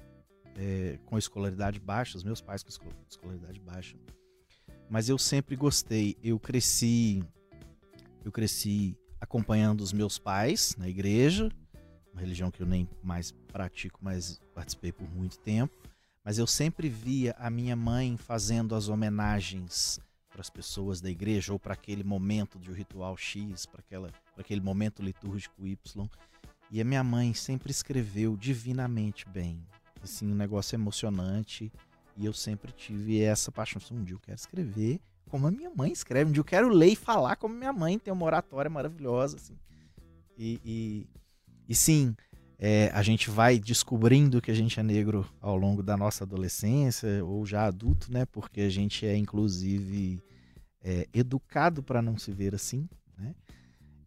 é, 0.56 0.98
com 1.04 1.18
escolaridade 1.18 1.80
baixa, 1.80 2.16
os 2.16 2.22
meus 2.22 2.40
pais 2.40 2.62
com 2.62 2.70
escolaridade 3.08 3.58
baixa, 3.58 3.96
mas 4.94 5.08
eu 5.08 5.18
sempre 5.18 5.56
gostei. 5.56 6.16
Eu 6.22 6.38
cresci, 6.38 7.20
eu 8.24 8.30
cresci 8.30 8.96
acompanhando 9.20 9.80
os 9.80 9.92
meus 9.92 10.18
pais 10.18 10.76
na 10.78 10.88
igreja, 10.88 11.50
uma 12.12 12.20
religião 12.20 12.48
que 12.48 12.62
eu 12.62 12.66
nem 12.66 12.88
mais 13.02 13.32
pratico, 13.32 13.98
mas 14.00 14.40
participei 14.54 14.92
por 14.92 15.10
muito 15.10 15.36
tempo. 15.40 15.76
Mas 16.24 16.38
eu 16.38 16.46
sempre 16.46 16.88
via 16.88 17.34
a 17.40 17.50
minha 17.50 17.74
mãe 17.74 18.16
fazendo 18.16 18.72
as 18.72 18.88
homenagens 18.88 19.98
para 20.30 20.40
as 20.40 20.48
pessoas 20.48 21.00
da 21.00 21.10
igreja 21.10 21.52
ou 21.52 21.58
para 21.58 21.74
aquele 21.74 22.04
momento 22.04 22.56
de 22.56 22.70
ritual 22.70 23.16
X, 23.16 23.66
para 23.66 23.80
aquela, 23.80 24.12
para 24.32 24.42
aquele 24.42 24.60
momento 24.60 25.02
litúrgico 25.02 25.66
Y. 25.66 26.08
E 26.70 26.80
a 26.80 26.84
minha 26.84 27.02
mãe 27.02 27.34
sempre 27.34 27.72
escreveu 27.72 28.36
divinamente 28.36 29.28
bem. 29.28 29.66
Assim, 30.00 30.30
um 30.30 30.36
negócio 30.36 30.76
emocionante. 30.76 31.72
E 32.16 32.24
eu 32.24 32.32
sempre 32.32 32.72
tive 32.72 33.20
essa 33.20 33.50
paixão. 33.50 33.80
Um 33.90 34.04
dia 34.04 34.14
eu 34.14 34.20
quero 34.20 34.36
escrever 34.36 35.00
como 35.28 35.46
a 35.46 35.50
minha 35.50 35.70
mãe 35.70 35.90
escreve. 35.90 36.30
Um 36.30 36.32
dia 36.32 36.40
eu 36.40 36.44
quero 36.44 36.68
ler 36.68 36.92
e 36.92 36.96
falar 36.96 37.36
como 37.36 37.54
minha 37.54 37.72
mãe 37.72 37.98
tem 37.98 38.12
uma 38.12 38.24
oratória 38.24 38.70
maravilhosa. 38.70 39.36
Assim. 39.36 39.56
E, 40.38 40.60
e, 40.64 41.08
e 41.68 41.74
sim, 41.74 42.14
é, 42.58 42.90
a 42.94 43.02
gente 43.02 43.30
vai 43.30 43.58
descobrindo 43.58 44.40
que 44.40 44.50
a 44.50 44.54
gente 44.54 44.78
é 44.78 44.82
negro 44.82 45.28
ao 45.40 45.56
longo 45.56 45.82
da 45.82 45.96
nossa 45.96 46.24
adolescência 46.24 47.24
ou 47.24 47.44
já 47.44 47.66
adulto, 47.66 48.12
né? 48.12 48.24
Porque 48.26 48.60
a 48.60 48.70
gente 48.70 49.04
é, 49.04 49.16
inclusive, 49.16 50.22
é, 50.82 51.08
educado 51.12 51.82
para 51.82 52.00
não 52.00 52.16
se 52.16 52.30
ver 52.30 52.54
assim, 52.54 52.88
né? 53.18 53.34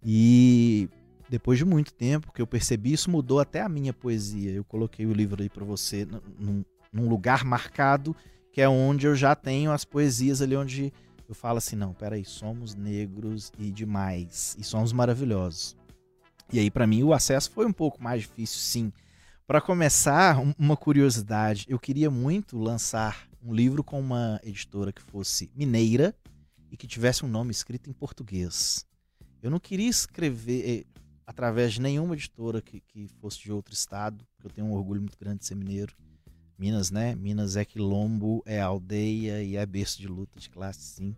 E 0.02 0.90
depois 1.30 1.60
de 1.60 1.66
muito 1.66 1.94
tempo 1.94 2.32
que 2.32 2.42
eu 2.42 2.48
percebi, 2.48 2.94
isso 2.94 3.12
mudou 3.12 3.40
até 3.40 3.62
a 3.62 3.68
minha 3.68 3.92
poesia. 3.92 4.52
Eu 4.52 4.64
coloquei 4.64 5.06
o 5.06 5.14
livro 5.14 5.42
aí 5.42 5.50
para 5.50 5.66
você 5.66 6.08
num, 6.40 6.64
num 6.98 7.08
lugar 7.08 7.46
marcado, 7.46 8.16
que 8.52 8.60
é 8.60 8.68
onde 8.68 9.06
eu 9.06 9.16
já 9.16 9.36
tenho 9.36 9.72
as 9.72 9.86
poesias 9.86 10.42
ali 10.42 10.56
onde 10.56 10.92
eu 11.30 11.36
falo 11.36 11.60
assim, 11.60 11.76
não, 11.76 11.94
peraí, 11.94 12.26
somos 12.26 12.74
negros 12.74 13.52
e 13.60 13.72
demais, 13.72 14.56
e 14.58 14.64
somos 14.64 14.92
maravilhosos. 14.92 15.76
E 16.52 16.60
aí, 16.60 16.72
para 16.72 16.88
mim, 16.88 17.04
o 17.04 17.14
acesso 17.14 17.52
foi 17.52 17.66
um 17.66 17.74
pouco 17.74 18.02
mais 18.02 18.22
difícil, 18.22 18.60
sim. 18.60 18.94
Para 19.46 19.62
começar, 19.62 20.42
uma 20.58 20.76
curiosidade, 20.76 21.66
eu 21.68 21.78
queria 21.78 22.10
muito 22.10 22.58
lançar 22.58 23.28
um 23.44 23.54
livro 23.54 23.84
com 23.84 24.00
uma 24.00 24.40
editora 24.44 24.92
que 24.92 25.02
fosse 25.02 25.52
mineira 25.56 26.16
e 26.72 26.78
que 26.78 26.88
tivesse 26.88 27.26
um 27.26 27.30
nome 27.30 27.52
escrito 27.52 27.90
em 27.90 27.94
português. 27.94 28.86
Eu 29.42 29.52
não 29.52 29.60
queria 29.60 29.90
escrever 29.90 30.64
eh, 30.66 31.02
através 31.26 31.74
de 31.74 31.82
nenhuma 31.82 32.16
editora 32.16 32.62
que, 32.62 32.80
que 32.82 33.08
fosse 33.20 33.40
de 33.40 33.52
outro 33.52 33.74
estado, 33.74 34.26
porque 34.34 34.48
eu 34.48 34.52
tenho 34.52 34.68
um 34.68 34.74
orgulho 34.74 35.02
muito 35.02 35.18
grande 35.20 35.40
de 35.40 35.46
ser 35.46 35.56
mineiro. 35.56 35.96
Minas, 36.58 36.90
né? 36.90 37.16
Minas 37.16 37.56
é 37.56 37.64
quilombo, 37.64 38.42
é 38.46 38.60
aldeia 38.60 39.44
e 39.44 39.56
é 39.56 39.66
berço 39.66 40.00
de 40.00 40.08
luta 40.08 40.40
de 40.40 40.50
classe, 40.50 40.80
sim. 40.80 41.16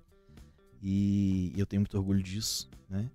E 0.82 1.54
eu 1.58 1.66
tenho 1.66 1.82
muito 1.82 1.98
orgulho 1.98 2.22
disso, 2.22 2.70
né? 2.90 3.10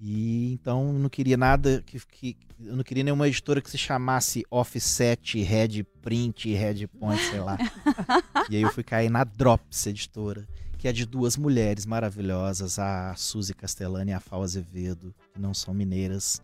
E 0.00 0.52
então 0.52 0.88
eu 0.88 0.98
não 0.98 1.08
queria 1.08 1.36
nada 1.36 1.82
que, 1.86 1.98
que 1.98 2.36
eu 2.60 2.76
não 2.76 2.84
queria 2.84 3.02
nenhuma 3.02 3.26
editora 3.26 3.62
que 3.62 3.70
se 3.70 3.78
chamasse 3.78 4.44
Offset, 4.50 5.42
Red 5.42 5.84
Print, 6.02 6.52
Red 6.52 6.86
Point, 6.88 7.22
sei 7.22 7.40
lá. 7.40 7.56
e 8.50 8.56
aí 8.56 8.62
eu 8.62 8.70
fui 8.70 8.82
cair 8.82 9.10
na 9.10 9.24
Drops 9.24 9.86
editora, 9.86 10.46
que 10.76 10.86
é 10.86 10.92
de 10.92 11.06
duas 11.06 11.36
mulheres 11.38 11.86
maravilhosas, 11.86 12.78
a 12.78 13.14
Suzy 13.16 13.54
Castellani 13.54 14.10
e 14.10 14.14
a 14.14 14.20
Fal 14.20 14.42
Azevedo, 14.42 15.14
que 15.32 15.40
não 15.40 15.54
são 15.54 15.72
mineiras, 15.72 16.42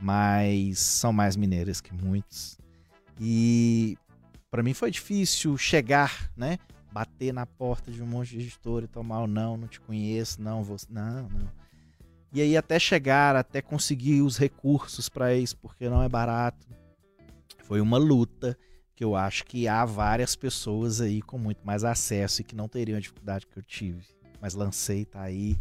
mas 0.00 0.80
são 0.80 1.12
mais 1.12 1.36
mineiras 1.36 1.80
que 1.80 1.94
muitos. 1.94 2.58
E 3.20 3.96
para 4.50 4.62
mim 4.62 4.74
foi 4.74 4.90
difícil 4.90 5.56
chegar, 5.56 6.30
né? 6.36 6.58
Bater 6.92 7.32
na 7.32 7.44
porta 7.44 7.90
de 7.90 8.02
um 8.02 8.06
monte 8.06 8.30
de 8.30 8.40
editor 8.40 8.84
e 8.84 8.86
tomar 8.86 9.22
o 9.22 9.26
não, 9.26 9.56
não 9.56 9.68
te 9.68 9.80
conheço, 9.80 10.40
não, 10.40 10.62
vou, 10.62 10.76
não, 10.88 11.28
não. 11.28 11.50
E 12.32 12.40
aí 12.40 12.56
até 12.56 12.78
chegar, 12.78 13.36
até 13.36 13.62
conseguir 13.62 14.22
os 14.22 14.36
recursos 14.36 15.08
para 15.08 15.34
isso, 15.34 15.56
porque 15.56 15.88
não 15.88 16.02
é 16.02 16.08
barato. 16.08 16.66
Foi 17.64 17.80
uma 17.80 17.98
luta 17.98 18.56
que 18.94 19.04
eu 19.04 19.14
acho 19.14 19.44
que 19.44 19.68
há 19.68 19.84
várias 19.84 20.34
pessoas 20.34 21.00
aí 21.00 21.20
com 21.20 21.38
muito 21.38 21.66
mais 21.66 21.84
acesso 21.84 22.40
e 22.40 22.44
que 22.44 22.56
não 22.56 22.68
teriam 22.68 22.96
a 22.96 23.00
dificuldade 23.00 23.46
que 23.46 23.58
eu 23.58 23.62
tive. 23.62 24.06
Mas 24.40 24.54
lancei, 24.54 25.04
tá 25.04 25.22
aí, 25.22 25.58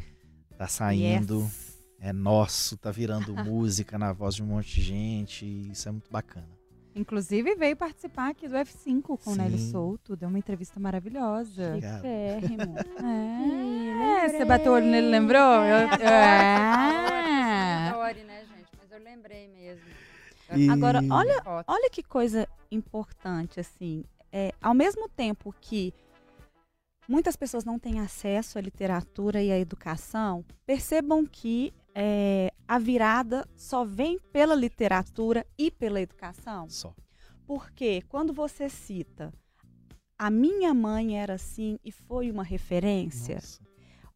tá 0.58 0.68
saindo. 0.68 1.42
Yes. 1.42 1.76
É 2.00 2.14
nosso, 2.14 2.78
tá 2.78 2.92
virando 2.92 3.36
música 3.44 3.98
na 3.98 4.14
voz 4.14 4.36
de 4.36 4.44
um 4.44 4.48
monte 4.48 4.76
de 4.76 4.82
gente. 4.82 5.46
isso 5.72 5.90
é 5.90 5.92
muito 5.92 6.12
bacana. 6.12 6.55
Inclusive 6.96 7.56
veio 7.56 7.76
participar 7.76 8.30
aqui 8.30 8.48
do 8.48 8.56
F5 8.56 9.02
com 9.04 9.18
Sim. 9.18 9.34
o 9.34 9.36
Nelly 9.36 9.60
Souto. 9.60 10.16
Deu 10.16 10.30
uma 10.30 10.40
entrevista 10.40 10.80
maravilhosa. 10.80 11.78
Férrimo. 12.02 12.76
É, 14.26 14.30
você 14.30 14.46
bateu 14.46 14.72
o 14.72 14.76
olho 14.76 14.86
nele, 14.86 15.08
lembrou? 15.08 15.40
Eu, 15.40 15.78
é. 15.78 15.88
né, 18.24 18.44
gente? 18.46 18.70
Mas 18.78 18.92
eu 18.92 19.00
lembrei 19.04 19.48
mesmo. 19.48 19.86
E... 20.56 20.70
Agora, 20.70 21.02
olha, 21.10 21.42
olha 21.68 21.90
que 21.90 22.04
coisa 22.04 22.48
importante, 22.72 23.60
assim. 23.60 24.04
É, 24.32 24.54
ao 24.62 24.74
mesmo 24.74 25.10
tempo 25.10 25.54
que 25.60 25.94
muitas 27.08 27.36
pessoas 27.36 27.64
não 27.66 27.78
têm 27.80 28.00
acesso 28.00 28.58
à 28.58 28.62
literatura 28.62 29.42
e 29.42 29.52
à 29.52 29.60
educação, 29.60 30.44
percebam 30.66 31.26
que 31.26 31.74
é, 31.96 32.52
a 32.68 32.78
virada 32.78 33.48
só 33.56 33.86
vem 33.86 34.20
pela 34.32 34.54
literatura 34.54 35.48
e 35.58 35.72
pela 35.72 36.02
educação? 36.02 36.70
Só. 36.70 36.94
Porque 37.48 38.02
quando 38.10 38.34
você 38.34 38.68
cita 38.68 39.34
a 40.18 40.30
minha 40.30 40.74
mãe 40.74 41.20
era 41.20 41.34
assim 41.34 41.78
e 41.84 41.92
foi 41.92 42.32
uma 42.32 42.44
referência, 42.44 43.36
Nossa. 43.36 43.62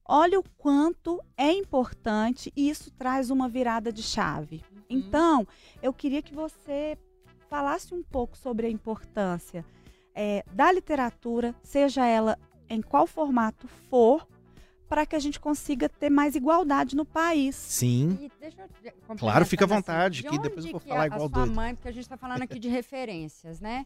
olha 0.06 0.40
o 0.40 0.44
quanto 0.58 1.22
é 1.38 1.52
importante 1.52 2.52
e 2.56 2.70
isso 2.70 2.90
traz 2.92 3.30
uma 3.30 3.50
virada 3.50 3.92
de 3.92 4.02
chave. 4.02 4.64
Uhum. 4.72 4.84
Então, 4.90 5.48
eu 5.82 5.94
queria 5.94 6.22
que 6.22 6.34
você 6.34 6.98
falasse 7.50 7.94
um 7.94 8.02
pouco 8.02 8.38
sobre 8.38 8.68
a 8.68 8.70
importância 8.70 9.66
é, 10.16 10.44
da 10.54 10.72
literatura, 10.72 11.54
seja 11.64 12.06
ela 12.06 12.38
em 12.70 12.82
qual 12.82 13.06
formato 13.06 13.68
for, 13.90 14.28
para 14.90 15.06
que 15.06 15.16
a 15.16 15.20
gente 15.20 15.40
consiga 15.40 15.88
ter 15.88 16.10
mais 16.10 16.36
igualdade 16.36 16.96
no 16.96 17.06
país. 17.06 17.56
Sim. 17.56 18.30
claro, 19.20 19.46
fica 19.46 19.66
à 19.66 19.68
vontade, 19.68 20.24
que 20.24 20.40
depois 20.40 20.66
eu 20.66 20.72
vou 20.72 20.80
falar 20.80 21.06
igual 21.06 21.28
a 21.28 21.30
sua 21.30 21.46
doido. 21.46 21.56
mãe, 21.56 21.76
porque 21.76 21.88
a 21.88 21.92
gente 21.92 22.04
está 22.04 22.18
falando 22.18 22.42
aqui 22.42 22.58
de 22.58 22.68
referências, 22.68 23.62
né? 23.62 23.86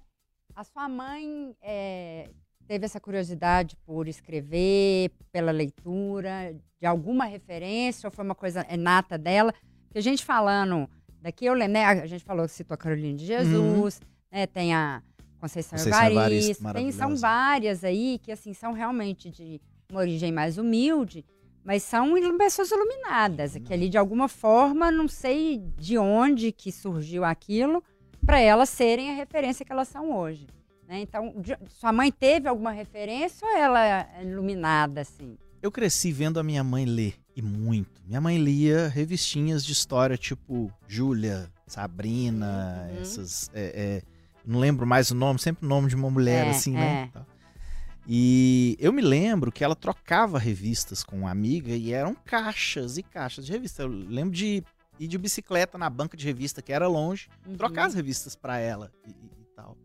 A 0.56 0.64
sua 0.64 0.88
mãe 0.88 1.54
é, 1.62 2.30
teve 2.66 2.86
essa 2.86 3.01
curiosidade 3.01 3.76
por 3.86 4.08
escrever, 4.08 5.12
pela 5.30 5.51
leitura, 5.51 6.56
de 6.80 6.86
alguma 6.88 7.26
referência, 7.26 8.08
ou 8.08 8.12
foi 8.12 8.24
uma 8.24 8.36
coisa 8.36 8.66
enata 8.70 9.18
dela? 9.18 9.54
Porque 9.86 9.99
a 9.99 10.01
gente 10.01 10.24
falando 10.24 10.89
daqui, 11.22 11.45
eu 11.45 11.54
lembro, 11.54 11.74
né? 11.74 11.86
A 11.86 12.06
gente 12.06 12.24
falou 12.24 12.45
que 12.45 12.54
citou 12.54 12.76
a 12.76 12.78
Carolina 12.78 13.18
de 13.18 13.26
Jesus, 13.26 13.99
uhum. 13.99 14.08
né? 14.32 14.47
Tem 14.47 14.74
a 14.74 15.04
Conceição, 15.38 15.78
Conceição 15.78 16.06
Evaristo, 16.06 16.74
tem, 16.74 16.89
são 16.93 17.18
várias 17.18 17.84
aí 17.84 18.18
que, 18.24 18.32
assim, 18.32 18.54
são 18.54 18.72
realmente 18.72 19.30
de 19.30 19.60
uma 19.93 20.01
origem 20.01 20.31
mais 20.31 20.57
humilde, 20.57 21.23
mas 21.63 21.83
são 21.83 22.13
pessoas 22.37 22.71
iluminadas, 22.71 23.57
que 23.63 23.73
ali 23.73 23.87
de 23.87 23.97
alguma 23.97 24.27
forma, 24.27 24.91
não 24.91 25.07
sei 25.07 25.61
de 25.77 25.97
onde 25.97 26.51
que 26.51 26.71
surgiu 26.71 27.23
aquilo, 27.23 27.81
para 28.25 28.39
elas 28.39 28.69
serem 28.69 29.11
a 29.11 29.13
referência 29.13 29.65
que 29.65 29.71
elas 29.71 29.87
são 29.87 30.11
hoje. 30.17 30.47
Né? 30.87 31.01
Então, 31.01 31.33
sua 31.69 31.91
mãe 31.93 32.11
teve 32.11 32.47
alguma 32.47 32.71
referência 32.71 33.47
ou 33.47 33.57
ela 33.57 33.85
é 33.85 34.23
iluminada 34.23 35.01
assim? 35.01 35.37
Eu 35.61 35.71
cresci 35.71 36.11
vendo 36.11 36.39
a 36.39 36.43
minha 36.43 36.63
mãe 36.63 36.85
ler, 36.85 37.15
e 37.35 37.41
muito. 37.41 38.01
Minha 38.05 38.19
mãe 38.19 38.37
lia 38.37 38.89
revistinhas 38.89 39.63
de 39.65 39.71
história 39.71 40.17
tipo 40.17 40.71
Júlia, 40.87 41.49
Sabrina, 41.65 42.89
uhum. 42.89 43.01
essas. 43.01 43.49
É, 43.53 43.63
é, 43.63 44.01
não 44.45 44.59
lembro 44.59 44.85
mais 44.85 45.09
o 45.09 45.15
nome, 45.15 45.39
sempre 45.39 45.65
o 45.65 45.69
nome 45.69 45.87
de 45.87 45.95
uma 45.95 46.09
mulher, 46.09 46.47
é, 46.47 46.49
assim, 46.49 46.73
né? 46.73 47.09
É. 47.15 47.32
E 48.08 48.76
eu 48.80 48.91
me 48.91 49.01
lembro 49.01 49.51
que 49.51 49.64
ela 49.64 49.76
trocava 49.76 50.38
revistas 50.38 51.04
com 51.04 51.20
uma 51.20 51.32
amiga 51.32 51.72
e 51.72 51.93
eram 51.93 52.14
caixas 52.14 52.97
e 52.97 53.04
caixas 53.04 53.45
de 53.45 53.51
revista. 53.51 53.84
Eu 53.84 53.88
lembro 53.88 54.36
de 54.36 54.64
ir 54.99 55.08
de 55.08 55.18
bicicleta 55.18 55.78
na 55.78 55.89
banca 55.89 56.18
de 56.18 56.26
revista, 56.26 56.62
que 56.62 56.74
era 56.74 56.88
longe, 56.88 57.30
uhum. 57.45 57.56
trocar 57.56 57.88
as 57.88 57.93
revistas 57.93 58.36
para 58.36 58.58
ela 58.58 58.91
e, 59.08 59.12
e, 59.12 59.45
tal. 59.56 59.78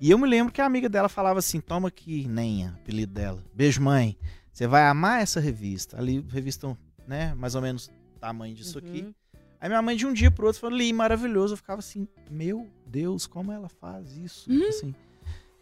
E 0.00 0.10
eu 0.10 0.18
me 0.18 0.26
lembro 0.26 0.52
que 0.52 0.60
a 0.60 0.66
amiga 0.66 0.88
dela 0.88 1.08
falava 1.08 1.38
assim: 1.38 1.60
toma 1.60 1.88
aqui, 1.88 2.26
Nenha, 2.26 2.70
apelido 2.82 3.12
dela. 3.12 3.42
Beijo, 3.54 3.80
mãe. 3.80 4.16
Você 4.52 4.66
vai 4.66 4.86
amar 4.86 5.22
essa 5.22 5.38
revista. 5.38 5.98
Ali, 5.98 6.24
revista, 6.30 6.76
né, 7.06 7.34
mais 7.34 7.54
ou 7.54 7.60
menos 7.60 7.90
tamanho 8.18 8.54
disso 8.54 8.78
uhum. 8.78 8.88
aqui. 8.88 9.14
Aí 9.60 9.68
minha 9.68 9.82
mãe 9.82 9.96
de 9.96 10.06
um 10.06 10.12
dia 10.12 10.30
pro 10.30 10.46
outro 10.46 10.60
falou, 10.60 10.76
li, 10.76 10.92
maravilhoso. 10.92 11.54
Eu 11.54 11.58
ficava 11.58 11.78
assim, 11.78 12.08
meu 12.30 12.68
Deus, 12.86 13.26
como 13.26 13.52
ela 13.52 13.68
faz 13.68 14.16
isso? 14.16 14.50
Uhum. 14.50 14.68
Assim, 14.68 14.94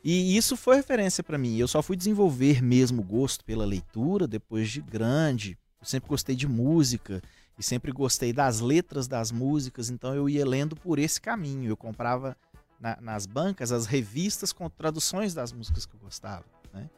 e 0.05 0.37
isso 0.37 0.55
foi 0.55 0.77
referência 0.77 1.25
para 1.25 1.39
mim. 1.39 1.57
Eu 1.57 1.67
só 1.67 1.83
fui 1.83 1.97
desenvolver 1.97 2.63
mesmo 2.63 3.03
gosto 3.03 3.43
pela 3.43 3.65
leitura 3.65 4.29
depois 4.29 4.69
de 4.69 4.83
grande. 4.83 5.59
Eu 5.81 5.87
sempre 5.87 6.11
gostei 6.11 6.37
de 6.37 6.47
música 6.47 7.23
e 7.59 7.63
sempre 7.63 7.91
gostei 7.91 8.31
das 8.31 8.61
letras 8.61 9.09
das 9.09 9.33
músicas, 9.33 9.89
então 9.89 10.15
eu 10.15 10.29
ia 10.29 10.45
lendo 10.45 10.77
por 10.77 10.99
esse 10.99 11.19
caminho. 11.19 11.71
Eu 11.71 11.77
comprava 11.77 12.37
na, 12.79 13.01
nas 13.01 13.25
bancas 13.25 13.73
as 13.73 13.87
revistas 13.87 14.53
com 14.53 14.69
traduções 14.69 15.33
das 15.33 15.53
músicas 15.53 15.87
que 15.87 15.95
eu 15.95 16.01
gostava, 16.01 16.45
né? 16.73 16.91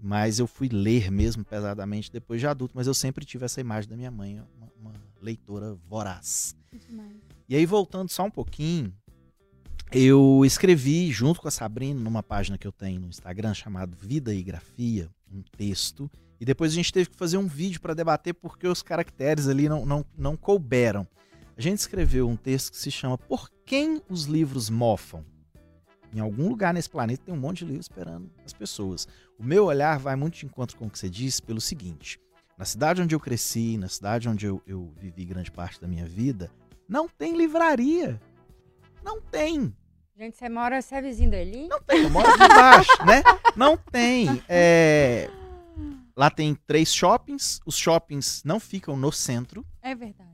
Mas 0.00 0.38
eu 0.38 0.46
fui 0.46 0.68
ler 0.68 1.10
mesmo 1.10 1.44
pesadamente 1.44 2.12
depois 2.12 2.40
de 2.40 2.46
adulto, 2.46 2.76
mas 2.76 2.86
eu 2.86 2.94
sempre 2.94 3.24
tive 3.24 3.44
essa 3.44 3.60
imagem 3.60 3.90
da 3.90 3.96
minha 3.96 4.10
mãe, 4.10 4.40
uma, 4.56 4.70
uma 4.78 4.92
leitora 5.20 5.74
voraz. 5.88 6.54
E 7.48 7.56
aí, 7.56 7.64
voltando 7.64 8.10
só 8.10 8.24
um 8.24 8.30
pouquinho, 8.30 8.94
eu 9.92 10.44
escrevi 10.44 11.10
junto 11.12 11.40
com 11.40 11.48
a 11.48 11.50
Sabrina 11.50 12.00
numa 12.00 12.22
página 12.22 12.58
que 12.58 12.66
eu 12.66 12.72
tenho 12.72 13.00
no 13.00 13.08
Instagram 13.08 13.54
chamado 13.54 13.96
Vida 13.96 14.34
e 14.34 14.42
Grafia, 14.42 15.08
um 15.32 15.42
texto. 15.56 16.10
E 16.40 16.44
depois 16.44 16.72
a 16.72 16.74
gente 16.74 16.92
teve 16.92 17.10
que 17.10 17.16
fazer 17.16 17.38
um 17.38 17.46
vídeo 17.46 17.80
para 17.80 17.94
debater 17.94 18.34
porque 18.34 18.66
os 18.66 18.82
caracteres 18.82 19.48
ali 19.48 19.68
não, 19.68 19.86
não, 19.86 20.04
não 20.16 20.36
couberam. 20.36 21.06
A 21.56 21.60
gente 21.60 21.78
escreveu 21.78 22.28
um 22.28 22.36
texto 22.36 22.72
que 22.72 22.78
se 22.78 22.90
chama 22.90 23.16
Por 23.16 23.48
quem 23.64 24.02
os 24.10 24.24
livros 24.24 24.68
mofam? 24.68 25.24
Em 26.14 26.20
algum 26.20 26.48
lugar 26.48 26.74
nesse 26.74 26.90
planeta 26.90 27.24
tem 27.24 27.34
um 27.34 27.38
monte 27.38 27.58
de 27.58 27.66
livros 27.66 27.86
esperando 27.86 28.30
as 28.44 28.52
pessoas. 28.52 29.06
O 29.38 29.44
meu 29.44 29.66
olhar 29.66 29.98
vai 29.98 30.16
muito 30.16 30.38
de 30.38 30.46
encontro 30.46 30.76
com 30.76 30.86
o 30.86 30.90
que 30.90 30.98
você 30.98 31.08
disse 31.08 31.42
pelo 31.42 31.60
seguinte: 31.60 32.20
na 32.58 32.64
cidade 32.64 33.00
onde 33.00 33.14
eu 33.14 33.20
cresci, 33.20 33.76
na 33.76 33.88
cidade 33.88 34.28
onde 34.28 34.46
eu, 34.46 34.62
eu 34.66 34.92
vivi 34.98 35.24
grande 35.24 35.50
parte 35.50 35.80
da 35.80 35.88
minha 35.88 36.06
vida, 36.06 36.50
não 36.88 37.08
tem 37.08 37.36
livraria. 37.36 38.20
Não 39.06 39.20
tem. 39.20 39.72
Gente, 40.18 40.36
você 40.36 40.48
mora, 40.48 40.82
você 40.82 40.96
é 40.96 41.00
vizinho 41.00 41.30
dele? 41.30 41.68
Não 41.68 41.80
tem, 41.80 42.02
eu 42.02 42.10
moro 42.10 42.26
aqui 42.26 42.42
embaixo, 42.42 42.90
né? 43.06 43.22
Não 43.54 43.76
tem. 43.76 44.42
É... 44.48 45.30
Lá 46.16 46.28
tem 46.28 46.56
três 46.66 46.92
shoppings. 46.92 47.60
Os 47.64 47.76
shoppings 47.76 48.42
não 48.44 48.58
ficam 48.58 48.96
no 48.96 49.12
centro. 49.12 49.64
É 49.80 49.94
verdade. 49.94 50.26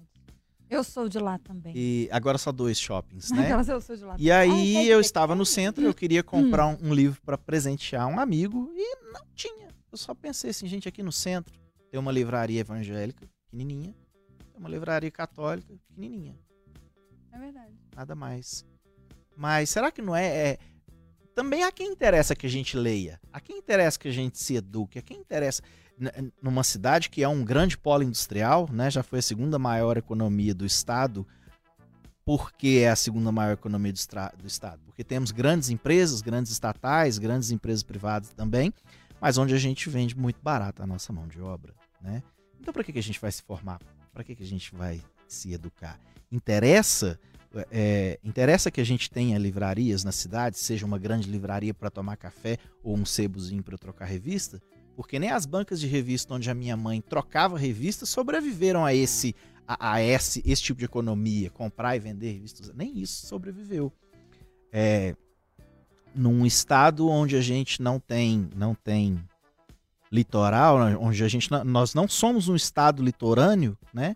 Eu 0.71 0.83
sou 0.83 1.07
de 1.07 1.19
lá 1.19 1.39
também. 1.39 1.75
E 1.77 2.09
agora 2.11 2.39
só 2.39 2.51
dois 2.51 2.81
shoppings, 2.81 3.31
né? 3.31 3.51
eu 3.69 3.81
sou 3.83 3.95
de 3.95 4.05
lá. 4.05 4.17
E 4.19 4.31
aí 4.31 4.79
ah, 4.79 4.85
eu 4.85 5.01
estava 5.01 5.35
no 5.35 5.45
centro, 5.45 5.85
eu 5.85 5.93
queria 5.93 6.23
comprar 6.23 6.67
um, 6.67 6.79
um 6.81 6.95
livro 6.95 7.21
para 7.21 7.37
presentear 7.37 8.09
um 8.09 8.19
amigo 8.19 8.73
e 8.75 8.97
não 9.13 9.27
tinha. 9.35 9.69
Eu 9.91 9.99
só 9.99 10.15
pensei 10.15 10.49
assim, 10.49 10.67
gente, 10.67 10.89
aqui 10.89 11.03
no 11.03 11.13
centro 11.13 11.53
tem 11.91 12.01
uma 12.01 12.11
livraria 12.11 12.61
evangélica, 12.61 13.29
pequenininha, 13.45 13.95
tem 14.51 14.59
uma 14.59 14.71
livraria 14.71 15.11
católica, 15.11 15.75
pequenininha. 15.91 16.35
É 17.33 17.39
verdade. 17.39 17.73
Nada 17.95 18.15
mais. 18.15 18.65
Mas 19.37 19.71
será 19.71 19.91
que 19.91 20.03
não 20.03 20.15
é, 20.15 20.27
é, 20.27 20.59
Também 21.35 21.65
a 21.65 21.73
quem 21.73 21.89
interessa 21.89 22.37
que 22.37 22.47
a 22.47 22.51
gente 22.51 22.77
leia, 22.77 23.21
a 23.33 23.41
quem 23.41 23.59
interessa 23.59 23.99
que 23.99 24.09
a 24.09 24.13
gente 24.13 24.39
se 24.39 24.57
eduque, 24.57 24.99
a 24.99 25.03
quem 25.03 25.19
interessa 25.19 25.63
numa 26.43 26.65
cidade 26.65 27.09
que 27.09 27.23
é 27.23 27.29
um 27.29 27.45
grande 27.45 27.79
polo 27.79 28.03
industrial, 28.03 28.69
né? 28.73 28.91
Já 28.91 29.03
foi 29.03 29.21
a 29.21 29.23
segunda 29.23 29.59
maior 29.59 29.97
economia 29.97 30.55
do 30.55 30.67
estado. 30.67 31.27
Por 32.25 32.53
que 32.53 32.81
é 32.81 32.91
a 32.91 32.97
segunda 32.97 33.33
maior 33.33 33.53
economia 33.53 33.93
do, 33.93 33.99
do 34.39 34.47
estado? 34.47 34.81
Porque 34.85 35.03
temos 35.03 35.31
grandes 35.31 35.71
empresas, 35.71 36.21
grandes 36.21 36.53
estatais, 36.53 37.19
grandes 37.19 37.51
empresas 37.51 37.83
privadas 37.83 38.31
também, 38.31 38.73
mas 39.21 39.39
onde 39.39 39.55
a 39.55 39.59
gente 39.59 39.89
vende 39.89 40.17
muito 40.17 40.41
barato 40.41 40.83
a 40.83 40.87
nossa 40.87 41.13
mão 41.13 41.27
de 41.27 41.41
obra, 41.41 41.75
né? 42.01 42.23
Então, 42.61 42.73
para 42.73 42.85
que, 42.85 42.93
que 42.93 42.99
a 42.99 43.03
gente 43.03 43.21
vai 43.21 43.33
se 43.33 43.43
formar? 43.43 43.81
Para 44.13 44.23
que, 44.23 44.37
que 44.37 44.43
a 44.43 44.47
gente 44.47 44.73
vai 44.75 45.03
se 45.33 45.53
educar? 45.53 45.99
Interessa 46.31 47.19
é, 47.71 48.19
interessa 48.25 48.71
que 48.71 48.81
a 48.81 48.85
gente 48.85 49.11
tenha 49.11 49.39
livrarias 49.39 50.05
na 50.05 50.13
cidade, 50.13 50.59
seja 50.59 50.87
uma 50.87 50.99
grande 50.99 51.31
livraria 51.31 51.75
para 51.75 51.91
tomar 51.91 52.17
café 52.17 52.59
ou 52.83 52.97
um 52.97 53.05
sebozinho 53.05 53.63
para 53.63 53.77
trocar 53.77 54.07
revista, 54.07 54.61
porque 54.97 55.19
nem 55.19 55.31
as 55.31 55.47
bancas 55.47 55.81
de 55.81 55.87
revista 55.87 56.35
onde 56.35 56.51
a 56.51 56.55
minha 56.55 56.77
mãe 56.77 57.01
trocava 57.01 57.59
revistas 57.59 58.09
sobreviveram 58.09 58.85
a 58.85 58.95
esse 58.95 59.35
a, 59.67 59.95
a 59.95 60.03
esse, 60.03 60.43
esse 60.45 60.63
tipo 60.63 60.79
de 60.79 60.85
economia, 60.85 61.51
comprar 61.51 61.97
e 61.97 62.01
vender 62.01 62.33
revistas, 62.33 62.73
nem 62.75 62.99
isso 62.99 63.27
sobreviveu. 63.27 63.93
É, 64.73 65.15
num 66.15 66.45
estado 66.45 67.09
onde 67.09 67.37
a 67.37 67.41
gente 67.41 67.81
não 67.81 68.01
tem 68.01 68.49
não 68.57 68.75
tem 68.75 69.23
litoral, 70.11 70.79
onde 71.01 71.25
a 71.25 71.29
gente 71.29 71.51
nós 71.65 71.95
não 71.95 72.07
somos 72.07 72.49
um 72.49 72.57
estado 72.57 73.03
litorâneo, 73.03 73.77
né? 73.95 74.15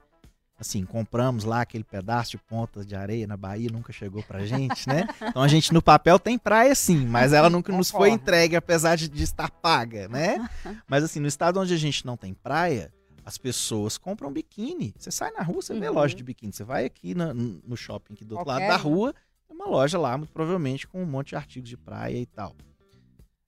Assim, 0.59 0.85
compramos 0.85 1.45
lá 1.45 1.61
aquele 1.61 1.85
pedaço 1.85 2.33
de 2.33 2.39
pontas 2.39 2.87
de 2.87 2.95
areia 2.95 3.27
na 3.27 3.37
Bahia, 3.37 3.69
nunca 3.71 3.93
chegou 3.93 4.23
pra 4.23 4.47
gente, 4.47 4.89
né? 4.89 5.07
Então 5.23 5.43
a 5.43 5.49
gente 5.49 5.73
no 5.73 5.83
papel 5.83 6.19
tem 6.19 6.39
praia 6.39 6.75
sim, 6.75 7.07
mas 7.07 7.33
ela 7.33 7.51
nunca 7.51 7.73
nos 7.73 7.91
foi 7.91 8.11
entregue, 8.11 8.57
apesar 8.57 8.97
de, 8.97 9.09
de 9.09 9.23
estar 9.23 9.51
paga, 9.51 10.09
né? 10.09 10.49
Mas 10.89 11.05
assim, 11.05 11.21
no 11.21 11.27
estado 11.27 11.61
onde 11.61 11.75
a 11.75 11.77
gente 11.77 12.07
não 12.07 12.17
tem 12.17 12.33
praia, 12.33 12.93
as 13.25 13.37
pessoas 13.37 13.99
compram 13.99 14.33
biquíni. 14.33 14.95
Você 14.97 15.11
sai 15.11 15.31
na 15.33 15.43
rua, 15.43 15.61
você 15.61 15.73
uhum. 15.73 15.81
vê 15.81 15.91
loja 15.91 16.15
de 16.15 16.23
biquíni. 16.23 16.53
Você 16.53 16.65
vai 16.65 16.85
aqui 16.85 17.15
no, 17.15 17.35
no 17.35 17.77
shopping 17.77 18.15
aqui 18.15 18.25
do 18.25 18.37
outro 18.37 18.49
lado 18.49 18.67
da 18.67 18.77
rua, 18.77 19.13
tem 19.47 19.57
uma 19.57 19.67
loja 19.67 19.99
lá, 19.99 20.17
muito 20.17 20.33
provavelmente, 20.33 20.87
com 20.87 21.03
um 21.03 21.07
monte 21.07 21.31
de 21.31 21.37
artigos 21.37 21.69
de 21.69 21.77
praia 21.77 22.17
e 22.17 22.27
tal. 22.27 22.55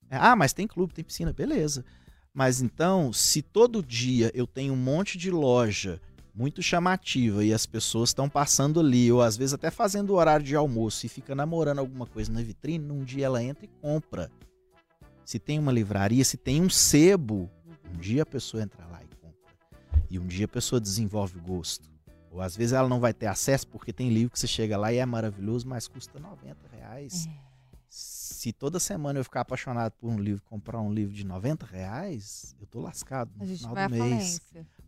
É, 0.09 0.17
ah, 0.17 0.35
mas 0.35 0.53
tem 0.53 0.67
clube, 0.67 0.93
tem 0.93 1.03
piscina, 1.03 1.31
beleza. 1.31 1.85
Mas 2.33 2.61
então, 2.61 3.13
se 3.13 3.41
todo 3.41 3.83
dia 3.83 4.31
eu 4.33 4.45
tenho 4.45 4.73
um 4.73 4.77
monte 4.77 5.17
de 5.17 5.31
loja 5.31 6.01
muito 6.39 6.63
chamativa 6.63 7.43
e 7.43 7.53
as 7.53 7.65
pessoas 7.65 8.11
estão 8.11 8.29
passando 8.29 8.79
ali, 8.79 9.11
ou 9.11 9.21
às 9.21 9.35
vezes 9.35 9.53
até 9.53 9.69
fazendo 9.69 10.11
o 10.11 10.15
horário 10.15 10.45
de 10.45 10.55
almoço 10.55 11.05
e 11.05 11.09
fica 11.09 11.35
namorando 11.35 11.79
alguma 11.79 12.05
coisa 12.05 12.31
na 12.31 12.41
vitrine, 12.41 12.85
num 12.85 13.03
dia 13.03 13.25
ela 13.25 13.43
entra 13.43 13.65
e 13.65 13.67
compra. 13.81 14.31
Se 15.25 15.37
tem 15.37 15.59
uma 15.59 15.69
livraria, 15.69 16.23
se 16.23 16.37
tem 16.37 16.61
um 16.61 16.69
sebo, 16.69 17.49
um 17.93 17.97
dia 17.97 18.23
a 18.23 18.25
pessoa 18.25 18.63
entra 18.63 18.85
lá 18.85 19.03
e 19.03 19.15
compra. 19.17 20.05
E 20.09 20.17
um 20.17 20.25
dia 20.25 20.45
a 20.45 20.47
pessoa 20.47 20.79
desenvolve 20.79 21.37
o 21.37 21.41
gosto. 21.41 21.89
Ou 22.31 22.39
às 22.39 22.55
vezes 22.55 22.71
ela 22.71 22.87
não 22.87 23.01
vai 23.01 23.13
ter 23.13 23.27
acesso, 23.27 23.67
porque 23.67 23.91
tem 23.91 24.07
livro 24.07 24.31
que 24.31 24.39
você 24.39 24.47
chega 24.47 24.77
lá 24.77 24.93
e 24.93 24.97
é 24.97 25.05
maravilhoso, 25.05 25.67
mas 25.67 25.89
custa 25.89 26.21
90 26.21 26.55
reais. 26.71 27.27
É. 27.27 27.49
Se 27.89 28.53
toda 28.53 28.79
semana 28.79 29.19
eu 29.19 29.25
ficar 29.25 29.41
apaixonado 29.41 29.91
por 29.99 30.09
um 30.09 30.17
livro, 30.17 30.41
comprar 30.45 30.79
um 30.79 30.93
livro 30.93 31.13
de 31.13 31.25
90 31.25 31.65
reais, 31.65 32.55
eu 32.61 32.65
tô 32.65 32.79
lascado 32.79 33.29
no 33.35 33.45
final 33.45 33.75
do 33.75 33.91
mês. 33.91 34.39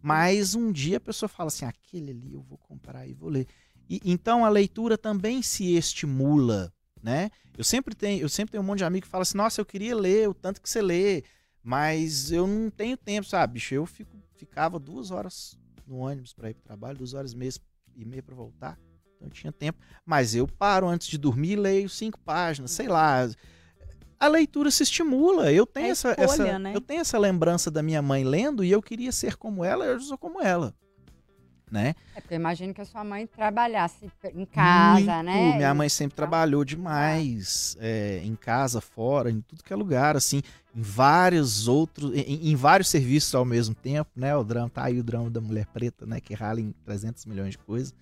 Mas 0.01 0.55
um 0.55 0.71
dia 0.71 0.97
a 0.97 1.01
pessoa 1.01 1.29
fala 1.29 1.47
assim: 1.47 1.65
aquele 1.65 2.11
ali 2.11 2.33
eu 2.33 2.41
vou 2.41 2.57
comprar 2.57 3.07
e 3.07 3.13
vou 3.13 3.29
ler. 3.29 3.47
E, 3.89 4.01
então 4.05 4.43
a 4.43 4.49
leitura 4.49 4.97
também 4.97 5.41
se 5.41 5.75
estimula, 5.75 6.73
né? 7.01 7.29
Eu 7.57 7.63
sempre 7.63 7.93
tenho, 7.93 8.21
eu 8.21 8.29
sempre 8.29 8.51
tenho 8.53 8.63
um 8.63 8.65
monte 8.65 8.79
de 8.79 8.85
amigo 8.85 9.05
que 9.05 9.11
fala 9.11 9.23
assim: 9.23 9.37
"Nossa, 9.37 9.61
eu 9.61 9.65
queria 9.65 9.95
ler 9.95 10.29
o 10.29 10.33
tanto 10.33 10.61
que 10.61 10.69
você 10.69 10.81
lê, 10.81 11.23
mas 11.63 12.31
eu 12.31 12.47
não 12.47 12.69
tenho 12.69 12.97
tempo, 12.97 13.27
sabe, 13.27 13.53
bicho? 13.53 13.73
Eu 13.73 13.85
fico, 13.85 14.17
ficava 14.35 14.79
duas 14.79 15.11
horas 15.11 15.57
no 15.85 15.97
ônibus 15.97 16.33
para 16.33 16.49
ir 16.49 16.53
para 16.55 16.61
o 16.61 16.65
trabalho, 16.65 16.97
duas 16.97 17.13
horas 17.13 17.33
e 17.33 17.37
meia, 17.37 17.51
e 17.95 18.05
meia 18.05 18.23
para 18.23 18.35
voltar. 18.35 18.79
Então 19.15 19.27
eu 19.27 19.31
tinha 19.31 19.51
tempo. 19.51 19.79
Mas 20.05 20.33
eu 20.33 20.47
paro 20.47 20.87
antes 20.87 21.07
de 21.07 21.17
dormir 21.17 21.51
e 21.51 21.55
leio 21.55 21.89
cinco 21.89 22.19
páginas, 22.19 22.71
sei 22.71 22.87
lá. 22.87 23.29
A 24.21 24.27
leitura 24.27 24.71
se 24.71 24.83
estimula. 24.83 25.51
Eu 25.51 25.65
tenho, 25.65 25.87
é 25.87 25.89
essa, 25.89 26.11
escolha, 26.11 26.49
essa 26.49 26.59
né? 26.59 26.71
eu 26.75 26.81
tenho 26.81 27.01
essa 27.01 27.17
lembrança 27.17 27.69
da 27.69 27.81
minha 27.81 28.01
mãe 28.01 28.23
lendo 28.23 28.63
e 28.63 28.71
eu 28.71 28.81
queria 28.81 29.11
ser 29.11 29.35
como 29.35 29.65
ela, 29.65 29.85
eu 29.85 29.99
sou 29.99 30.17
como 30.17 30.41
ela 30.41 30.73
né? 31.71 31.95
É 32.13 32.19
porque 32.19 32.33
eu 32.33 32.39
imagino 32.39 32.73
que 32.73 32.81
a 32.81 32.85
sua 32.85 33.03
mãe 33.03 33.25
trabalhasse 33.25 34.11
em 34.33 34.45
casa, 34.45 34.99
Muito. 34.99 35.23
né? 35.23 35.55
Minha 35.55 35.73
mãe 35.73 35.87
sempre 35.87 36.15
trabalhou 36.15 36.65
demais, 36.65 37.77
é, 37.79 38.21
em 38.23 38.35
casa, 38.35 38.81
fora, 38.81 39.31
em 39.31 39.39
tudo 39.39 39.63
que 39.63 39.71
é 39.71 39.75
lugar, 39.75 40.17
assim, 40.17 40.41
em 40.75 40.81
vários 40.81 41.69
outros, 41.69 42.13
em, 42.13 42.51
em, 42.51 42.55
vários 42.55 42.89
serviços 42.89 43.33
ao 43.33 43.45
mesmo 43.45 43.73
tempo, 43.73 44.11
né? 44.15 44.35
O 44.35 44.43
drama, 44.43 44.69
tá 44.69 44.83
aí 44.83 44.99
o 44.99 45.03
drama 45.03 45.29
da 45.29 45.39
mulher 45.39 45.65
preta, 45.67 46.05
né? 46.05 46.19
Que 46.19 46.33
rala 46.33 46.59
em 46.59 46.73
300 46.83 47.25
milhões 47.25 47.51
de 47.51 47.57
coisas. 47.57 47.95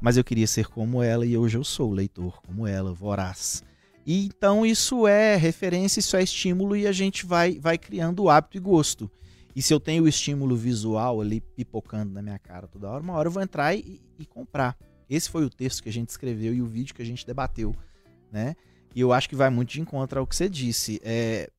Mas 0.00 0.16
eu 0.16 0.22
queria 0.22 0.46
ser 0.46 0.68
como 0.68 1.02
ela 1.02 1.26
e 1.26 1.36
hoje 1.36 1.56
eu 1.56 1.64
sou 1.64 1.90
leitor 1.90 2.40
como 2.42 2.66
ela, 2.66 2.92
voraz. 2.92 3.64
E 4.08 4.24
então 4.24 4.64
isso 4.64 5.06
é 5.06 5.36
referência, 5.36 6.00
isso 6.00 6.16
é 6.16 6.22
estímulo 6.22 6.74
e 6.74 6.86
a 6.86 6.92
gente 6.92 7.26
vai, 7.26 7.58
vai 7.58 7.76
criando 7.76 8.30
hábito 8.30 8.56
e 8.56 8.60
gosto. 8.60 9.10
E 9.54 9.60
se 9.60 9.74
eu 9.74 9.78
tenho 9.78 10.04
o 10.04 10.08
estímulo 10.08 10.56
visual 10.56 11.20
ali 11.20 11.42
pipocando 11.42 12.14
na 12.14 12.22
minha 12.22 12.38
cara 12.38 12.66
toda 12.66 12.88
hora, 12.88 13.02
uma 13.02 13.12
hora 13.12 13.28
eu 13.28 13.32
vou 13.32 13.42
entrar 13.42 13.74
e, 13.74 14.00
e 14.18 14.24
comprar. 14.24 14.78
Esse 15.10 15.28
foi 15.28 15.44
o 15.44 15.50
texto 15.50 15.82
que 15.82 15.90
a 15.90 15.92
gente 15.92 16.08
escreveu 16.08 16.54
e 16.54 16.62
o 16.62 16.66
vídeo 16.66 16.94
que 16.94 17.02
a 17.02 17.04
gente 17.04 17.26
debateu, 17.26 17.76
né? 18.32 18.56
E 18.94 19.00
eu 19.02 19.12
acho 19.12 19.28
que 19.28 19.36
vai 19.36 19.50
muito 19.50 19.72
de 19.72 19.80
encontro 19.82 20.20
ao 20.20 20.26
que 20.26 20.34
você 20.34 20.48
disse. 20.48 20.98
É, 21.04 21.50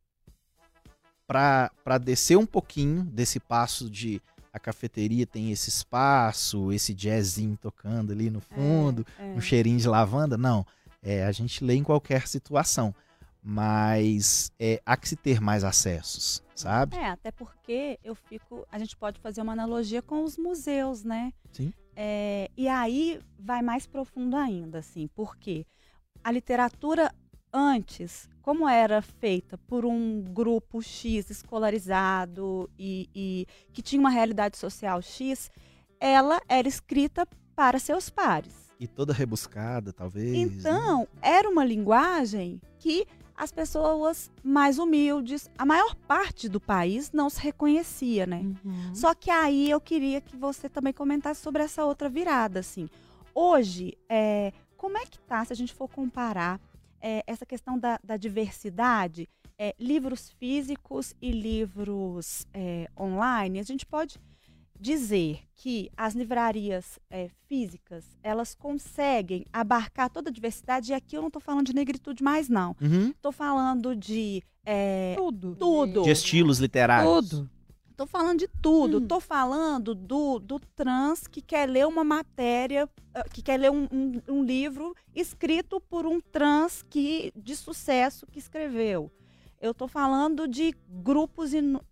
para 1.28 2.00
descer 2.02 2.36
um 2.36 2.48
pouquinho 2.48 3.04
desse 3.04 3.40
passo 3.40 3.88
de 3.88 4.20
a 4.52 4.58
cafeteria 4.58 5.28
tem 5.28 5.52
esse 5.52 5.70
espaço, 5.70 6.72
esse 6.72 6.96
jazzinho 6.96 7.56
tocando 7.62 8.12
ali 8.12 8.32
no 8.32 8.42
fundo, 8.42 9.06
é, 9.20 9.34
é. 9.34 9.36
um 9.36 9.40
cheirinho 9.40 9.78
de 9.78 9.88
lavanda, 9.88 10.36
não. 10.36 10.66
É, 11.02 11.24
a 11.26 11.32
gente 11.32 11.64
lê 11.64 11.76
em 11.76 11.84
qualquer 11.84 12.28
situação 12.28 12.94
mas 13.42 14.52
é, 14.60 14.82
há 14.86 14.98
que 14.98 15.08
se 15.08 15.16
ter 15.16 15.40
mais 15.40 15.64
acessos, 15.64 16.44
sabe? 16.54 16.98
É, 16.98 17.10
até 17.10 17.32
porque 17.32 18.00
eu 18.04 18.14
fico. 18.14 18.68
A 18.72 18.78
gente 18.78 18.96
pode 18.98 19.20
fazer 19.20 19.42
uma 19.42 19.54
analogia 19.54 20.02
com 20.02 20.24
os 20.24 20.38
museus, 20.38 21.04
né? 21.04 21.32
Sim. 21.52 21.74
É, 21.96 22.50
e 22.56 22.68
aí 22.68 23.20
vai 23.38 23.62
mais 23.62 23.86
profundo 23.86 24.36
ainda, 24.36 24.80
assim, 24.80 25.08
porque 25.16 25.66
a 26.24 26.32
literatura 26.32 27.14
antes, 27.52 28.30
como 28.42 28.70
era 28.70 29.02
feita 29.02 29.58
por 29.58 29.86
um 29.86 30.22
grupo 30.22 30.82
X 30.82 31.30
escolarizado 31.30 32.70
e, 32.78 33.10
e 33.16 33.48
que 33.74 33.82
tinha 33.82 34.00
uma 34.00 34.10
realidade 34.10 34.58
social 34.58 35.02
X, 35.02 35.50
ela 36.00 36.40
era 36.48 36.68
escrita 36.68 37.28
para 37.56 37.80
seus 37.80 38.10
pares. 38.10 38.69
E 38.80 38.88
toda 38.88 39.14
rebuscada, 39.14 39.92
talvez. 39.92 40.32
Né? 40.32 40.38
Então, 40.38 41.02
né? 41.02 41.08
era 41.22 41.50
uma 41.50 41.66
linguagem 41.66 42.62
que 42.78 43.06
as 43.36 43.52
pessoas 43.52 44.30
mais 44.44 44.78
humildes, 44.78 45.50
a 45.58 45.66
maior 45.66 45.96
parte 45.96 46.50
do 46.50 46.60
país 46.60 47.12
não 47.14 47.30
se 47.30 47.42
reconhecia, 47.42 48.26
né? 48.26 48.42
Uhum. 48.66 48.94
Só 48.94 49.16
que 49.16 49.32
aí 49.32 49.70
eu 49.70 49.80
queria 49.80 50.20
que 50.20 50.36
você 50.36 50.68
também 50.68 50.92
comentasse 50.92 51.42
sobre 51.42 51.64
essa 51.64 51.86
outra 51.86 52.10
virada, 52.10 52.60
assim. 52.60 52.90
Hoje, 53.34 53.98
é, 54.10 54.52
como 54.76 54.98
é 54.98 55.06
que 55.06 55.18
tá, 55.20 55.46
se 55.46 55.54
a 55.54 55.56
gente 55.56 55.74
for 55.74 55.88
comparar 55.88 56.60
é, 57.02 57.24
essa 57.26 57.46
questão 57.46 57.80
da, 57.80 57.98
da 58.04 58.18
diversidade, 58.18 59.30
é, 59.58 59.74
livros 59.80 60.30
físicos 60.32 61.14
e 61.22 61.32
livros 61.32 62.46
é, 62.54 62.90
online, 63.00 63.60
a 63.60 63.64
gente 63.64 63.86
pode 63.86 64.20
dizer 64.80 65.42
que 65.56 65.92
as 65.98 66.14
livrarias 66.16 67.00
é, 67.10 67.30
físicas 67.48 68.06
elas 68.24 68.56
conseguem 68.56 69.46
abarcar 69.52 70.10
toda 70.10 70.30
a 70.30 70.34
diversidade 70.34 70.92
e 70.92 70.96
aqui 70.96 71.18
eu 71.18 71.22
não 71.22 71.28
estou 71.28 71.42
falando 71.42 71.68
de 71.68 71.76
negritude 71.76 72.24
mais 72.24 72.48
não 72.48 72.72
estou 72.80 73.30
uhum. 73.30 73.32
falando 73.32 73.96
de 73.96 74.42
é, 74.66 75.16
tudo 75.18 75.56
tudo 75.56 76.04
de 76.04 76.10
estilos 76.12 76.60
literários 76.60 77.30
tudo 77.30 77.50
Estou 78.00 78.08
falando 78.08 78.40
de 78.40 78.48
tudo. 78.62 79.00
Estou 79.00 79.18
hum. 79.18 79.22
falando 79.22 79.94
do, 79.94 80.40
do 80.40 80.58
trans 80.58 81.28
que 81.28 81.42
quer 81.42 81.68
ler 81.68 81.86
uma 81.86 82.02
matéria, 82.02 82.88
ah, 83.14 83.26
que 83.28 83.42
quer 83.42 83.60
ler 83.60 83.70
um, 83.72 83.90
um, 83.92 84.22
um 84.30 84.42
livro 84.42 84.96
escrito 85.14 85.82
por 85.82 86.06
um 86.06 86.22
trans 86.22 86.82
que 86.82 87.34
de 87.36 87.58
sucesso 87.58 88.26
que 88.26 88.40
escreveu. 88.40 89.12
Eu 89.62 89.72
estou 89.72 89.88
falando 89.88 90.48
de 90.48 90.74
grupos, 90.88 91.52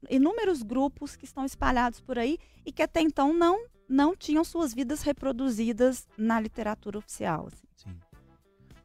inúmeros 0.10 0.64
grupos 0.64 1.16
que 1.16 1.26
estão 1.26 1.44
espalhados 1.44 2.00
por 2.00 2.18
aí 2.18 2.38
e 2.66 2.72
que 2.72 2.82
até 2.82 3.02
então 3.02 3.34
não, 3.34 3.66
não 3.90 4.16
tinham 4.16 4.44
suas 4.44 4.74
vidas 4.74 5.02
reproduzidas 5.02 6.08
na 6.18 6.40
literatura 6.40 6.98
oficial. 6.98 7.48
Assim. 7.48 7.68
Sim. 7.76 8.00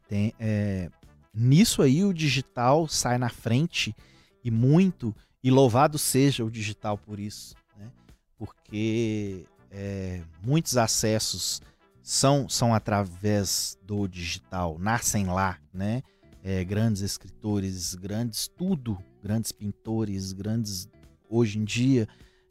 Tem, 0.08 0.34
é, 0.38 0.90
nisso 1.32 1.80
aí 1.80 2.04
o 2.04 2.12
digital 2.12 2.88
sai 2.88 3.18
na 3.18 3.28
frente 3.28 3.94
e 4.42 4.50
muito, 4.50 5.14
e 5.44 5.50
louvado 5.50 5.96
seja 5.96 6.44
o 6.44 6.50
digital 6.50 6.98
por 6.98 7.20
isso, 7.20 7.54
né? 7.76 7.88
porque 8.36 9.46
é, 9.70 10.22
muitos 10.42 10.76
acessos 10.76 11.62
são, 12.02 12.48
são 12.48 12.74
através 12.74 13.78
do 13.84 14.08
digital, 14.08 14.76
nascem 14.78 15.26
lá, 15.26 15.58
né? 15.72 16.02
É, 16.42 16.64
grandes 16.64 17.02
escritores, 17.02 17.94
grandes 17.94 18.48
tudo, 18.48 18.98
grandes 19.22 19.52
pintores, 19.52 20.32
grandes 20.32 20.88
hoje 21.28 21.58
em 21.58 21.64
dia, 21.64 22.08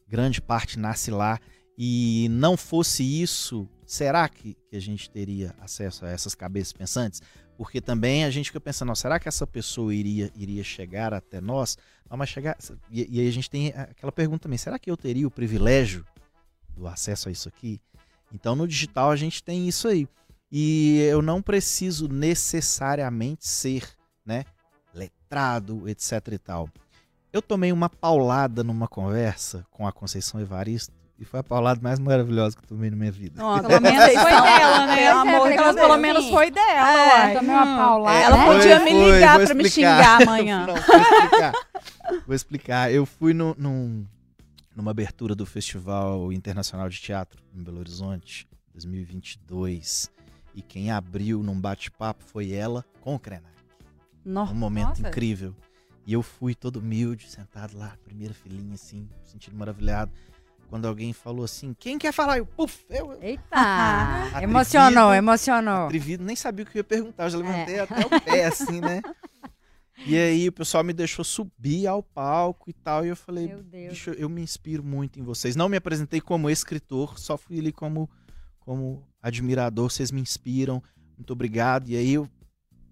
grande 0.07 0.41
parte 0.41 0.79
nasce 0.79 1.11
lá. 1.11 1.39
E 1.77 2.27
não 2.29 2.55
fosse 2.55 3.03
isso, 3.03 3.67
será 3.85 4.27
que, 4.29 4.55
que 4.69 4.75
a 4.75 4.79
gente 4.79 5.09
teria 5.09 5.55
acesso 5.59 6.05
a 6.05 6.09
essas 6.09 6.35
cabeças 6.35 6.73
pensantes? 6.73 7.21
Porque 7.57 7.81
também 7.81 8.23
a 8.23 8.29
gente 8.29 8.47
fica 8.47 8.59
pensando, 8.59 8.95
será 8.95 9.19
que 9.19 9.27
essa 9.27 9.47
pessoa 9.47 9.93
iria, 9.93 10.31
iria 10.35 10.63
chegar 10.63 11.13
até 11.13 11.41
nós? 11.41 11.77
Não, 12.09 12.17
mas 12.17 12.29
chegar. 12.29 12.57
E, 12.89 13.07
e 13.09 13.19
aí 13.19 13.27
a 13.27 13.31
gente 13.31 13.49
tem 13.49 13.69
aquela 13.69 14.11
pergunta 14.11 14.43
também: 14.43 14.57
será 14.57 14.77
que 14.77 14.91
eu 14.91 14.97
teria 14.97 15.27
o 15.27 15.31
privilégio 15.31 16.05
do 16.75 16.87
acesso 16.87 17.29
a 17.29 17.31
isso 17.31 17.47
aqui? 17.47 17.79
Então 18.33 18.55
no 18.55 18.67
digital 18.67 19.11
a 19.11 19.15
gente 19.15 19.43
tem 19.43 19.67
isso 19.67 19.87
aí. 19.87 20.07
E 20.51 20.99
eu 21.09 21.21
não 21.21 21.41
preciso 21.41 22.07
necessariamente 22.09 23.47
ser, 23.47 23.87
né, 24.25 24.43
letrado, 24.93 25.87
etc 25.87 26.27
e 26.31 26.37
tal. 26.37 26.69
Eu 27.31 27.41
tomei 27.41 27.71
uma 27.71 27.89
paulada 27.89 28.63
numa 28.63 28.87
conversa 28.87 29.65
com 29.71 29.87
a 29.87 29.91
Conceição 29.91 30.41
Evaristo 30.41 30.93
e 31.17 31.23
foi 31.23 31.39
a 31.39 31.43
paulada 31.43 31.79
mais 31.81 31.99
maravilhosa 31.99 32.57
que 32.57 32.63
eu 32.63 32.67
tomei 32.67 32.89
na 32.89 32.97
minha 32.97 33.11
vida. 33.11 33.41
Oh, 33.45 33.61
pelo 33.61 33.79
menos 33.79 34.03
foi 34.03 34.15
dela, 34.15 34.85
né? 34.87 34.97
Pelo 34.97 35.19
amor 35.19 35.49
de 35.49 35.57
Deus, 35.57 35.75
pelo 35.75 35.97
menos 35.97 36.29
foi 36.29 36.51
dela. 36.51 37.29
É, 37.29 37.33
tomei 37.35 37.55
uma 37.55 37.77
paulada. 37.77 38.19
Ela 38.19 38.37
né? 38.37 38.45
podia 38.45 38.79
foi, 38.81 38.93
me 38.93 39.11
ligar 39.11 39.39
para 39.39 39.53
me 39.53 39.69
xingar 39.69 40.21
amanhã. 40.23 40.65
Não, 40.65 40.75
vou 40.75 40.97
explicar. 40.97 41.53
vou 42.25 42.35
explicar. 42.35 42.91
Eu 42.91 43.05
fui 43.05 43.33
no, 43.33 43.55
num, 43.57 44.05
numa 44.75 44.91
abertura 44.91 45.35
do 45.35 45.45
Festival 45.45 46.33
Internacional 46.33 46.89
de 46.89 46.99
Teatro 46.99 47.41
em 47.55 47.63
Belo 47.63 47.79
Horizonte, 47.79 48.47
2022. 48.73 50.09
E 50.53 50.61
quem 50.61 50.91
abriu 50.91 51.41
num 51.41 51.59
bate-papo 51.59 52.23
foi 52.25 52.51
ela 52.51 52.85
com 52.99 53.15
o 53.15 53.19
Krenak. 53.19 53.51
Um 54.25 54.53
momento 54.53 54.89
Nossa. 54.89 55.07
incrível. 55.07 55.55
E 56.05 56.13
eu 56.13 56.21
fui 56.21 56.53
todo 56.55 56.77
humilde, 56.77 57.29
sentado 57.29 57.77
lá, 57.77 57.95
primeira 58.03 58.33
filinha, 58.33 58.73
assim, 58.73 59.07
sentindo 59.23 59.55
maravilhado. 59.55 60.11
Quando 60.67 60.87
alguém 60.87 61.11
falou 61.11 61.43
assim, 61.43 61.75
quem 61.77 61.97
quer 61.97 62.13
falar? 62.13 62.37
Eu, 62.37 62.45
puf, 62.45 62.85
eu. 62.89 63.17
Eita! 63.21 63.43
atrevido, 64.31 64.43
emocionou, 64.43 65.13
emocionou. 65.13 65.85
Atrevido, 65.85 66.23
nem 66.23 66.35
sabia 66.35 66.63
o 66.63 66.67
que 66.67 66.77
eu 66.77 66.79
ia 66.79 66.83
perguntar, 66.83 67.25
eu 67.25 67.29
já 67.29 67.37
levantei 67.37 67.75
é. 67.75 67.79
até 67.81 68.05
o 68.05 68.21
pé, 68.21 68.45
assim, 68.45 68.79
né? 68.79 69.01
E 70.03 70.17
aí 70.17 70.47
o 70.47 70.51
pessoal 70.51 70.83
me 70.83 70.93
deixou 70.93 71.23
subir 71.23 71.85
ao 71.85 72.01
palco 72.01 72.69
e 72.69 72.73
tal. 72.73 73.05
E 73.05 73.09
eu 73.09 73.15
falei, 73.15 73.47
bicho, 73.47 74.09
eu 74.11 74.27
me 74.27 74.41
inspiro 74.41 74.83
muito 74.83 75.19
em 75.19 75.23
vocês. 75.23 75.55
Não 75.55 75.69
me 75.69 75.77
apresentei 75.77 76.19
como 76.19 76.49
escritor, 76.49 77.19
só 77.19 77.37
fui 77.37 77.59
ali 77.59 77.71
como 77.71 78.09
como 78.61 79.03
admirador, 79.21 79.91
vocês 79.91 80.11
me 80.11 80.21
inspiram, 80.21 80.81
muito 81.17 81.33
obrigado. 81.33 81.89
E 81.89 81.95
aí 81.95 82.13
eu 82.13 82.27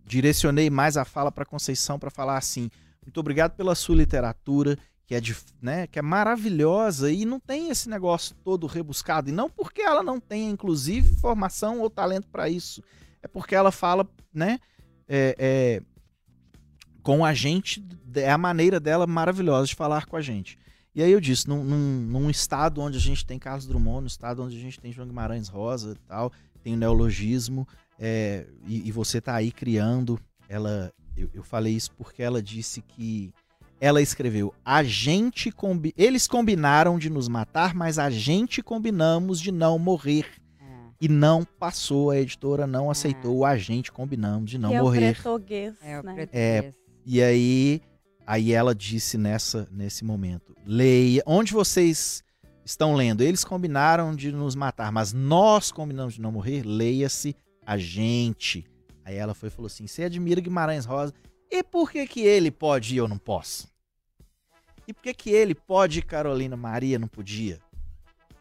direcionei 0.05 0.69
mais 0.69 0.97
a 0.97 1.05
fala 1.05 1.31
para 1.31 1.45
Conceição 1.45 1.97
para 1.97 2.11
falar 2.11 2.37
assim: 2.37 2.69
muito 3.03 3.19
obrigado 3.19 3.55
pela 3.55 3.73
sua 3.73 3.95
literatura, 3.95 4.77
que 5.05 5.15
é, 5.15 5.21
de, 5.21 5.35
né, 5.61 5.87
que 5.87 5.97
é 5.97 6.01
maravilhosa 6.01 7.11
e 7.11 7.25
não 7.25 7.39
tem 7.39 7.69
esse 7.69 7.89
negócio 7.89 8.35
todo 8.43 8.67
rebuscado. 8.67 9.29
E 9.29 9.31
não 9.31 9.49
porque 9.49 9.81
ela 9.81 10.03
não 10.03 10.19
tenha, 10.19 10.51
inclusive, 10.51 11.15
formação 11.15 11.79
ou 11.79 11.89
talento 11.89 12.27
para 12.27 12.49
isso. 12.49 12.83
É 13.21 13.27
porque 13.27 13.55
ela 13.55 13.71
fala, 13.71 14.07
né? 14.33 14.59
É, 15.07 15.35
é, 15.39 15.81
com 17.01 17.25
a 17.25 17.33
gente, 17.33 17.83
é 18.13 18.29
a 18.29 18.37
maneira 18.37 18.79
dela 18.79 19.07
maravilhosa 19.07 19.65
de 19.65 19.73
falar 19.73 20.05
com 20.05 20.15
a 20.15 20.21
gente. 20.21 20.58
E 20.95 21.03
aí 21.03 21.11
eu 21.11 21.21
disse, 21.21 21.47
num, 21.47 21.63
num, 21.63 22.01
num, 22.01 22.29
estado 22.29 22.81
onde 22.81 22.97
a 22.97 23.01
gente 23.01 23.25
tem 23.25 23.37
Carlos 23.37 23.67
Drummond, 23.67 24.01
no 24.01 24.07
estado 24.07 24.43
onde 24.43 24.57
a 24.57 24.59
gente 24.59 24.79
tem 24.79 24.91
João 24.91 25.07
Guimarães 25.07 25.47
Rosa 25.47 25.93
e 25.93 26.07
tal, 26.07 26.31
tem 26.63 26.73
o 26.73 26.77
neologismo, 26.77 27.67
é, 27.97 28.45
e, 28.67 28.87
e, 28.87 28.91
você 28.91 29.21
tá 29.21 29.35
aí 29.35 29.51
criando, 29.51 30.19
ela, 30.47 30.91
eu, 31.15 31.29
eu, 31.33 31.43
falei 31.43 31.73
isso 31.73 31.91
porque 31.91 32.23
ela 32.23 32.41
disse 32.41 32.81
que 32.81 33.31
ela 33.79 34.01
escreveu, 34.01 34.53
a 34.63 34.83
gente, 34.83 35.51
combi 35.51 35.93
eles 35.97 36.27
combinaram 36.27 36.97
de 36.97 37.09
nos 37.09 37.27
matar, 37.27 37.73
mas 37.73 37.99
a 37.99 38.09
gente 38.09 38.61
combinamos 38.61 39.39
de 39.39 39.51
não 39.51 39.77
morrer. 39.77 40.25
É. 40.59 40.65
E 41.01 41.07
não 41.07 41.45
passou, 41.45 42.09
a 42.09 42.17
editora 42.17 42.65
não 42.65 42.87
é. 42.87 42.91
aceitou, 42.91 43.45
a 43.45 43.57
gente 43.57 43.91
combinamos 43.91 44.49
de 44.49 44.57
não 44.57 44.73
é 44.73 44.81
morrer. 44.81 45.11
O 45.11 45.23
português, 45.23 45.75
é, 45.81 45.99
o 45.99 46.03
né? 46.03 46.27
É, 46.33 46.73
e 47.05 47.21
aí, 47.21 47.81
aí 48.29 48.53
ela 48.53 48.75
disse 48.75 49.17
nessa 49.17 49.67
nesse 49.71 50.05
momento: 50.05 50.55
leia. 50.63 51.23
Onde 51.25 51.51
vocês 51.51 52.23
estão 52.63 52.93
lendo? 52.93 53.21
Eles 53.21 53.43
combinaram 53.43 54.15
de 54.15 54.31
nos 54.31 54.53
matar, 54.53 54.91
mas 54.91 55.11
nós 55.11 55.71
combinamos 55.71 56.13
de 56.13 56.21
não 56.21 56.31
morrer. 56.31 56.63
Leia-se 56.63 57.35
a 57.65 57.75
gente. 57.75 58.63
Aí 59.03 59.15
ela 59.15 59.33
foi 59.33 59.47
e 59.47 59.51
falou 59.51 59.65
assim: 59.65 59.87
Você 59.87 60.03
admira 60.03 60.39
Guimarães 60.39 60.85
Rosa? 60.85 61.11
E 61.49 61.63
por 61.63 61.91
que 61.91 62.05
que 62.05 62.21
ele 62.21 62.51
pode 62.51 62.93
e 62.93 62.97
eu 62.97 63.07
não 63.07 63.17
posso? 63.17 63.67
E 64.87 64.93
por 64.93 65.01
que 65.01 65.13
que 65.13 65.31
ele 65.31 65.55
pode 65.55 65.99
e 65.99 66.03
Carolina 66.03 66.55
Maria 66.55 66.99
não 66.99 67.07
podia? 67.07 67.59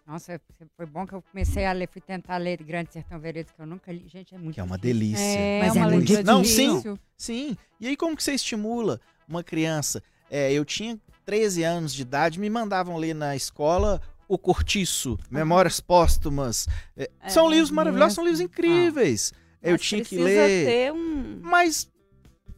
Nossa, 0.07 0.41
foi 0.75 0.87
bom 0.87 1.07
que 1.07 1.15
eu 1.15 1.23
comecei 1.23 1.67
a 1.67 1.73
ler, 1.73 1.87
fui 1.91 2.01
tentar 2.01 2.39
ler 2.39 2.63
Grande 2.63 2.93
Sertão 2.95 3.19
Veredas, 3.19 3.53
que 3.53 3.61
eu 3.61 3.67
nunca 3.67 3.93
li. 3.93 4.07
Gente, 4.09 4.35
é 4.35 4.39
muito 4.39 4.55
Que 4.55 4.61
é 4.61 4.63
uma 4.63 4.79
delícia. 4.79 5.23
É, 5.23 5.61
Mas 5.61 5.77
é, 5.77 5.81
muito 5.83 6.07
difícil. 6.07 6.25
Não, 6.25 6.45
sim, 6.45 6.99
sim. 7.17 7.57
E 7.79 7.89
aí 7.89 7.97
como 7.97 8.17
que 8.17 8.23
você 8.23 8.33
estimula 8.33 9.01
uma 9.29 9.43
criança? 9.43 10.03
É, 10.31 10.53
eu 10.53 10.65
tinha 10.65 10.99
13 11.25 11.63
anos 11.63 11.95
de 11.95 12.03
idade, 12.03 12.39
me 12.41 12.49
mandavam 12.49 12.97
ler 12.97 13.15
na 13.15 13.37
escola 13.37 14.01
O 14.27 14.39
Cortiço, 14.39 15.19
Memórias 15.31 15.81
Póstumas. 15.81 16.67
É, 16.97 17.11
é, 17.21 17.29
são 17.29 17.49
livros 17.49 17.71
maravilhosos, 17.71 18.15
são 18.15 18.25
livros 18.25 18.41
incríveis. 18.41 19.33
Ah. 19.35 19.71
Eu 19.71 19.79
tinha 19.79 20.05
que 20.05 20.17
ler. 20.17 20.93
Um... 20.93 21.41
Mas 21.43 21.91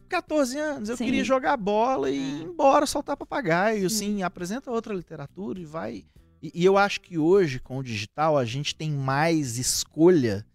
14 0.07 0.57
anos, 0.57 0.89
eu 0.89 0.97
Sim. 0.97 1.05
queria 1.05 1.23
jogar 1.23 1.57
bola 1.57 2.09
e 2.09 2.15
ir 2.15 2.43
embora, 2.43 2.85
soltar 2.85 3.17
papagaio, 3.17 3.87
assim, 3.87 4.23
apresenta 4.23 4.69
outra 4.69 4.93
literatura 4.93 5.59
e 5.59 5.65
vai 5.65 6.05
e, 6.41 6.51
e 6.55 6.65
eu 6.65 6.77
acho 6.77 6.99
que 7.01 7.17
hoje, 7.17 7.59
com 7.59 7.77
o 7.77 7.83
digital, 7.83 8.37
a 8.37 8.43
gente 8.43 8.75
tem 8.75 8.91
mais 8.91 9.57
escolha 9.57 10.45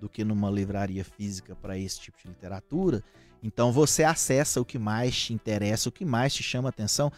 do 0.00 0.08
que 0.08 0.24
numa 0.24 0.50
livraria 0.50 1.04
física 1.04 1.54
para 1.54 1.78
esse 1.78 2.00
tipo 2.00 2.18
de 2.18 2.28
literatura. 2.28 3.04
Então 3.44 3.70
você 3.70 4.02
acessa 4.02 4.58
o 4.58 4.64
que 4.64 4.78
mais 4.78 5.14
te 5.14 5.34
interessa, 5.34 5.90
o 5.90 5.92
que 5.92 6.02
mais 6.02 6.32
te 6.32 6.42
chama 6.42 6.70
atenção. 6.70 7.12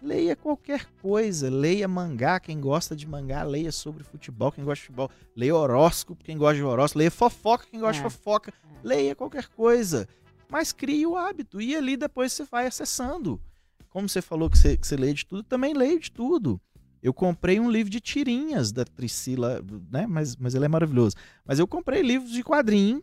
Leia 0.00 0.36
qualquer 0.36 0.86
coisa, 1.02 1.50
leia 1.50 1.88
mangá, 1.88 2.38
quem 2.38 2.60
gosta 2.60 2.94
de 2.94 3.06
mangá, 3.06 3.42
leia 3.42 3.72
sobre 3.72 4.04
futebol, 4.04 4.52
quem 4.52 4.64
gosta 4.64 4.80
de 4.80 4.86
futebol, 4.86 5.10
leia 5.34 5.56
horóscopo, 5.56 6.22
quem 6.22 6.38
gosta 6.38 6.54
de 6.54 6.62
horóscopo, 6.62 6.98
leia 7.00 7.10
fofoca, 7.10 7.66
quem 7.68 7.80
gosta 7.80 8.00
é. 8.00 8.04
de 8.06 8.14
fofoca, 8.14 8.52
é. 8.52 8.78
leia 8.86 9.16
qualquer 9.16 9.48
coisa. 9.48 10.08
Mas 10.48 10.72
crie 10.72 11.04
o 11.04 11.16
hábito 11.16 11.60
e 11.60 11.74
ali 11.74 11.96
depois 11.96 12.32
você 12.32 12.44
vai 12.44 12.66
acessando. 12.68 13.40
Como 13.90 14.08
você 14.08 14.22
falou 14.22 14.48
que 14.48 14.58
você, 14.58 14.76
que 14.76 14.86
você 14.86 14.96
lê 14.96 15.12
de 15.12 15.26
tudo, 15.26 15.42
também 15.42 15.74
leia 15.74 15.98
de 15.98 16.12
tudo. 16.12 16.60
Eu 17.02 17.12
comprei 17.12 17.58
um 17.58 17.68
livro 17.68 17.90
de 17.90 18.00
tirinhas 18.00 18.70
da 18.70 18.84
Priscila, 18.84 19.60
né? 19.90 20.06
Mas, 20.06 20.36
mas 20.36 20.54
ele 20.54 20.64
é 20.64 20.68
maravilhoso. 20.68 21.16
Mas 21.44 21.58
eu 21.58 21.66
comprei 21.66 22.02
livros 22.02 22.30
de 22.30 22.44
quadrinho 22.44 23.02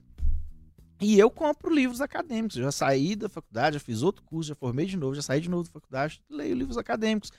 e 1.02 1.18
eu 1.18 1.30
compro 1.30 1.74
livros 1.74 2.02
acadêmicos. 2.02 2.58
Eu 2.58 2.64
já 2.64 2.72
saí 2.72 3.16
da 3.16 3.30
faculdade, 3.30 3.76
já 3.76 3.80
fiz 3.80 4.02
outro 4.04 4.24
curso, 4.24 4.50
já 4.50 4.56
formei 4.56 4.86
de 4.86 4.98
novo, 4.98 5.16
já 5.16 5.22
saí 5.22 5.40
de 5.40 5.50
novo 5.50 5.64
da 5.64 5.72
faculdade, 5.72 6.22
leio 6.30 6.56
livros 6.56 6.78
acadêmicos. 6.78 7.32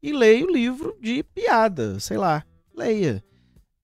E 0.00 0.12
leio 0.12 0.50
livro 0.50 0.96
de 1.00 1.22
piada, 1.22 1.98
sei 1.98 2.16
lá. 2.16 2.44
Leia. 2.74 3.24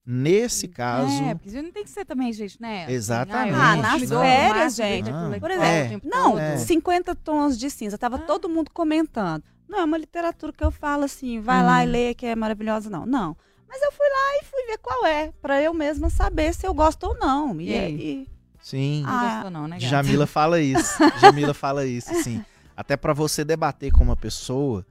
Nesse 0.05 0.67
caso. 0.67 1.11
É, 1.23 1.35
porque 1.35 1.61
não 1.61 1.71
tem 1.71 1.83
que 1.83 1.89
ser 1.89 2.05
também, 2.05 2.31
gente, 2.31 2.61
né? 2.61 2.85
Exatamente. 2.89 3.55
Ah, 3.55 3.75
nas 3.75 4.07
férias, 4.07 4.75
gente. 4.75 5.09
Ah, 5.09 5.35
por 5.39 5.51
exemplo, 5.51 6.07
é, 6.07 6.09
não, 6.09 6.39
é. 6.39 6.57
50 6.57 7.15
tons 7.15 7.57
de 7.57 7.69
cinza. 7.69 7.97
Tava 7.97 8.17
ah. 8.17 8.19
todo 8.19 8.47
mundo 8.47 8.71
comentando. 8.71 9.43
Não 9.67 9.79
é 9.79 9.83
uma 9.83 9.97
literatura 9.97 10.53
que 10.53 10.63
eu 10.63 10.71
falo 10.71 11.03
assim, 11.03 11.41
vai 11.41 11.63
lá 11.63 11.83
e 11.83 11.87
uhum. 11.87 11.91
lê 11.91 12.13
que 12.13 12.25
é 12.25 12.35
maravilhosa, 12.35 12.89
não. 12.89 13.05
Não. 13.05 13.35
Mas 13.67 13.81
eu 13.81 13.91
fui 13.91 14.05
lá 14.07 14.41
e 14.41 14.45
fui 14.45 14.65
ver 14.67 14.77
qual 14.77 15.05
é, 15.07 15.33
para 15.41 15.61
eu 15.61 15.73
mesma 15.73 16.09
saber 16.09 16.53
se 16.53 16.67
eu 16.67 16.73
gosto 16.73 17.03
ou 17.05 17.17
não. 17.17 17.59
E, 17.59 17.71
e... 17.73 18.27
Sim. 18.65 19.03
Ah, 19.05 19.11
não 19.11 19.29
gostou 19.29 19.51
não, 19.51 19.67
né, 19.67 19.79
Jamila 19.79 20.25
fala 20.25 20.59
isso. 20.59 20.97
Jamila 21.21 21.53
fala 21.53 21.85
isso, 21.85 22.11
sim. 22.23 22.43
Até 22.75 22.97
para 22.97 23.13
você 23.13 23.45
debater 23.45 23.91
com 23.91 24.03
uma 24.03 24.15
pessoa, 24.15 24.83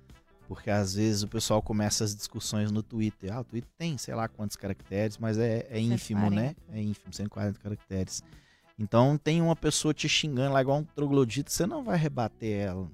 porque 0.46 0.70
às 0.70 0.94
vezes 0.94 1.24
o 1.24 1.28
pessoal 1.28 1.60
começa 1.60 2.04
as 2.04 2.14
discussões 2.14 2.70
no 2.70 2.84
Twitter. 2.84 3.32
Ah, 3.32 3.40
o 3.40 3.44
Twitter 3.44 3.68
tem 3.76 3.98
sei 3.98 4.14
lá 4.14 4.28
quantos 4.28 4.56
caracteres, 4.56 5.18
mas 5.18 5.38
é, 5.38 5.66
é 5.68 5.80
ínfimo, 5.80 6.30
né? 6.30 6.54
É 6.72 6.80
ínfimo, 6.80 7.12
140 7.12 7.58
caracteres. 7.58 8.22
Então 8.78 9.18
tem 9.18 9.42
uma 9.42 9.56
pessoa 9.56 9.92
te 9.92 10.08
xingando 10.08 10.52
lá 10.52 10.60
igual 10.60 10.78
um 10.78 10.84
troglodito, 10.84 11.50
você 11.50 11.66
não 11.66 11.82
vai 11.82 11.98
rebater 11.98 12.68
ela. 12.68 12.88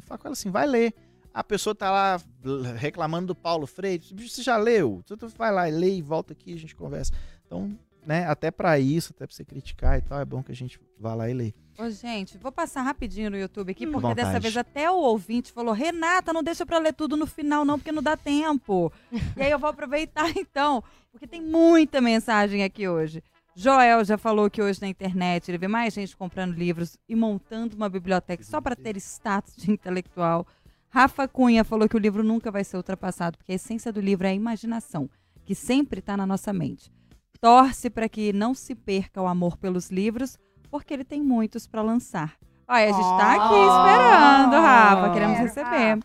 Fala 0.00 0.18
com 0.18 0.26
ela 0.26 0.32
assim, 0.32 0.50
vai 0.50 0.66
ler 0.66 0.92
a 1.32 1.44
pessoa 1.44 1.72
tá 1.72 1.88
lá 1.88 2.20
reclamando 2.76 3.28
do 3.28 3.34
Paulo 3.36 3.64
Freire, 3.64 4.02
você 4.28 4.42
já 4.42 4.56
leu? 4.56 5.04
Tu 5.06 5.16
vai 5.36 5.52
lá 5.52 5.68
e 5.68 5.72
lê 5.72 5.94
e 5.94 6.02
volta 6.02 6.32
aqui 6.32 6.50
e 6.50 6.54
a 6.54 6.58
gente 6.58 6.74
conversa. 6.74 7.12
Então, 7.46 7.78
né, 8.08 8.26
até 8.26 8.50
para 8.50 8.78
isso, 8.78 9.12
até 9.14 9.26
para 9.26 9.36
você 9.36 9.44
criticar 9.44 9.98
e 9.98 10.00
tal, 10.00 10.18
é 10.18 10.24
bom 10.24 10.42
que 10.42 10.50
a 10.50 10.54
gente 10.54 10.80
vá 10.98 11.14
lá 11.14 11.28
e 11.28 11.34
lê. 11.34 11.52
Ô, 11.78 11.90
gente, 11.90 12.38
vou 12.38 12.50
passar 12.50 12.80
rapidinho 12.80 13.30
no 13.30 13.36
YouTube 13.36 13.70
aqui, 13.70 13.86
hum, 13.86 13.92
porque 13.92 14.08
Vontade. 14.08 14.26
dessa 14.26 14.40
vez 14.40 14.56
até 14.56 14.90
o 14.90 14.94
ouvinte 14.96 15.52
falou: 15.52 15.74
Renata, 15.74 16.32
não 16.32 16.42
deixa 16.42 16.64
para 16.64 16.78
ler 16.78 16.94
tudo 16.94 17.18
no 17.18 17.26
final, 17.26 17.66
não, 17.66 17.78
porque 17.78 17.92
não 17.92 18.02
dá 18.02 18.16
tempo. 18.16 18.90
e 19.36 19.42
aí 19.42 19.50
eu 19.50 19.58
vou 19.58 19.68
aproveitar 19.68 20.30
então, 20.34 20.82
porque 21.12 21.26
tem 21.26 21.42
muita 21.42 22.00
mensagem 22.00 22.64
aqui 22.64 22.88
hoje. 22.88 23.22
Joel 23.54 24.02
já 24.02 24.16
falou 24.16 24.48
que 24.48 24.62
hoje 24.62 24.80
na 24.80 24.88
internet 24.88 25.50
ele 25.50 25.58
vê 25.58 25.68
mais 25.68 25.92
gente 25.92 26.16
comprando 26.16 26.54
livros 26.54 26.96
e 27.06 27.14
montando 27.14 27.76
uma 27.76 27.90
biblioteca 27.90 28.42
só 28.42 28.58
para 28.58 28.74
ter 28.74 28.96
status 28.96 29.54
de 29.54 29.70
intelectual. 29.70 30.46
Rafa 30.88 31.28
Cunha 31.28 31.62
falou 31.62 31.86
que 31.86 31.96
o 31.96 32.00
livro 32.00 32.24
nunca 32.24 32.50
vai 32.50 32.64
ser 32.64 32.78
ultrapassado, 32.78 33.36
porque 33.36 33.52
a 33.52 33.56
essência 33.56 33.92
do 33.92 34.00
livro 34.00 34.26
é 34.26 34.30
a 34.30 34.34
imaginação, 34.34 35.10
que 35.44 35.54
sempre 35.54 35.98
está 35.98 36.16
na 36.16 36.26
nossa 36.26 36.54
mente. 36.54 36.90
Torce 37.40 37.88
para 37.88 38.08
que 38.08 38.32
não 38.32 38.54
se 38.54 38.74
perca 38.74 39.22
o 39.22 39.26
amor 39.26 39.56
pelos 39.56 39.90
livros, 39.90 40.36
porque 40.70 40.92
ele 40.92 41.04
tem 41.04 41.22
muitos 41.22 41.66
para 41.66 41.82
lançar. 41.82 42.34
Olha, 42.66 42.84
a 42.84 42.92
gente 42.92 43.00
está 43.00 43.34
aqui 43.34 43.54
esperando, 43.54 44.60
Rafa, 44.60 45.12
queremos 45.12 45.38
receber. 45.38 45.98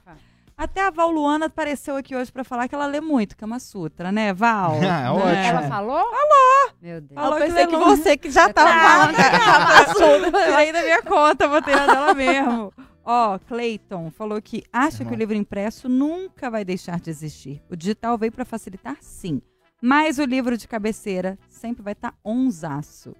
Até 0.55 0.85
a 0.85 0.91
Val 0.91 1.11
Luana 1.11 1.47
apareceu 1.47 1.95
aqui 1.95 2.15
hoje 2.15 2.31
para 2.31 2.43
falar 2.43 2.67
que 2.67 2.75
ela 2.75 2.85
lê 2.85 3.01
muito 3.01 3.35
Kama 3.35 3.59
Sutra, 3.59 4.11
né, 4.11 4.31
Val? 4.33 4.79
Ah, 4.89 5.11
ótimo. 5.11 5.29
Ela 5.29 5.61
falou? 5.63 6.03
Falou. 6.03 6.71
Meu 6.79 7.01
Deus. 7.01 7.19
Falou 7.19 7.39
eu 7.39 7.45
pensei 7.45 7.65
que, 7.65 7.71
que 7.73 7.83
você 7.83 8.17
que 8.17 8.31
já 8.31 8.47
estava 8.49 8.71
falando 8.71 9.15
Kama 9.15 9.93
Sutra. 9.93 10.51
Tirei 10.51 10.71
da 10.71 10.81
minha 10.83 11.01
conta, 11.01 11.47
botei 11.47 11.75
na 11.75 11.87
dela 11.87 12.13
mesmo. 12.13 12.71
Ó, 13.03 13.35
oh, 13.35 13.39
Clayton 13.39 14.11
falou 14.11 14.41
que 14.41 14.63
acha 14.71 15.03
que 15.03 15.11
o 15.11 15.15
livro 15.15 15.35
impresso 15.35 15.89
nunca 15.89 16.49
vai 16.49 16.63
deixar 16.63 16.99
de 16.99 17.09
existir. 17.09 17.61
O 17.69 17.75
digital 17.75 18.17
veio 18.17 18.31
para 18.31 18.45
facilitar, 18.45 18.95
sim. 19.01 19.41
Mas 19.85 20.17
o 20.17 20.23
livro 20.23 20.57
de 20.57 20.65
cabeceira 20.65 21.37
sempre 21.49 21.83
vai 21.83 21.91
estar 21.91 22.11
tá 22.11 22.17
onzaço. 22.23 23.13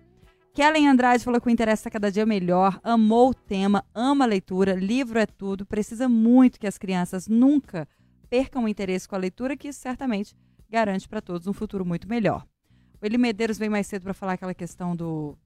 Kellen 0.54 0.88
Andrade 0.88 1.22
falou 1.22 1.42
que 1.42 1.48
o 1.48 1.50
interesse 1.50 1.90
cada 1.90 2.10
dia 2.10 2.26
melhor, 2.26 2.80
amou 2.82 3.32
o 3.32 3.34
tema, 3.34 3.84
ama 3.94 4.24
a 4.24 4.28
leitura, 4.28 4.74
livro 4.74 5.20
é 5.20 5.26
tudo, 5.26 5.66
precisa 5.66 6.08
muito 6.08 6.58
que 6.58 6.66
as 6.66 6.78
crianças 6.78 7.28
nunca 7.28 7.86
percam 8.30 8.64
o 8.64 8.70
interesse 8.70 9.10
com 9.10 9.16
a 9.16 9.18
leitura, 9.18 9.58
que 9.58 9.68
isso 9.68 9.82
certamente 9.82 10.34
garante 10.70 11.06
para 11.06 11.20
todos 11.20 11.48
um 11.48 11.54
futuro 11.54 11.86
muito 11.86 12.08
melhor. 12.08 12.46
O 13.02 13.06
Eli 13.06 13.18
Medeiros 13.18 13.58
veio 13.58 13.70
mais 13.70 13.86
cedo 13.86 14.04
para 14.04 14.14
falar 14.14 14.34
aquela 14.34 14.54
questão 14.54 14.96
do 14.96 15.38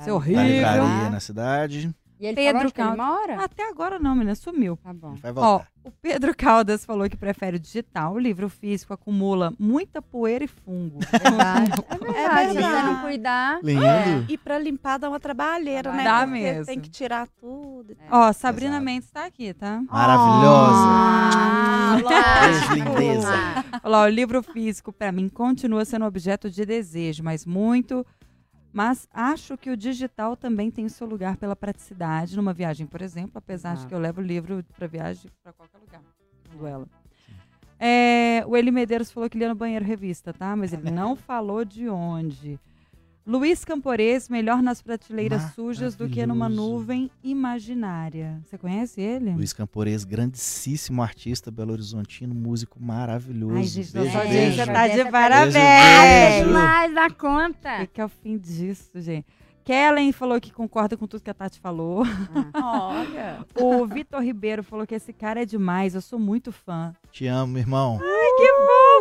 ser 0.00 0.10
horrível. 0.10 0.42
livraria 0.42 1.08
na 1.08 1.20
cidade. 1.20 1.94
E 2.18 2.26
ele 2.26 2.36
Pedro 2.36 2.72
Caldas. 2.72 2.94
Ele 2.98 3.02
mora? 3.10 3.44
Até 3.44 3.68
agora 3.68 3.98
não, 3.98 4.14
menina, 4.14 4.34
sumiu. 4.34 4.78
Tá 4.82 4.92
bom. 4.92 5.14
Vai 5.16 5.32
voltar. 5.32 5.48
Ó, 5.84 5.88
o 5.88 5.90
Pedro 5.90 6.34
Caldas 6.36 6.84
falou 6.84 7.08
que 7.10 7.16
prefere 7.16 7.56
o 7.56 7.60
digital. 7.60 8.14
O 8.14 8.18
livro 8.18 8.48
físico 8.48 8.92
acumula 8.94 9.52
muita 9.58 10.00
poeira 10.00 10.44
e 10.44 10.48
fungo. 10.48 11.00
Verdade. 11.10 11.72
é 11.90 11.98
verdade. 11.98 12.58
É 12.64 12.80
Se 12.80 12.82
não 12.86 13.00
cuidar. 13.02 13.58
Lindo. 13.62 13.84
É. 13.84 14.24
E 14.28 14.38
pra 14.38 14.58
limpar 14.58 14.98
dá 14.98 15.08
uma 15.08 15.20
trabalhadeira, 15.20 15.92
né? 15.92 16.04
Dá 16.04 16.20
Porque 16.20 16.32
mesmo. 16.32 16.64
tem 16.66 16.80
que 16.80 16.88
tirar 16.88 17.26
tudo. 17.40 17.92
É. 17.92 17.96
Ó, 18.10 18.32
Sabrina 18.32 18.72
Exato. 18.76 18.84
Mendes 18.84 19.10
tá 19.10 19.24
aqui, 19.26 19.52
tá? 19.52 19.82
Maravilhosa. 19.90 20.84
Ah, 20.86 21.98
lógico. 22.02 22.74
lindeza. 22.74 23.28
Olha 23.82 23.90
lá, 23.90 24.02
o 24.04 24.08
livro 24.08 24.42
físico, 24.42 24.92
pra 24.92 25.12
mim, 25.12 25.28
continua 25.28 25.84
sendo 25.84 26.04
objeto 26.06 26.50
de 26.50 26.64
desejo, 26.64 27.22
mas 27.22 27.44
muito 27.44 28.06
mas 28.74 29.08
acho 29.14 29.56
que 29.56 29.70
o 29.70 29.76
digital 29.76 30.36
também 30.36 30.68
tem 30.68 30.84
o 30.84 30.90
seu 30.90 31.06
lugar 31.06 31.36
pela 31.36 31.54
praticidade 31.54 32.36
numa 32.36 32.52
viagem, 32.52 32.88
por 32.88 33.00
exemplo, 33.00 33.38
apesar 33.38 33.70
ah. 33.70 33.74
de 33.76 33.86
que 33.86 33.94
eu 33.94 34.00
levo 34.00 34.20
o 34.20 34.24
livro 34.24 34.64
para 34.76 34.88
viagem 34.88 35.30
para 35.44 35.52
qualquer 35.52 35.78
lugar, 35.78 36.02
segundo 36.42 36.66
ela. 36.66 36.88
É, 37.78 38.42
o 38.48 38.56
Eli 38.56 38.72
Medeiros 38.72 39.12
falou 39.12 39.30
que 39.30 39.38
lia 39.38 39.48
no 39.48 39.54
banheiro 39.54 39.84
revista, 39.84 40.32
tá? 40.32 40.56
Mas 40.56 40.72
ele 40.72 40.90
não 40.90 41.14
falou 41.14 41.64
de 41.64 41.88
onde. 41.88 42.58
Luiz 43.26 43.64
Camporês, 43.64 44.28
melhor 44.28 44.62
nas 44.62 44.82
prateleiras 44.82 45.54
sujas 45.54 45.96
do 45.96 46.06
que 46.08 46.26
numa 46.26 46.46
nuvem 46.46 47.10
imaginária. 47.22 48.38
Você 48.44 48.58
conhece 48.58 49.00
ele? 49.00 49.32
Luiz 49.32 49.54
Camporês, 49.54 50.04
grandíssimo 50.04 51.02
artista 51.02 51.50
belo 51.50 51.72
horizontino, 51.72 52.34
músico 52.34 52.78
maravilhoso. 52.78 53.56
Ai, 53.56 53.64
gente, 53.64 53.92
beijo, 53.92 54.18
beijo. 54.18 54.56
Você 54.56 54.66
tá 54.66 54.88
de 54.88 55.10
parabéns. 55.10 55.54
Beijo, 55.54 56.48
demais 56.48 56.94
da 56.94 57.10
conta. 57.10 57.82
O 57.82 57.88
que 57.88 58.00
é 58.00 58.04
o 58.04 58.10
fim 58.10 58.36
disso, 58.36 59.00
gente? 59.00 59.26
Kellen 59.64 60.12
falou 60.12 60.38
que 60.38 60.52
concorda 60.52 60.94
com 60.94 61.06
tudo 61.06 61.22
que 61.22 61.30
a 61.30 61.34
Tati 61.34 61.58
falou. 61.58 62.02
Ah. 62.52 62.90
Olha. 62.90 63.46
o 63.58 63.86
Vitor 63.86 64.20
Ribeiro 64.20 64.62
falou 64.62 64.86
que 64.86 64.94
esse 64.94 65.12
cara 65.12 65.42
é 65.42 65.46
demais, 65.46 65.94
eu 65.94 66.02
sou 66.02 66.18
muito 66.18 66.52
fã. 66.52 66.94
Te 67.10 67.26
amo, 67.26 67.56
irmão. 67.56 67.98
Ai, 68.02 68.30
que 68.36 68.52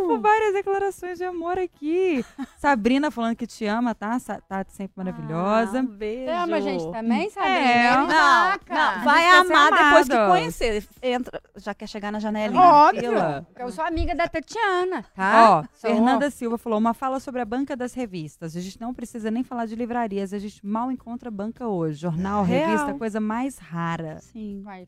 fofo! 0.08 0.22
Várias 0.22 0.54
declarações 0.54 1.18
de 1.18 1.26
amor 1.26 1.58
aqui. 1.58 2.24
Sabrina 2.58 3.12
falando 3.12 3.36
que 3.36 3.46
te 3.46 3.66
ama, 3.66 3.94
tá? 3.94 4.18
Tati 4.48 4.74
sempre 4.74 4.94
maravilhosa. 4.96 5.80
Ah, 5.80 5.82
um 5.82 5.86
beijo. 5.86 6.26
Você 6.26 6.32
ama 6.32 6.56
a 6.56 6.62
gente 6.62 6.92
também, 6.92 7.30
Sabrina? 7.30 7.60
É, 7.60 7.92
não, 7.92 8.08
não, 8.08 9.04
vai 9.04 9.28
amar 9.28 9.72
depois 9.72 10.08
que 10.08 10.28
conhecer. 10.28 10.88
Entra, 11.02 11.42
já 11.58 11.74
quer 11.74 11.88
chegar 11.88 12.12
na 12.12 12.20
janelinha. 12.20 12.62
Óbvio. 12.62 13.12
Eu 13.58 13.70
sou 13.70 13.84
amiga 13.84 14.16
da 14.16 14.30
Tatiana, 14.30 15.04
tá? 15.14 15.60
Ó, 15.60 15.64
sou. 15.74 15.90
Fernanda 15.90 16.30
Silva 16.32 16.58
falou 16.58 16.80
uma 16.80 16.94
fala 16.94 17.20
sobre 17.20 17.42
a 17.42 17.46
banca 17.46 17.76
das 17.76 17.94
revistas. 17.94 18.56
A 18.56 18.62
gente 18.62 18.80
não 18.80 18.94
precisa 18.94 19.30
nem 19.30 19.44
falar 19.44 19.66
de 19.66 19.76
livrarias, 19.76 20.34
a 20.34 20.38
gente 20.38 20.54
gente 20.54 20.66
mal 20.66 20.92
encontra 20.92 21.32
banca 21.32 21.68
hoje. 21.68 22.00
Jornal, 22.00 22.44
Real. 22.44 22.70
revista, 22.70 22.94
coisa 22.94 23.20
mais 23.20 23.58
rara. 23.58 24.20
Sim. 24.20 24.62
Vai, 24.64 24.88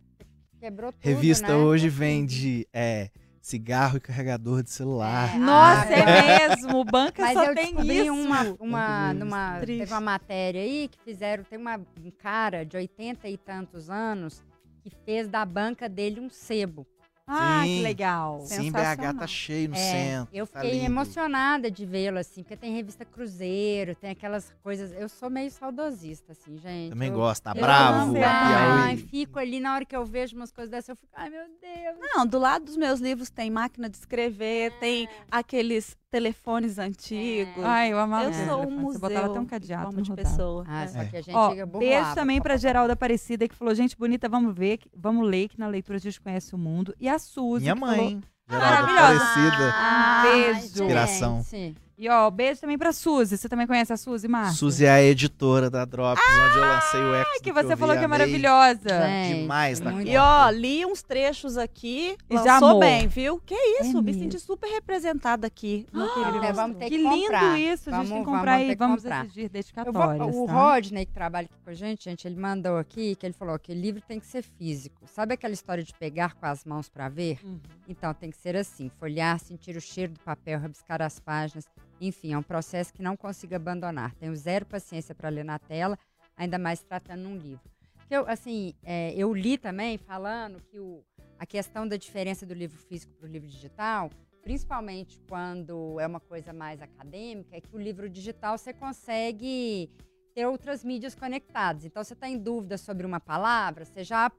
quebrou 0.59 0.91
tudo, 0.91 1.01
Revista 1.01 1.49
né? 1.49 1.55
hoje 1.55 1.89
vende 1.89 2.68
é, 2.72 3.09
cigarro 3.46 3.98
e 3.98 4.00
carregador 4.00 4.64
de 4.64 4.72
celular. 4.72 5.36
É. 5.36 5.38
Nossa, 5.38 5.93
é, 5.93 6.00
é 6.00 6.50
mesmo. 6.50 6.84
Banca 6.84 7.22
Mas 7.22 7.34
só 7.34 7.43
eu 7.43 7.54
tem 7.54 7.66
descobri 7.66 8.00
isso. 8.02 8.14
uma, 8.14 8.41
uma, 8.60 9.14
numa, 9.14 9.60
teve 9.60 9.93
uma 9.93 10.02
matéria 10.02 10.62
aí 10.62 10.88
que 10.88 10.98
fizeram, 11.04 11.43
tem 11.43 11.60
uma, 11.60 11.78
um 11.78 12.10
cara 12.10 12.66
de 12.66 12.76
80 12.76 13.30
e 13.30 13.38
tantos 13.38 13.88
anos 13.88 14.43
que 14.82 14.89
fez 15.06 15.28
da 15.28 15.46
banca 15.46 15.88
dele 15.88 16.20
um 16.20 16.30
sebo. 16.30 16.88
Ah, 17.28 17.62
Sim. 17.64 17.78
que 17.78 17.84
legal. 17.84 18.42
Sim, 18.42 18.72
BH 18.72 19.18
tá 19.18 19.26
cheio 19.26 19.70
no 19.70 19.76
é, 19.76 19.80
centro. 19.80 20.30
Eu 20.32 20.46
tá 20.46 20.62
fiquei 20.62 20.80
tá 20.80 20.86
emocionada 20.86 21.72
de 21.72 21.84
vê-lo, 21.84 22.20
assim, 22.20 22.44
porque 22.44 22.56
tem 22.56 22.76
revista 22.76 23.04
Cruzeiro, 23.04 23.96
tem 23.96 24.12
aquelas 24.12 24.54
coisas. 24.62 24.92
Eu 24.92 25.10
sou 25.10 25.30
meio 25.30 25.50
saudosista, 25.50 26.34
assim, 26.34 26.58
gente. 26.58 26.92
Também 26.92 27.10
eu, 27.10 27.16
gosto, 27.16 27.42
tá 27.42 27.54
bravo. 27.54 28.14
Ai, 28.24 28.98
fico 28.98 29.40
ali, 29.40 29.60
na 29.60 29.74
hora 29.74 29.86
que 29.86 29.96
eu 29.96 30.06
vejo 30.06 30.36
umas 30.36 30.52
coisas 30.52 30.70
dessas, 30.70 30.90
eu 30.90 30.96
fico, 30.96 31.12
ai 31.16 31.30
meu 31.32 31.46
Deus. 31.60 31.98
Não, 32.00 32.28
do 32.28 32.38
lado 32.38 32.66
dos 32.66 32.78
meus 32.78 33.00
livros 33.00 33.30
tem 33.32 33.50
máquina 33.50 33.90
de 33.90 33.98
escrever, 33.98 34.72
é. 34.72 34.80
tem 34.80 35.10
aqueles 35.32 35.98
telefones 36.16 36.80
antigos. 36.80 37.61
É. 37.61 37.66
Ai, 37.66 37.91
eu 37.91 37.99
amava. 37.99 38.24
Eu 38.24 38.47
sou 38.47 38.66
um 38.66 38.72
museu. 38.72 38.93
Você 38.93 38.99
botava 38.99 39.28
até 39.28 39.39
um 39.39 39.45
cadeado 39.45 40.01
de 40.01 40.13
pessoa. 40.13 40.63
Ah, 40.66 40.84
é. 40.84 40.88
só 40.88 41.03
que 41.03 41.18
a 41.18 41.22
gente 41.22 41.36
Ó, 41.36 41.49
chega 41.49 41.66
Beijo 41.66 42.16
também 42.16 42.41
pra 42.41 42.55
Geralda 42.55 42.93
Aparecida, 42.93 43.47
que 43.49 43.53
falou, 43.53 43.76
gente 43.76 43.97
bonita, 43.97 44.30
vamos 44.30 44.55
ver, 44.55 44.80
vamos 44.95 45.28
ler, 45.28 45.49
que 45.49 45.59
na 45.59 45.68
leitura 45.68 45.97
a 45.97 46.01
gente 46.01 46.22
conhece 46.22 46.55
o 46.55 46.57
mundo. 46.57 46.95
E 47.01 47.09
a 47.09 47.20
Suzy, 47.20 47.63
Minha 47.63 47.76
mãe. 47.76 48.22
Falou, 48.47 48.66
Maravilhosa. 48.66 49.24
Aparecida. 49.24 49.74
Ah, 49.74 50.24
beijo. 50.24 50.59
Inspiração. 50.59 51.43
Gente. 51.43 51.85
E 51.98 52.10
ó, 52.10 52.30
beijo 52.30 52.60
também 52.60 52.78
pra 52.78 52.91
Suzy. 52.91 53.38
Você 53.38 53.48
também 53.48 53.66
conhece 53.66 53.93
a 53.93 53.98
Suzy, 53.98 54.28
Marcos? 54.28 54.58
Suzy 54.58 54.86
é 54.86 54.91
a 54.91 55.02
editora 55.02 55.70
da 55.70 55.86
Drops, 55.86 56.22
ah, 56.22 56.46
onde 56.46 56.58
eu 56.58 56.62
lancei 56.62 57.02
o 57.02 57.16
X. 57.16 57.41
que 57.41 57.54
você 57.54 57.70
que 57.70 57.76
falou 57.78 57.96
vi, 57.96 58.00
que 58.00 58.06
é 58.06 58.08
maravilhosa. 58.08 58.89
Gente, 59.08 59.41
Demais 59.41 59.80
na 59.80 60.04
E 60.04 60.18
ó, 60.18 60.50
li 60.50 60.86
uns 60.86 61.02
trechos 61.02 61.58
aqui. 61.58 62.18
E 62.30 62.38
já 62.38 62.58
amou. 62.58 62.80
bem, 62.80 63.08
viu? 63.08 63.39
Que 63.46 63.56
isso, 63.80 63.98
é 63.98 64.02
me 64.02 64.14
senti 64.14 64.38
super 64.39 64.68
representada 64.70 65.48
aqui. 65.48 65.88
Ah, 65.93 66.52
vamos 66.54 66.78
ter 66.78 66.89
que, 66.89 66.98
que 66.98 66.98
lindo 66.98 67.56
isso. 67.58 67.89
Vamos, 67.89 68.00
a 68.00 68.04
gente 68.04 68.14
tem 68.14 68.20
que 68.20 68.26
comprar 68.26 68.58
vamos 68.58 68.72
e 68.72 68.76
vamos 68.76 69.02
comprar. 69.04 69.26
exigir 69.26 69.50
dedicatórias. 69.50 70.36
o 70.36 70.46
tá? 70.46 70.54
Rodney, 70.54 71.06
que 71.06 71.14
trabalha 71.14 71.46
aqui 71.46 71.64
com 71.64 71.70
a 71.70 71.74
gente, 71.74 72.04
gente, 72.04 72.28
ele 72.28 72.36
mandou 72.36 72.78
aqui 72.78 73.16
que 73.16 73.26
ele 73.26 73.34
falou 73.34 73.58
que 73.58 73.72
o 73.72 73.76
livro 73.76 74.02
tem 74.02 74.20
que 74.20 74.28
ser 74.28 74.43
físico. 74.43 75.02
Sabe 75.08 75.34
aquela 75.34 75.54
história 75.54 75.84
de 75.84 75.93
pegar 75.93 76.34
com 76.34 76.46
as 76.46 76.66
mãos 76.66 76.89
para 76.89 77.08
ver? 77.08 77.39
Uhum. 77.43 77.60
Então 77.88 78.14
tem 78.14 78.30
que 78.30 78.38
ser 78.38 78.58
assim: 78.58 78.89
folhear, 79.00 79.39
sentir 79.39 79.78
o 79.78 79.82
cheiro 79.82 80.12
do 80.14 80.20
papel, 80.20 80.60
rabiscar 80.60 81.02
as 81.02 81.20
páginas. 81.20 81.66
Enfim, 82.00 82.34
é 82.34 82.38
um 82.38 82.43
processo 82.43 82.93
que 82.93 83.02
não 83.02 83.16
consigo 83.16 83.56
abandonar. 83.56 84.14
Tenho 84.16 84.36
zero 84.36 84.66
paciência 84.66 85.16
para 85.16 85.30
ler 85.30 85.46
na 85.46 85.58
tela, 85.58 85.98
ainda 86.36 86.58
mais 86.58 86.82
tratando 86.82 87.24
num 87.24 87.38
livro. 87.38 87.62
Eu, 88.10 88.28
assim, 88.28 88.74
é, 88.84 89.14
eu 89.16 89.34
li 89.34 89.58
também 89.58 89.98
falando 89.98 90.62
que 90.62 90.80
o, 90.80 91.04
a 91.39 91.46
questão 91.46 91.88
da 91.88 91.98
diferença 91.98 92.46
do 92.46 92.54
livro 92.54 92.78
físico 92.78 93.14
para 93.16 93.28
o 93.28 93.32
livro 93.32 93.48
digital, 93.48 94.12
principalmente 94.43 95.20
quando 95.28 96.00
é 96.00 96.06
uma 96.06 96.20
coisa 96.20 96.54
mais 96.54 96.82
acadêmica, 96.82 97.56
é 97.58 97.62
que 97.62 97.76
o 97.76 97.80
livro 97.80 98.10
digital 98.10 98.58
você 98.58 98.74
consegue 98.74 99.89
ter 100.36 100.46
outras 100.46 100.84
mídias 100.84 101.16
conectadas. 101.16 101.86
Então, 101.86 102.04
você 102.04 102.14
está 102.14 102.28
em 102.28 102.38
dúvida 102.38 102.78
sobre 102.78 103.06
uma 103.08 103.20
palavra, 103.20 103.86
você 103.86 104.04
já 104.04 104.32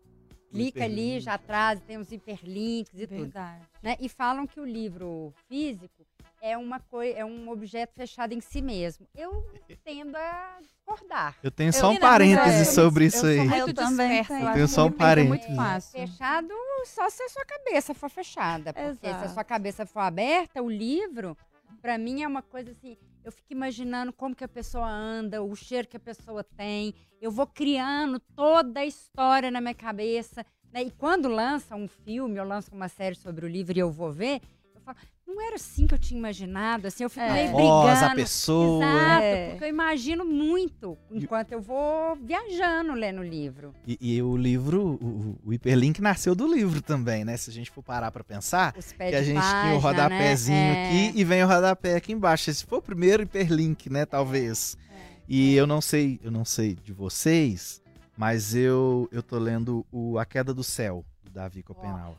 clica 0.51 0.85
ali, 0.85 1.19
já 1.21 1.37
traz, 1.37 1.81
tem 1.81 1.97
os 1.97 2.13
hiperlinks 2.13 2.93
e 2.95 3.07
Verdade. 3.07 3.65
tudo. 3.65 3.83
Né? 3.83 3.97
E 3.99 4.09
falam 4.09 4.47
que 4.47 4.61
o 4.61 4.65
livro 4.65 5.35
físico 5.49 6.07
é 6.47 6.57
uma 6.57 6.79
coisa, 6.79 7.19
é 7.19 7.25
um 7.25 7.49
objeto 7.49 7.93
fechado 7.95 8.33
em 8.33 8.41
si 8.41 8.63
mesmo. 8.63 9.07
Eu 9.15 9.45
tendo 9.85 10.17
a 10.17 10.59
discordar. 10.61 11.37
Eu 11.43 11.51
tenho 11.51 11.73
só 11.73 11.91
um 11.91 11.99
parêntese 11.99 12.73
sobre 12.73 13.07
isso 13.07 13.27
aí. 13.27 13.39
Eu, 13.59 13.75
também. 13.75 14.19
Eu 14.19 14.53
tenho 14.53 14.69
só 14.69 14.87
um 14.87 14.93
parêntese. 14.93 15.53
É 15.53 15.55
fácil. 15.57 16.01
Fechado 16.01 16.55
só 16.85 17.11
se 17.11 17.23
a 17.23 17.29
sua 17.29 17.45
cabeça 17.45 17.93
for 17.95 18.09
fechada, 18.09 18.73
porque 18.73 19.07
Exato. 19.07 19.25
se 19.25 19.25
a 19.27 19.29
sua 19.35 19.45
cabeça 19.45 19.85
for 19.85 20.01
aberta, 20.01 20.63
o 20.63 20.71
livro, 20.71 21.37
para 21.83 21.99
mim 21.99 22.23
é 22.23 22.29
uma 22.29 22.43
coisa 22.43 22.71
assim, 22.71 22.97
eu 23.25 23.33
fico 23.33 23.53
imaginando 23.53 24.13
como 24.13 24.37
que 24.37 24.45
a 24.45 24.49
pessoa 24.49 24.89
anda, 24.89 25.43
o 25.43 25.57
cheiro 25.57 25.89
que 25.89 25.97
a 25.97 26.01
pessoa 26.01 26.45
tem. 26.45 26.95
Eu 27.21 27.33
vou 27.33 27.47
criando 27.47 28.21
toda 28.21 28.81
a 28.81 28.87
história 28.87 29.51
na 29.51 29.61
minha 29.61 29.75
cabeça. 29.75 30.47
Né? 30.73 30.85
E 30.85 30.91
quando 30.93 31.29
lança 31.29 31.75
um 31.75 31.89
filme, 31.89 32.39
ou 32.39 32.47
lança 32.47 32.73
uma 32.73 32.89
série 32.89 33.17
sobre 33.17 33.45
o 33.45 33.49
livro 33.49 33.77
e 33.77 33.81
eu 33.81 33.91
vou 33.91 34.13
ver, 34.13 34.37
eu 34.37 34.41
falo, 34.87 34.97
não 35.27 35.45
era 35.45 35.57
assim 35.57 35.87
que 35.87 35.95
eu 35.95 35.99
tinha 35.99 36.19
imaginado, 36.19 36.87
assim, 36.87 37.03
eu 37.03 37.11
fico 37.11 37.25
é. 37.25 37.33
meio 37.33 37.53
brigando. 37.53 38.05
a 38.05 38.15
pessoa. 38.15 38.85
Exato, 38.85 39.23
é. 39.23 39.51
porque 39.51 39.65
eu 39.65 39.69
imagino 39.69 40.25
muito 40.25 40.97
enquanto 41.11 41.53
eu 41.53 41.61
vou 41.61 42.17
viajando 42.17 42.93
lendo 42.93 43.21
o 43.21 43.25
livro. 43.25 43.75
E, 43.87 43.99
e 44.01 44.23
o 44.23 44.37
livro, 44.37 44.99
o, 45.03 45.39
o, 45.45 45.53
hiperlink 45.53 46.01
nasceu 46.01 46.35
do 46.35 46.47
livro 46.47 46.81
também, 46.81 47.25
né? 47.25 47.37
Se 47.37 47.51
a 47.51 47.53
gente 47.53 47.71
for 47.71 47.83
parar 47.83 48.11
pra 48.11 48.23
pensar, 48.23 48.73
que 48.73 49.03
a 49.03 49.23
gente 49.23 49.37
página, 49.37 49.63
tinha 49.63 49.75
o 49.75 49.79
rodapézinho 49.79 50.57
né? 50.57 50.87
aqui 50.87 51.19
e 51.19 51.25
vem 51.25 51.43
o 51.43 51.47
rodapé 51.47 51.97
aqui 51.97 52.13
embaixo. 52.13 52.49
Esse 52.49 52.65
foi 52.65 52.79
o 52.79 52.83
primeiro 52.83 53.23
hiperlink, 53.23 53.91
né? 53.91 54.07
Talvez. 54.07 54.79
É. 54.91 54.95
E 55.29 55.55
eu 55.55 55.67
não 55.67 55.81
sei, 55.81 56.21
eu 56.23 56.31
não 56.31 56.45
sei 56.45 56.75
de 56.75 56.93
vocês, 56.93 57.83
mas 58.17 58.55
eu, 58.55 59.09
eu 59.11 59.23
tô 59.23 59.39
lendo 59.39 59.85
o 59.91 60.19
A 60.19 60.25
Queda 60.25 60.55
do 60.55 60.63
Céu, 60.63 61.05
do 61.25 61.31
Davi 61.31 61.63
Copenau. 61.63 62.17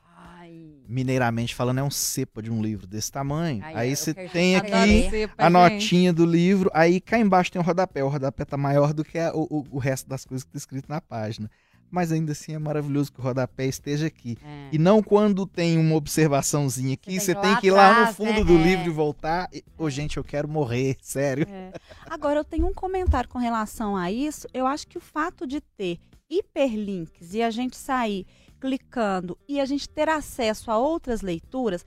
Oh 0.50 0.78
mineiramente 0.88 1.54
falando, 1.54 1.80
é 1.80 1.84
um 1.84 1.92
cepa 1.92 2.42
de 2.42 2.50
um 2.50 2.62
livro 2.62 2.88
desse 2.88 3.12
tamanho. 3.12 3.62
Aí 3.64 3.90
eu 3.92 3.96
você 3.98 4.14
tem 4.14 4.56
aqui 4.56 5.10
Cepa, 5.10 5.34
a 5.38 5.50
gente. 5.50 5.54
notinha 5.54 6.14
do 6.14 6.26
livro, 6.26 6.72
aí 6.74 7.02
cá 7.02 7.20
embaixo 7.20 7.52
tem 7.52 7.62
o 7.62 7.66
rodapé. 7.66 8.04
O 8.04 8.08
rodapé 8.08 8.46
tá 8.46 8.56
maior 8.56 8.94
do 8.94 9.04
que 9.04 9.18
a- 9.20 9.34
o, 9.36 9.66
o- 9.70 9.78
resto 9.80 10.08
das 10.08 10.24
coisas 10.24 10.46
que 10.46 10.52
tá 10.52 10.58
escrito 10.58 10.88
na 10.88 11.02
página. 11.02 11.52
Mas 11.92 12.12
ainda 12.12 12.32
assim 12.34 12.54
é 12.54 12.60
maravilhoso 12.60 13.12
que 13.14 13.20
o 13.20 13.24
rodapé 13.24 13.66
esteja 13.66 14.08
aqui. 14.08 14.38
É. 14.44 14.70
E 14.74 14.78
não 14.78 15.02
quando 15.04 15.46
tem 15.46 15.78
uma 15.78 15.96
observaçãozinha 15.96 16.94
aqui, 16.94 17.20
Você 17.20 17.28
você 17.34 17.36
tem 17.36 17.56
que 17.56 17.62
que 17.62 17.68
ir 17.68 17.72
lá 17.72 17.78
lá 17.82 17.88
no 17.88 18.00
atrás, 18.00 18.16
fundo 18.18 18.32
né? 18.40 18.44
do 18.44 18.58
É. 18.58 18.64
livro 18.64 18.86
e 18.88 18.90
voltar. 18.90 19.50
E, 19.54 19.64
Ô, 19.78 19.90
gente, 19.90 20.18
eu 20.18 20.24
quero 20.24 20.48
morrer, 20.50 20.96
sério. 21.02 21.46
É. 21.50 21.72
Agora, 22.10 22.40
eu 22.40 22.44
tenho 22.46 22.66
um 22.68 22.74
comentário 22.74 23.30
com 23.30 23.40
relação 23.40 23.96
a 23.96 24.12
isso. 24.12 24.48
Eu 24.54 24.68
acho 24.68 24.88
que 24.88 24.98
o 24.98 25.02
fato 25.02 25.46
de 25.48 25.60
ter 25.62 25.98
hiperlinks 26.30 27.34
e 27.34 27.42
a 27.42 27.50
gente 27.50 27.76
sair 27.78 28.26
clicando 28.60 29.38
e 29.48 29.60
a 29.60 29.66
gente 29.66 29.88
ter 29.88 30.10
acesso 30.10 30.72
a 30.72 30.78
outras 30.78 31.22
leituras 31.22 31.86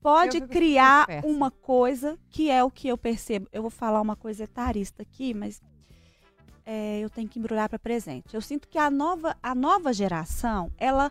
pode 0.00 0.40
criar 0.42 1.06
uma 1.24 1.50
coisa 1.50 2.18
que 2.30 2.50
é 2.50 2.62
o 2.62 2.70
que 2.70 2.88
eu 2.88 2.96
percebo. 2.96 3.48
Eu 3.52 3.62
vou 3.62 3.70
falar 3.70 4.00
uma 4.00 4.16
coisa 4.16 4.44
etarista 4.44 5.02
aqui, 5.02 5.34
mas 5.34 5.60
é, 6.64 7.00
eu 7.00 7.10
tenho 7.10 7.28
que 7.28 7.38
embrulhar 7.38 7.68
para 7.68 7.78
presente. 7.78 8.34
Eu 8.34 8.40
sinto 8.40 8.68
que 8.68 8.78
a 8.78 8.90
nova, 8.90 9.36
a 9.42 9.54
nova 9.54 9.92
geração, 9.92 10.70
ela 10.78 11.10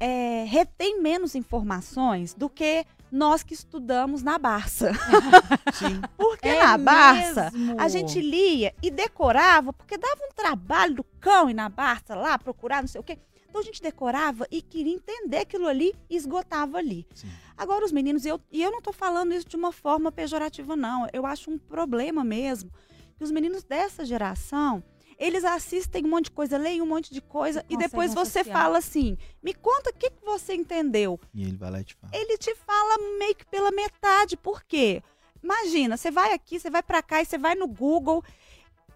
é, 0.00 0.44
retém 0.48 1.00
menos 1.00 1.34
informações 1.34 2.34
do 2.34 2.48
que 2.48 2.84
nós 3.10 3.42
que 3.42 3.54
estudamos 3.54 4.22
na 4.22 4.38
Barça. 4.38 4.92
Sim. 5.74 6.00
Porque 6.16 6.48
É 6.48 6.62
na 6.62 6.76
Barça, 6.76 7.50
mesmo. 7.52 7.80
a 7.80 7.88
gente 7.88 8.20
lia 8.20 8.74
e 8.82 8.90
decorava, 8.90 9.72
porque 9.72 9.96
dava 9.96 10.20
um 10.28 10.34
trabalho 10.34 10.96
do 10.96 11.04
cão 11.20 11.48
ir 11.48 11.54
na 11.54 11.68
Barça 11.68 12.14
lá, 12.14 12.38
procurar 12.38 12.82
não 12.82 12.88
sei 12.88 13.00
o 13.00 13.04
quê. 13.04 13.18
Então 13.56 13.62
a 13.62 13.64
gente 13.64 13.80
decorava 13.80 14.46
e 14.50 14.60
queria 14.60 14.92
entender 14.92 15.38
aquilo 15.38 15.66
ali 15.66 15.94
e 16.10 16.16
esgotava 16.16 16.76
ali. 16.76 17.06
Sim. 17.14 17.26
Agora 17.56 17.86
os 17.86 17.90
meninos, 17.90 18.26
eu, 18.26 18.38
e 18.52 18.62
eu 18.62 18.70
não 18.70 18.80
estou 18.80 18.92
falando 18.92 19.32
isso 19.32 19.48
de 19.48 19.56
uma 19.56 19.72
forma 19.72 20.12
pejorativa, 20.12 20.76
não. 20.76 21.08
Eu 21.10 21.24
acho 21.24 21.50
um 21.50 21.56
problema 21.56 22.22
mesmo 22.22 22.70
que 23.16 23.24
os 23.24 23.30
meninos 23.30 23.64
dessa 23.64 24.04
geração, 24.04 24.84
Eles 25.18 25.42
assistem 25.42 26.04
um 26.04 26.10
monte 26.10 26.24
de 26.24 26.32
coisa, 26.32 26.58
leem 26.58 26.82
um 26.82 26.86
monte 26.86 27.14
de 27.14 27.22
coisa 27.22 27.64
e, 27.70 27.72
e 27.72 27.78
depois 27.78 28.12
você 28.12 28.40
associar. 28.40 28.62
fala 28.62 28.76
assim: 28.76 29.16
me 29.42 29.54
conta 29.54 29.88
o 29.88 29.94
que, 29.94 30.10
que 30.10 30.22
você 30.22 30.52
entendeu. 30.52 31.18
E 31.32 31.44
ele 31.44 31.56
vai 31.56 31.70
lá 31.70 31.80
e 31.80 31.84
te 31.84 31.94
fala. 31.94 32.12
Ele 32.14 32.36
te 32.36 32.54
fala 32.56 32.98
meio 33.18 33.34
que 33.34 33.46
pela 33.46 33.70
metade. 33.70 34.36
Por 34.36 34.62
quê? 34.64 35.02
Imagina, 35.42 35.96
você 35.96 36.10
vai 36.10 36.34
aqui, 36.34 36.60
você 36.60 36.68
vai 36.68 36.82
para 36.82 37.02
cá 37.02 37.22
e 37.22 37.24
você 37.24 37.38
vai 37.38 37.54
no 37.54 37.66
Google. 37.66 38.22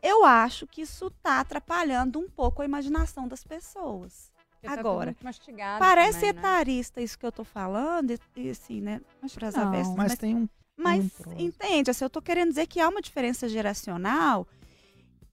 Eu 0.03 0.23
acho 0.23 0.67
que 0.67 0.83
isso 0.83 1.07
está 1.07 1.41
atrapalhando 1.41 2.19
um 2.19 2.29
pouco 2.29 2.61
a 2.61 2.67
imaginação 2.67 3.27
das 3.27 3.43
pessoas. 3.43 4.30
Tá 4.63 4.73
Agora, 4.75 5.15
tá 5.15 5.77
parece 5.79 6.21
também, 6.21 6.33
né? 6.35 6.39
etarista 6.41 7.01
isso 7.01 7.19
que 7.19 7.25
eu 7.25 7.33
tô 7.33 7.45
falando, 7.45 8.11
e, 8.37 8.51
assim, 8.51 8.81
né? 8.81 9.01
Mas, 9.23 9.35
não, 9.55 9.71
mas, 9.71 9.89
mas 9.97 10.19
tem 10.19 10.37
um. 10.37 10.49
Mas 10.77 11.13
um 11.27 11.39
entende, 11.39 11.91
assim, 11.91 12.05
eu 12.05 12.11
tô 12.11 12.21
querendo 12.23 12.51
dizer 12.51 12.67
que 12.67 12.81
há 12.81 12.89
uma 12.89 13.01
diferença 13.01 13.49
geracional 13.49 14.47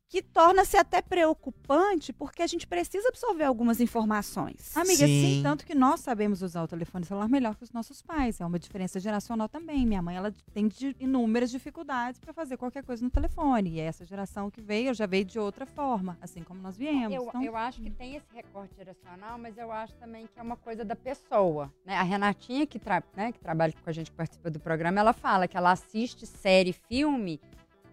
que 0.09 0.21
torna-se 0.21 0.77
até 0.77 1.01
preocupante 1.01 2.13
porque 2.13 2.41
a 2.41 2.47
gente 2.47 2.65
precisa 2.65 3.09
absorver 3.09 3.43
algumas 3.43 3.81
informações. 3.81 4.75
Amiga, 4.75 5.05
sim. 5.05 5.35
sim. 5.35 5.43
tanto 5.43 5.65
que 5.65 5.75
nós 5.75 5.99
sabemos 5.99 6.41
usar 6.41 6.63
o 6.63 6.67
telefone 6.67 7.05
celular 7.05 7.27
melhor 7.27 7.55
que 7.55 7.63
os 7.63 7.71
nossos 7.71 8.01
pais. 8.01 8.39
É 8.39 8.45
uma 8.45 8.57
diferença 8.57 8.99
geracional 8.99 9.49
também. 9.49 9.85
Minha 9.85 10.01
mãe, 10.01 10.15
ela 10.15 10.33
tem 10.53 10.67
de, 10.67 10.95
inúmeras 10.99 11.51
dificuldades 11.51 12.19
para 12.19 12.33
fazer 12.33 12.55
qualquer 12.57 12.83
coisa 12.83 13.03
no 13.03 13.09
telefone. 13.09 13.71
E 13.71 13.79
essa 13.79 14.05
geração 14.05 14.49
que 14.49 14.61
veio, 14.61 14.93
já 14.93 15.05
veio 15.05 15.25
de 15.25 15.39
outra 15.39 15.65
forma, 15.65 16.17
assim 16.21 16.41
como 16.41 16.61
nós 16.61 16.77
viemos. 16.77 17.13
Eu, 17.13 17.25
então... 17.27 17.43
eu 17.43 17.57
acho 17.57 17.81
que 17.81 17.89
tem 17.89 18.15
esse 18.15 18.33
recorte 18.33 18.75
geracional, 18.75 19.37
mas 19.37 19.57
eu 19.57 19.71
acho 19.71 19.93
também 19.95 20.25
que 20.27 20.39
é 20.39 20.41
uma 20.41 20.55
coisa 20.55 20.85
da 20.85 20.95
pessoa. 20.95 21.71
Né? 21.85 21.95
A 21.95 22.03
Renatinha, 22.03 22.65
que, 22.65 22.79
tra 22.79 23.03
né, 23.15 23.31
que 23.33 23.39
trabalha 23.39 23.73
com 23.73 23.89
a 23.89 23.93
gente, 23.93 24.09
que 24.09 24.17
participa 24.17 24.49
do 24.49 24.59
programa, 24.59 24.99
ela 24.99 25.13
fala 25.13 25.47
que 25.47 25.57
ela 25.57 25.71
assiste 25.71 26.25
série, 26.25 26.71
filme 26.71 27.41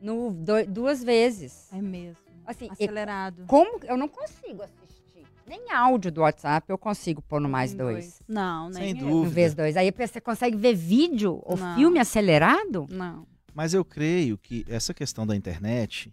no, 0.04 0.30
do, 0.32 0.66
duas 0.66 1.02
vezes. 1.02 1.68
É 1.72 1.80
mesmo. 1.80 2.16
Assim, 2.46 2.68
Acelerado. 2.70 3.44
como 3.46 3.80
eu 3.84 3.96
não 3.96 4.06
consigo 4.06 4.62
assistir. 4.62 5.24
Nem 5.46 5.72
áudio 5.72 6.12
do 6.12 6.20
WhatsApp 6.20 6.70
eu 6.70 6.76
consigo 6.76 7.22
pôr 7.22 7.40
no 7.40 7.48
mais 7.48 7.72
dois. 7.72 7.94
dois. 7.94 8.22
Não, 8.28 8.68
nem 8.68 8.82
Sem 8.82 8.94
dúvida. 8.94 9.14
No 9.14 9.24
vez 9.24 9.54
dois. 9.54 9.76
Aí 9.76 9.90
você 9.90 10.20
consegue 10.20 10.56
ver 10.56 10.74
vídeo 10.74 11.40
ou 11.42 11.56
não. 11.56 11.74
filme 11.74 11.98
acelerado? 11.98 12.86
Não. 12.90 13.26
Mas 13.54 13.72
eu 13.72 13.84
creio 13.84 14.36
que 14.36 14.64
essa 14.68 14.92
questão 14.92 15.26
da 15.26 15.34
internet, 15.34 16.12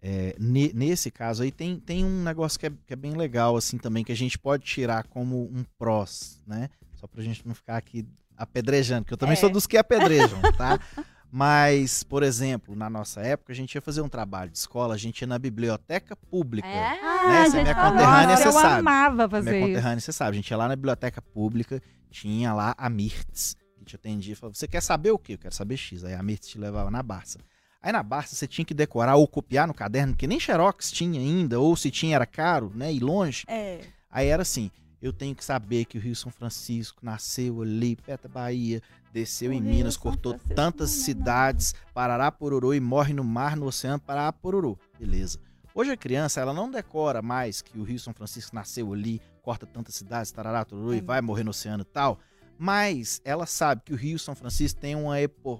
é, 0.00 0.34
nesse 0.38 1.10
caso 1.10 1.42
aí, 1.42 1.50
tem, 1.50 1.78
tem 1.78 2.04
um 2.04 2.22
negócio 2.22 2.58
que 2.58 2.66
é, 2.66 2.70
que 2.86 2.92
é, 2.92 2.96
bem 2.96 3.12
legal, 3.12 3.56
assim, 3.56 3.76
também, 3.76 4.04
que 4.04 4.12
a 4.12 4.16
gente 4.16 4.38
pode 4.38 4.64
tirar 4.64 5.04
como 5.08 5.42
um 5.44 5.64
prós, 5.78 6.40
né? 6.46 6.70
Só 6.94 7.06
pra 7.06 7.22
gente 7.22 7.46
não 7.46 7.54
ficar 7.54 7.76
aqui 7.76 8.06
apedrejando, 8.36 9.04
que 9.04 9.12
eu 9.12 9.18
também 9.18 9.34
é. 9.34 9.36
sou 9.36 9.50
dos 9.50 9.66
que 9.66 9.76
apedrejam, 9.76 10.40
tá? 10.56 10.78
Mas, 11.38 12.02
por 12.02 12.22
exemplo, 12.22 12.74
na 12.74 12.88
nossa 12.88 13.20
época, 13.20 13.52
a 13.52 13.54
gente 13.54 13.74
ia 13.74 13.82
fazer 13.82 14.00
um 14.00 14.08
trabalho 14.08 14.50
de 14.50 14.56
escola, 14.56 14.94
a 14.94 14.96
gente 14.96 15.20
ia 15.20 15.26
na 15.26 15.38
biblioteca 15.38 16.16
pública. 16.16 16.66
É? 16.66 16.72
Né? 16.72 17.00
Ah, 17.02 17.44
Você 17.44 17.58
é 17.58 17.62
minha 17.62 17.74
conterrânea, 17.74 18.36
você 18.38 18.52
sabe. 18.52 18.66
Eu 18.66 18.78
amava 18.78 19.28
fazer 19.28 19.50
minha 19.50 19.60
isso. 19.60 19.68
conterrânea, 19.68 20.00
você 20.00 20.12
sabe. 20.14 20.30
A 20.30 20.34
gente 20.34 20.50
ia 20.50 20.56
lá 20.56 20.66
na 20.66 20.74
biblioteca 20.74 21.20
pública, 21.20 21.82
tinha 22.10 22.54
lá 22.54 22.74
a 22.78 22.88
Mirtz, 22.88 23.54
que 23.76 23.84
te 23.84 23.96
atendia 23.96 24.32
e 24.32 24.34
falava, 24.34 24.54
você 24.56 24.66
quer 24.66 24.80
saber 24.80 25.10
o 25.10 25.18
quê? 25.18 25.34
Eu 25.34 25.38
quero 25.38 25.54
saber 25.54 25.76
X. 25.76 26.04
Aí 26.04 26.14
a 26.14 26.22
Mirtz 26.22 26.48
te 26.48 26.58
levava 26.58 26.90
na 26.90 27.02
Barça. 27.02 27.38
Aí 27.82 27.92
na 27.92 28.02
Barça 28.02 28.34
você 28.34 28.46
tinha 28.46 28.64
que 28.64 28.72
decorar 28.72 29.16
ou 29.16 29.28
copiar 29.28 29.68
no 29.68 29.74
caderno, 29.74 30.16
que 30.16 30.26
nem 30.26 30.40
Xerox 30.40 30.90
tinha 30.90 31.20
ainda, 31.20 31.60
ou 31.60 31.76
se 31.76 31.90
tinha 31.90 32.16
era 32.16 32.24
caro, 32.24 32.72
né, 32.74 32.90
e 32.90 32.98
longe. 32.98 33.44
É. 33.46 33.80
Aí 34.10 34.28
era 34.28 34.40
assim, 34.40 34.70
eu 35.02 35.12
tenho 35.12 35.34
que 35.34 35.44
saber 35.44 35.84
que 35.84 35.98
o 35.98 36.00
Rio 36.00 36.16
São 36.16 36.32
Francisco 36.32 37.04
nasceu 37.04 37.60
ali, 37.60 37.94
perto 37.94 38.22
da 38.22 38.28
Bahia, 38.30 38.80
desceu 39.16 39.50
em 39.50 39.62
Minas, 39.62 39.96
cortou 39.96 40.38
tantas 40.54 40.90
cidades, 40.90 41.74
Parará 41.94 42.30
Pororô 42.30 42.74
e 42.74 42.80
morre 42.80 43.14
no 43.14 43.24
mar, 43.24 43.56
no 43.56 43.64
oceano, 43.64 43.98
Parará 43.98 44.30
Pororô. 44.30 44.78
Beleza. 44.98 45.38
Hoje 45.74 45.90
a 45.90 45.96
criança, 45.96 46.38
ela 46.38 46.52
não 46.52 46.70
decora 46.70 47.22
mais 47.22 47.62
que 47.62 47.78
o 47.78 47.82
Rio 47.82 47.98
São 47.98 48.12
Francisco 48.12 48.54
nasceu 48.54 48.92
ali, 48.92 49.22
corta 49.40 49.64
tantas 49.64 49.94
cidades, 49.94 50.30
Tarará, 50.30 50.66
Pororô 50.66 50.92
e 50.92 51.00
vai 51.00 51.22
morrer 51.22 51.44
no 51.44 51.50
oceano 51.50 51.80
e 51.82 51.86
tal. 51.86 52.18
Mas 52.58 53.22
ela 53.24 53.46
sabe 53.46 53.82
que 53.86 53.94
o 53.94 53.96
Rio 53.96 54.18
São 54.18 54.34
Francisco 54.34 54.78
tem 54.78 54.94
uma, 54.94 55.16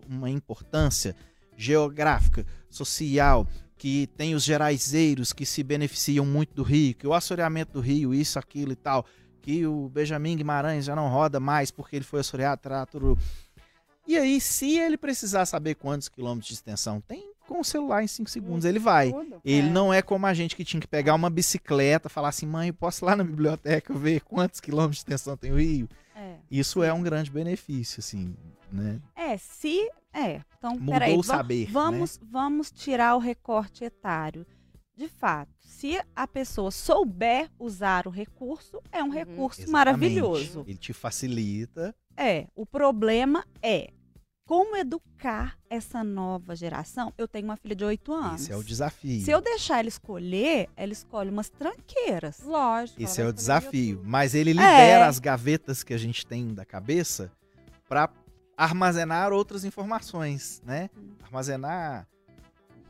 uma 0.07 0.29
importância 0.29 1.17
geográfica, 1.57 2.45
social, 2.69 3.47
que 3.79 4.07
tem 4.19 4.35
os 4.35 4.45
geraizeiros 4.45 5.33
que 5.33 5.47
se 5.47 5.63
beneficiam 5.63 6.27
muito 6.27 6.55
do 6.55 6.63
rio, 6.63 6.95
que 6.95 7.07
o 7.07 7.15
assoreamento 7.15 7.73
do 7.73 7.81
rio, 7.81 8.13
isso, 8.13 8.39
aquilo 8.39 8.73
e 8.73 8.77
tal 8.77 9.07
que 9.47 9.65
o 9.65 9.89
Benjamin 9.89 10.37
Guimarães 10.37 10.87
já 10.87 10.97
não 10.97 11.09
roda 11.09 11.39
mais 11.39 11.71
porque 11.71 11.95
ele 11.95 12.05
foi 12.05 12.19
assoreado, 12.19 12.61
traturo. 12.61 13.17
E 14.07 14.17
aí, 14.17 14.41
se 14.41 14.79
ele 14.79 14.97
precisar 14.97 15.47
saber 15.47 15.75
quantos 15.75 16.09
quilômetros 16.09 16.49
de 16.49 16.55
extensão 16.55 17.01
tem, 17.01 17.29
com 17.47 17.61
o 17.61 17.65
celular 17.65 18.03
em 18.03 18.07
5 18.07 18.29
segundos 18.29 18.65
ele 18.65 18.79
vai. 18.79 19.13
Tudo. 19.13 19.41
Ele 19.45 19.69
é. 19.69 19.71
não 19.71 19.93
é 19.93 20.03
como 20.03 20.27
a 20.27 20.35
gente 20.35 20.57
que 20.57 20.65
tinha 20.65 20.81
que 20.81 20.87
pegar 20.87 21.15
uma 21.15 21.31
bicicleta, 21.31 22.09
falar 22.09 22.29
assim, 22.29 22.47
mãe, 22.47 22.73
posso 22.73 23.05
ir 23.05 23.07
lá 23.07 23.17
na 23.17 23.25
biblioteca 23.25 23.95
ver 23.95 24.21
quantos 24.21 24.61
quilômetros 24.61 24.97
de 24.97 25.01
extensão 25.01 25.37
tem 25.37 25.53
o 25.53 25.59
rio? 25.59 25.89
É. 26.15 26.37
Isso 26.51 26.83
é 26.83 26.93
um 26.93 27.03
grande 27.03 27.31
benefício, 27.31 28.01
assim, 28.01 28.35
né? 28.71 29.01
É, 29.15 29.37
se... 29.37 29.91
É, 30.13 30.41
então, 30.59 30.73
Mudou 30.73 30.95
peraí, 30.95 31.17
o 31.17 31.23
saber, 31.23 31.67
vamos, 31.71 32.19
né? 32.19 32.27
vamos 32.31 32.71
tirar 32.71 33.17
o 33.17 33.19
recorte 33.19 33.85
etário. 33.85 34.47
De 34.97 35.09
fato, 35.09 35.51
se 35.61 36.01
a 36.15 36.27
pessoa 36.27 36.71
souber 36.71 37.51
usar 37.59 38.07
o 38.07 38.11
recurso, 38.11 38.81
é 38.91 39.03
um 39.03 39.09
uhum. 39.09 39.13
recurso 39.13 39.61
Exatamente. 39.61 39.71
maravilhoso. 39.71 40.65
Ele 40.67 40.79
te 40.79 40.95
facilita. 40.95 41.95
É, 42.17 42.47
o 42.55 42.65
problema 42.65 43.45
é 43.61 43.91
como 44.47 44.77
educar 44.77 45.59
essa 45.69 46.05
nova 46.05 46.55
geração? 46.55 47.13
Eu 47.19 47.27
tenho 47.27 47.47
uma 47.47 47.57
filha 47.57 47.75
de 47.75 47.85
8 47.85 48.13
anos. 48.13 48.43
Esse 48.43 48.53
é 48.53 48.57
o 48.57 48.63
desafio. 48.63 49.21
Se 49.21 49.31
eu 49.33 49.41
deixar 49.41 49.81
ela 49.81 49.89
escolher, 49.89 50.71
ela 50.77 50.93
escolhe 50.93 51.31
umas 51.31 51.51
tranqueiras. 51.51 52.41
Lógico. 52.45 53.03
Esse 53.03 53.21
é 53.21 53.27
o 53.27 53.33
desafio. 53.33 54.01
Mas 54.05 54.37
ele 54.37 54.53
libera 54.53 55.05
é. 55.05 55.09
as 55.09 55.19
gavetas 55.19 55.83
que 55.83 55.93
a 55.93 55.99
gente 55.99 56.25
tem 56.25 56.55
da 56.55 56.65
cabeça 56.65 57.33
para 57.89 58.09
armazenar 58.57 59.33
outras 59.33 59.65
informações, 59.65 60.63
né? 60.65 60.91
Hum. 60.97 61.11
Armazenar 61.25 62.07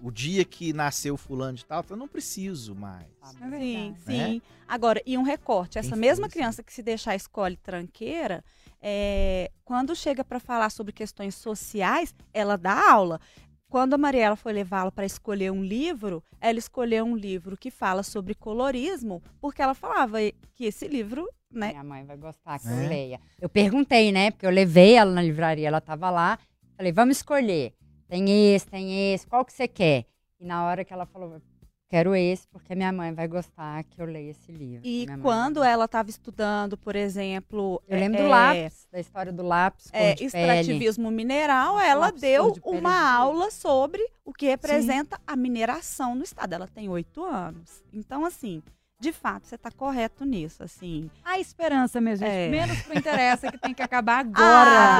o 0.02 0.10
dia 0.10 0.44
que 0.44 0.74
nasceu 0.74 1.16
fulano 1.16 1.56
de 1.56 1.64
tal, 1.64 1.82
eu 1.88 1.96
não 1.96 2.06
preciso 2.06 2.74
mais. 2.74 3.06
É 3.40 3.58
sim, 3.58 3.90
né? 3.90 3.96
sim. 4.04 4.42
Agora, 4.68 5.02
e 5.06 5.16
um 5.16 5.22
recorte, 5.22 5.78
essa 5.78 5.96
mesma 5.96 6.28
criança 6.28 6.62
que 6.62 6.72
se 6.72 6.82
deixar 6.82 7.16
escolhe 7.16 7.56
tranqueira, 7.56 8.44
é, 8.88 9.50
quando 9.64 9.96
chega 9.96 10.22
para 10.22 10.38
falar 10.38 10.70
sobre 10.70 10.92
questões 10.92 11.34
sociais, 11.34 12.14
ela 12.32 12.56
dá 12.56 12.88
aula. 12.88 13.20
Quando 13.68 13.94
a 13.94 13.98
Mariela 13.98 14.36
foi 14.36 14.52
levá-la 14.52 14.92
para 14.92 15.04
escolher 15.04 15.50
um 15.50 15.60
livro, 15.60 16.22
ela 16.40 16.56
escolheu 16.56 17.04
um 17.04 17.16
livro 17.16 17.56
que 17.56 17.68
fala 17.68 18.04
sobre 18.04 18.32
colorismo, 18.32 19.20
porque 19.40 19.60
ela 19.60 19.74
falava 19.74 20.18
que 20.54 20.66
esse 20.66 20.86
livro, 20.86 21.28
né? 21.50 21.70
Minha 21.70 21.82
mãe 21.82 22.04
vai 22.04 22.16
gostar 22.16 22.60
que 22.60 22.68
é. 22.68 22.70
eu 22.70 22.88
leia. 22.88 23.20
Eu 23.40 23.48
perguntei, 23.48 24.12
né? 24.12 24.30
Porque 24.30 24.46
eu 24.46 24.50
levei 24.50 24.94
ela 24.94 25.10
na 25.10 25.20
livraria, 25.20 25.66
ela 25.66 25.78
estava 25.78 26.08
lá. 26.08 26.38
Falei, 26.76 26.92
vamos 26.92 27.16
escolher. 27.16 27.74
Tem 28.06 28.54
esse, 28.54 28.68
tem 28.68 29.12
esse, 29.12 29.26
qual 29.26 29.44
que 29.44 29.52
você 29.52 29.66
quer? 29.66 30.04
E 30.38 30.44
na 30.44 30.64
hora 30.64 30.84
que 30.84 30.92
ela 30.92 31.06
falou, 31.06 31.42
quero 31.88 32.14
esse, 32.14 32.46
porque 32.48 32.74
minha 32.74 32.92
mãe 32.92 33.12
vai 33.12 33.28
gostar 33.28 33.84
que 33.84 34.00
eu 34.00 34.06
leia 34.06 34.30
esse 34.30 34.50
livro. 34.50 34.86
E 34.86 35.06
quando 35.22 35.62
ela 35.62 35.84
estava 35.84 36.10
estudando, 36.10 36.76
por 36.76 36.96
exemplo. 36.96 37.82
Eu 37.88 37.98
lembro 37.98 38.20
é, 38.20 38.22
do 38.22 38.28
lápis, 38.28 38.88
da 38.90 39.00
história 39.00 39.32
do 39.32 39.42
lápis. 39.42 39.88
É, 39.92 40.14
extrativismo 40.22 41.10
mineral, 41.10 41.78
ela 41.78 42.10
deu 42.10 42.52
de 42.52 42.60
uma 42.64 43.14
aula 43.14 43.50
sobre 43.50 44.04
o 44.24 44.32
que 44.32 44.46
representa 44.46 45.16
Sim. 45.16 45.22
a 45.26 45.36
mineração 45.36 46.14
no 46.14 46.22
estado. 46.22 46.52
Ela 46.52 46.66
tem 46.66 46.88
oito 46.88 47.24
anos. 47.24 47.82
Então, 47.92 48.24
assim, 48.24 48.62
de 48.98 49.12
fato, 49.12 49.46
você 49.46 49.56
está 49.56 49.70
correto 49.70 50.24
nisso, 50.24 50.62
assim. 50.62 51.10
A 51.22 51.38
esperança, 51.38 52.00
minha 52.00 52.16
gente. 52.16 52.30
É. 52.30 52.48
Menos 52.48 52.80
pro 52.80 52.96
interessa 52.96 53.52
que 53.52 53.58
tem 53.58 53.74
que 53.74 53.82
acabar 53.82 54.20
agora. 54.24 54.70
Ah, 54.70 54.98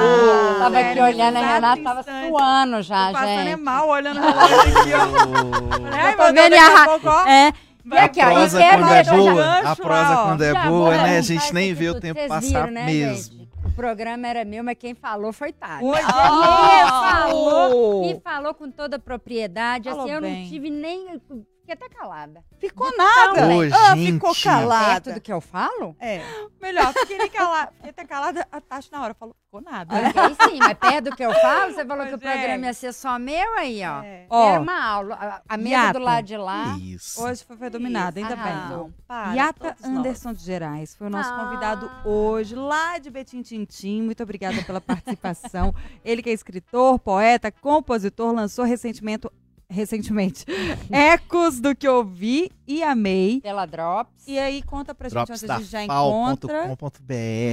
oh, 0.55 0.59
tava 0.59 0.79
aqui 0.79 0.99
olhando, 0.99 1.37
a 1.37 1.53
Renata 1.53 1.81
tava 1.81 2.03
suando 2.03 2.81
já, 2.83 3.07
Tô 3.07 3.13
passando 3.13 3.43
gente. 3.43 3.59
mal 3.59 3.89
olhando 3.89 4.19
a 4.19 4.21
relógio 4.21 4.79
aqui, 4.79 4.93
ó. 4.93 5.89
Ai, 5.97 6.15
tô 6.15 6.33
vendo 6.33 6.53
a... 6.53 6.85
pouco, 6.85 7.09
ó. 7.09 7.27
É. 7.27 7.53
Vai, 7.83 8.03
a 8.03 8.09
prosa 8.09 8.59
quando 8.59 8.91
é 8.91 9.03
boa, 9.03 9.59
a 9.59 9.75
prosa 9.75 10.17
quando 10.17 10.43
é 10.43 10.67
boa, 10.67 10.97
né? 10.97 11.17
A 11.17 11.21
gente 11.21 11.53
nem 11.53 11.73
vê 11.73 11.89
o 11.89 11.99
tempo 11.99 12.19
passar 12.27 12.69
né, 12.69 12.85
mesmo. 12.85 13.39
Gente? 13.39 13.49
O 13.65 13.71
programa 13.71 14.27
era 14.27 14.43
meu, 14.43 14.63
mas 14.63 14.75
quem 14.77 14.93
falou 14.93 15.31
foi 15.31 15.53
Tati. 15.53 15.83
Hoje 15.83 16.01
oh, 16.05 16.91
falou 17.09 18.11
e 18.11 18.19
falou 18.19 18.53
com 18.53 18.69
toda 18.69 18.97
a 18.97 18.99
propriedade. 18.99 19.89
Falou 19.89 20.03
assim, 20.03 20.13
eu 20.13 20.21
não 20.21 20.49
tive 20.49 20.69
nem 20.69 21.21
Fiquei 21.67 21.85
até 21.85 21.89
calada. 21.93 22.45
Ficou 22.59 22.95
nada. 22.95 23.45
Ô, 23.45 23.61
ah, 23.61 23.95
ficou 23.97 24.33
calada. 24.41 25.01
Perto 25.01 25.15
do 25.15 25.19
que 25.19 25.33
eu 25.33 25.41
falo? 25.41 25.97
É. 25.99 26.21
Melhor, 26.61 26.93
fiquei 26.93 27.17
nem 27.17 27.29
calada. 27.29 27.73
Fiquei 27.75 27.89
até 27.89 28.05
calada, 28.05 28.47
a 28.49 28.61
Tati 28.61 28.89
na 28.89 29.03
hora 29.03 29.13
falou, 29.13 29.35
ficou 29.43 29.59
nada. 29.59 29.93
Fiquei 30.07 30.49
sim, 30.49 30.59
mas 30.59 30.73
perto 30.75 31.09
do 31.09 31.15
que 31.17 31.23
eu 31.23 31.33
falo, 31.33 31.73
você 31.73 31.85
falou 31.85 32.07
que 32.07 32.13
o 32.15 32.17
programa 32.17 32.65
ia 32.67 32.73
ser 32.73 32.93
só 32.93 33.19
meu 33.19 33.57
aí, 33.57 33.81
ó. 33.83 34.01
É. 34.01 34.27
Era 34.31 34.61
uma 34.61 34.81
aula. 34.81 35.15
A, 35.15 35.41
a 35.49 35.57
mesa 35.57 35.75
Yata. 35.75 35.99
do 35.99 36.05
lado 36.05 36.25
de 36.25 36.37
lá. 36.37 36.77
Isso. 36.79 37.21
Hoje 37.21 37.43
foi, 37.43 37.57
foi 37.57 37.69
dominada, 37.69 38.17
ainda 38.17 38.33
ah, 38.33 38.37
bem. 38.37 38.77
Não, 38.77 38.93
para, 39.05 39.33
Yata 39.33 39.75
Anderson 39.83 40.29
nós. 40.29 40.37
de 40.37 40.45
Gerais 40.45 40.95
foi 40.95 41.07
o 41.07 41.09
nosso 41.09 41.33
ah. 41.33 41.43
convidado 41.43 41.91
hoje, 42.05 42.55
lá 42.55 42.97
de 42.97 43.09
Betim 43.09 43.41
Tintim. 43.41 44.03
Muito 44.03 44.23
obrigada 44.23 44.63
pela 44.63 44.79
participação. 44.79 45.75
Ele 46.05 46.23
que 46.23 46.29
é 46.29 46.33
escritor, 46.33 46.97
poeta, 46.97 47.51
compositor, 47.51 48.33
lançou 48.33 48.63
recentemente 48.63 49.27
recentemente. 49.69 50.45
Ecos 50.91 51.59
do 51.59 51.75
que 51.75 51.87
ouvi 51.87 52.51
e 52.67 52.83
amei. 52.83 53.41
Pela 53.41 53.65
Drops. 53.65 54.27
E 54.27 54.37
aí 54.37 54.61
conta 54.61 54.93
pra 54.95 55.09
gente 55.09 55.31
onde 55.31 55.31
a 55.31 55.57
gente 55.57 55.69
já 55.69 55.83
encontra. 55.83 56.63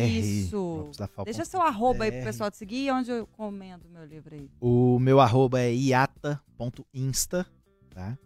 Isso. 0.07 0.91
Deixa 1.25 1.45
seu 1.45 1.61
arroba 1.61 2.05
aí 2.05 2.13
pro 2.13 2.25
pessoal 2.25 2.51
te 2.51 2.57
seguir 2.57 2.87
e 2.87 2.91
onde 2.91 3.11
eu 3.11 3.27
comendo 3.27 3.89
meu 3.89 4.05
livro 4.05 4.35
aí. 4.35 4.51
O 4.61 4.99
meu 4.99 5.21
arroba 5.21 5.61
é 5.61 5.73
iata.insta, 5.73 7.47
tá? 7.91 8.17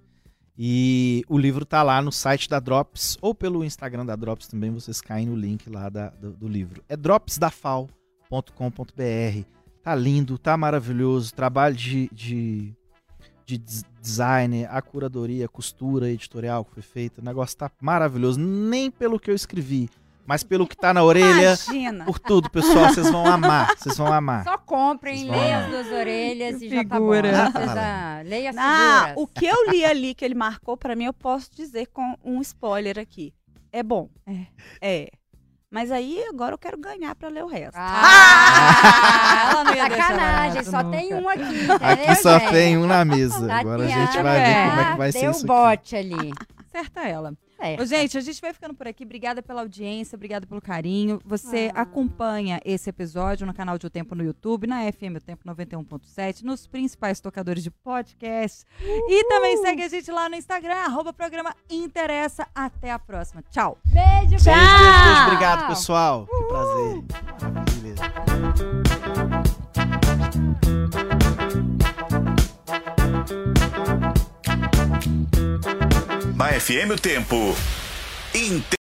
E 0.60 1.22
o 1.28 1.38
livro 1.38 1.64
tá 1.64 1.84
lá 1.84 2.02
no 2.02 2.10
site 2.10 2.48
da 2.48 2.58
Drops 2.58 3.16
ou 3.20 3.32
pelo 3.32 3.64
Instagram 3.64 4.04
da 4.04 4.16
Drops 4.16 4.48
também, 4.48 4.72
vocês 4.72 5.00
caem 5.00 5.26
no 5.26 5.36
link 5.36 5.70
lá 5.70 5.88
da, 5.88 6.10
do, 6.10 6.32
do 6.32 6.48
livro. 6.48 6.82
É 6.88 6.96
dropsdafal.com.br. 6.96 9.44
Tá 9.84 9.94
lindo, 9.94 10.36
tá 10.36 10.56
maravilhoso. 10.56 11.32
Trabalho 11.32 11.76
de, 11.76 12.10
de, 12.12 12.74
de 13.56 13.82
design, 14.02 14.66
a 14.66 14.82
curadoria, 14.82 15.46
a 15.46 15.48
costura 15.48 16.10
editorial 16.10 16.66
que 16.66 16.74
foi 16.74 16.82
feita. 16.82 17.22
O 17.22 17.24
negócio 17.24 17.56
tá 17.56 17.70
maravilhoso. 17.80 18.38
Nem 18.38 18.90
pelo 18.90 19.18
que 19.18 19.30
eu 19.30 19.34
escrevi, 19.34 19.88
mas 20.26 20.44
pelo 20.44 20.66
que 20.66 20.76
tá 20.76 20.92
na 20.92 21.02
orelha, 21.02 21.56
Imagina. 21.66 22.04
por 22.04 22.18
tudo, 22.18 22.50
pessoal, 22.50 22.90
vocês 22.90 23.10
vão 23.10 23.24
amar. 23.24 23.74
Vocês 23.78 23.96
vão 23.96 24.12
amar. 24.12 24.44
Só 24.44 24.58
comprem, 24.58 25.30
leiam 25.30 25.60
as 25.60 25.70
duas 25.70 25.86
orelhas 25.86 26.60
e 26.60 26.68
já 26.68 26.84
tá 26.84 27.00
bom. 27.00 27.10
Ah, 27.14 28.20
leia 28.22 28.52
ah, 28.58 29.14
O 29.16 29.26
que 29.26 29.46
eu 29.46 29.70
li 29.70 29.82
ali 29.82 30.14
que 30.14 30.26
ele 30.26 30.34
marcou 30.34 30.76
para 30.76 30.94
mim, 30.94 31.04
eu 31.04 31.14
posso 31.14 31.50
dizer 31.54 31.86
com 31.86 32.16
um 32.22 32.42
spoiler 32.42 32.98
aqui. 32.98 33.32
É 33.72 33.82
bom. 33.82 34.10
É. 34.26 34.46
É. 34.82 35.10
Mas 35.70 35.92
aí 35.92 36.24
agora 36.30 36.54
eu 36.54 36.58
quero 36.58 36.78
ganhar 36.78 37.14
para 37.14 37.28
ler 37.28 37.44
o 37.44 37.46
resto. 37.46 37.76
Ah, 37.76 39.50
ela 39.50 39.64
não 39.64 39.74
ia 39.74 39.90
Sacanagem, 39.90 40.64
só 40.64 40.82
nunca. 40.82 40.96
tem 40.96 41.14
um 41.14 41.28
aqui. 41.28 41.42
Entendeu, 41.42 41.76
aqui 41.76 42.14
só 42.16 42.38
gente? 42.38 42.50
tem 42.52 42.78
um 42.78 42.86
na 42.86 43.04
mesa. 43.04 43.52
Agora 43.52 43.84
a 43.84 43.88
gente 43.88 44.22
vai 44.22 44.40
ver 44.40 44.70
como 44.70 44.80
é 44.80 44.90
que 44.92 44.96
vai 44.96 45.12
ser 45.12 45.30
isso. 45.30 45.40
Tem 45.40 45.44
o 45.44 45.46
bote 45.46 45.96
ali. 45.96 46.32
Certa 46.72 47.02
ela. 47.02 47.34
Ô, 47.80 47.84
gente, 47.84 48.16
a 48.16 48.20
gente 48.20 48.40
vai 48.40 48.52
ficando 48.52 48.74
por 48.74 48.86
aqui. 48.86 49.04
Obrigada 49.04 49.42
pela 49.42 49.62
audiência, 49.62 50.14
obrigada 50.14 50.46
pelo 50.46 50.60
carinho. 50.60 51.20
Você 51.24 51.72
ah. 51.74 51.82
acompanha 51.82 52.60
esse 52.64 52.88
episódio 52.88 53.46
no 53.46 53.52
canal 53.52 53.76
de 53.76 53.86
O 53.86 53.90
Tempo 53.90 54.14
no 54.14 54.22
YouTube, 54.22 54.66
na 54.66 54.80
FM 54.92 55.16
O 55.16 55.20
Tempo 55.20 55.44
91.7, 55.44 56.42
nos 56.42 56.66
principais 56.66 57.20
tocadores 57.20 57.62
de 57.62 57.70
podcast. 57.70 58.64
E 58.80 59.24
também 59.24 59.56
segue 59.58 59.82
a 59.82 59.88
gente 59.88 60.10
lá 60.10 60.28
no 60.28 60.36
Instagram, 60.36 60.76
arroba 60.76 61.12
programa 61.12 61.54
Interessa. 61.68 62.46
Até 62.54 62.92
a 62.92 62.98
próxima. 62.98 63.42
Tchau. 63.50 63.78
Beijo, 63.86 64.36
Tchau. 64.44 64.54
Beijo, 64.54 64.78
beijo, 64.78 65.04
beijo. 65.04 65.26
Obrigado, 65.26 65.68
pessoal. 65.68 66.26
Que 66.26 66.44
prazer. 68.44 68.77
Na 76.38 76.52
FM 76.52 76.92
o 76.92 76.96
Tempo. 76.96 77.56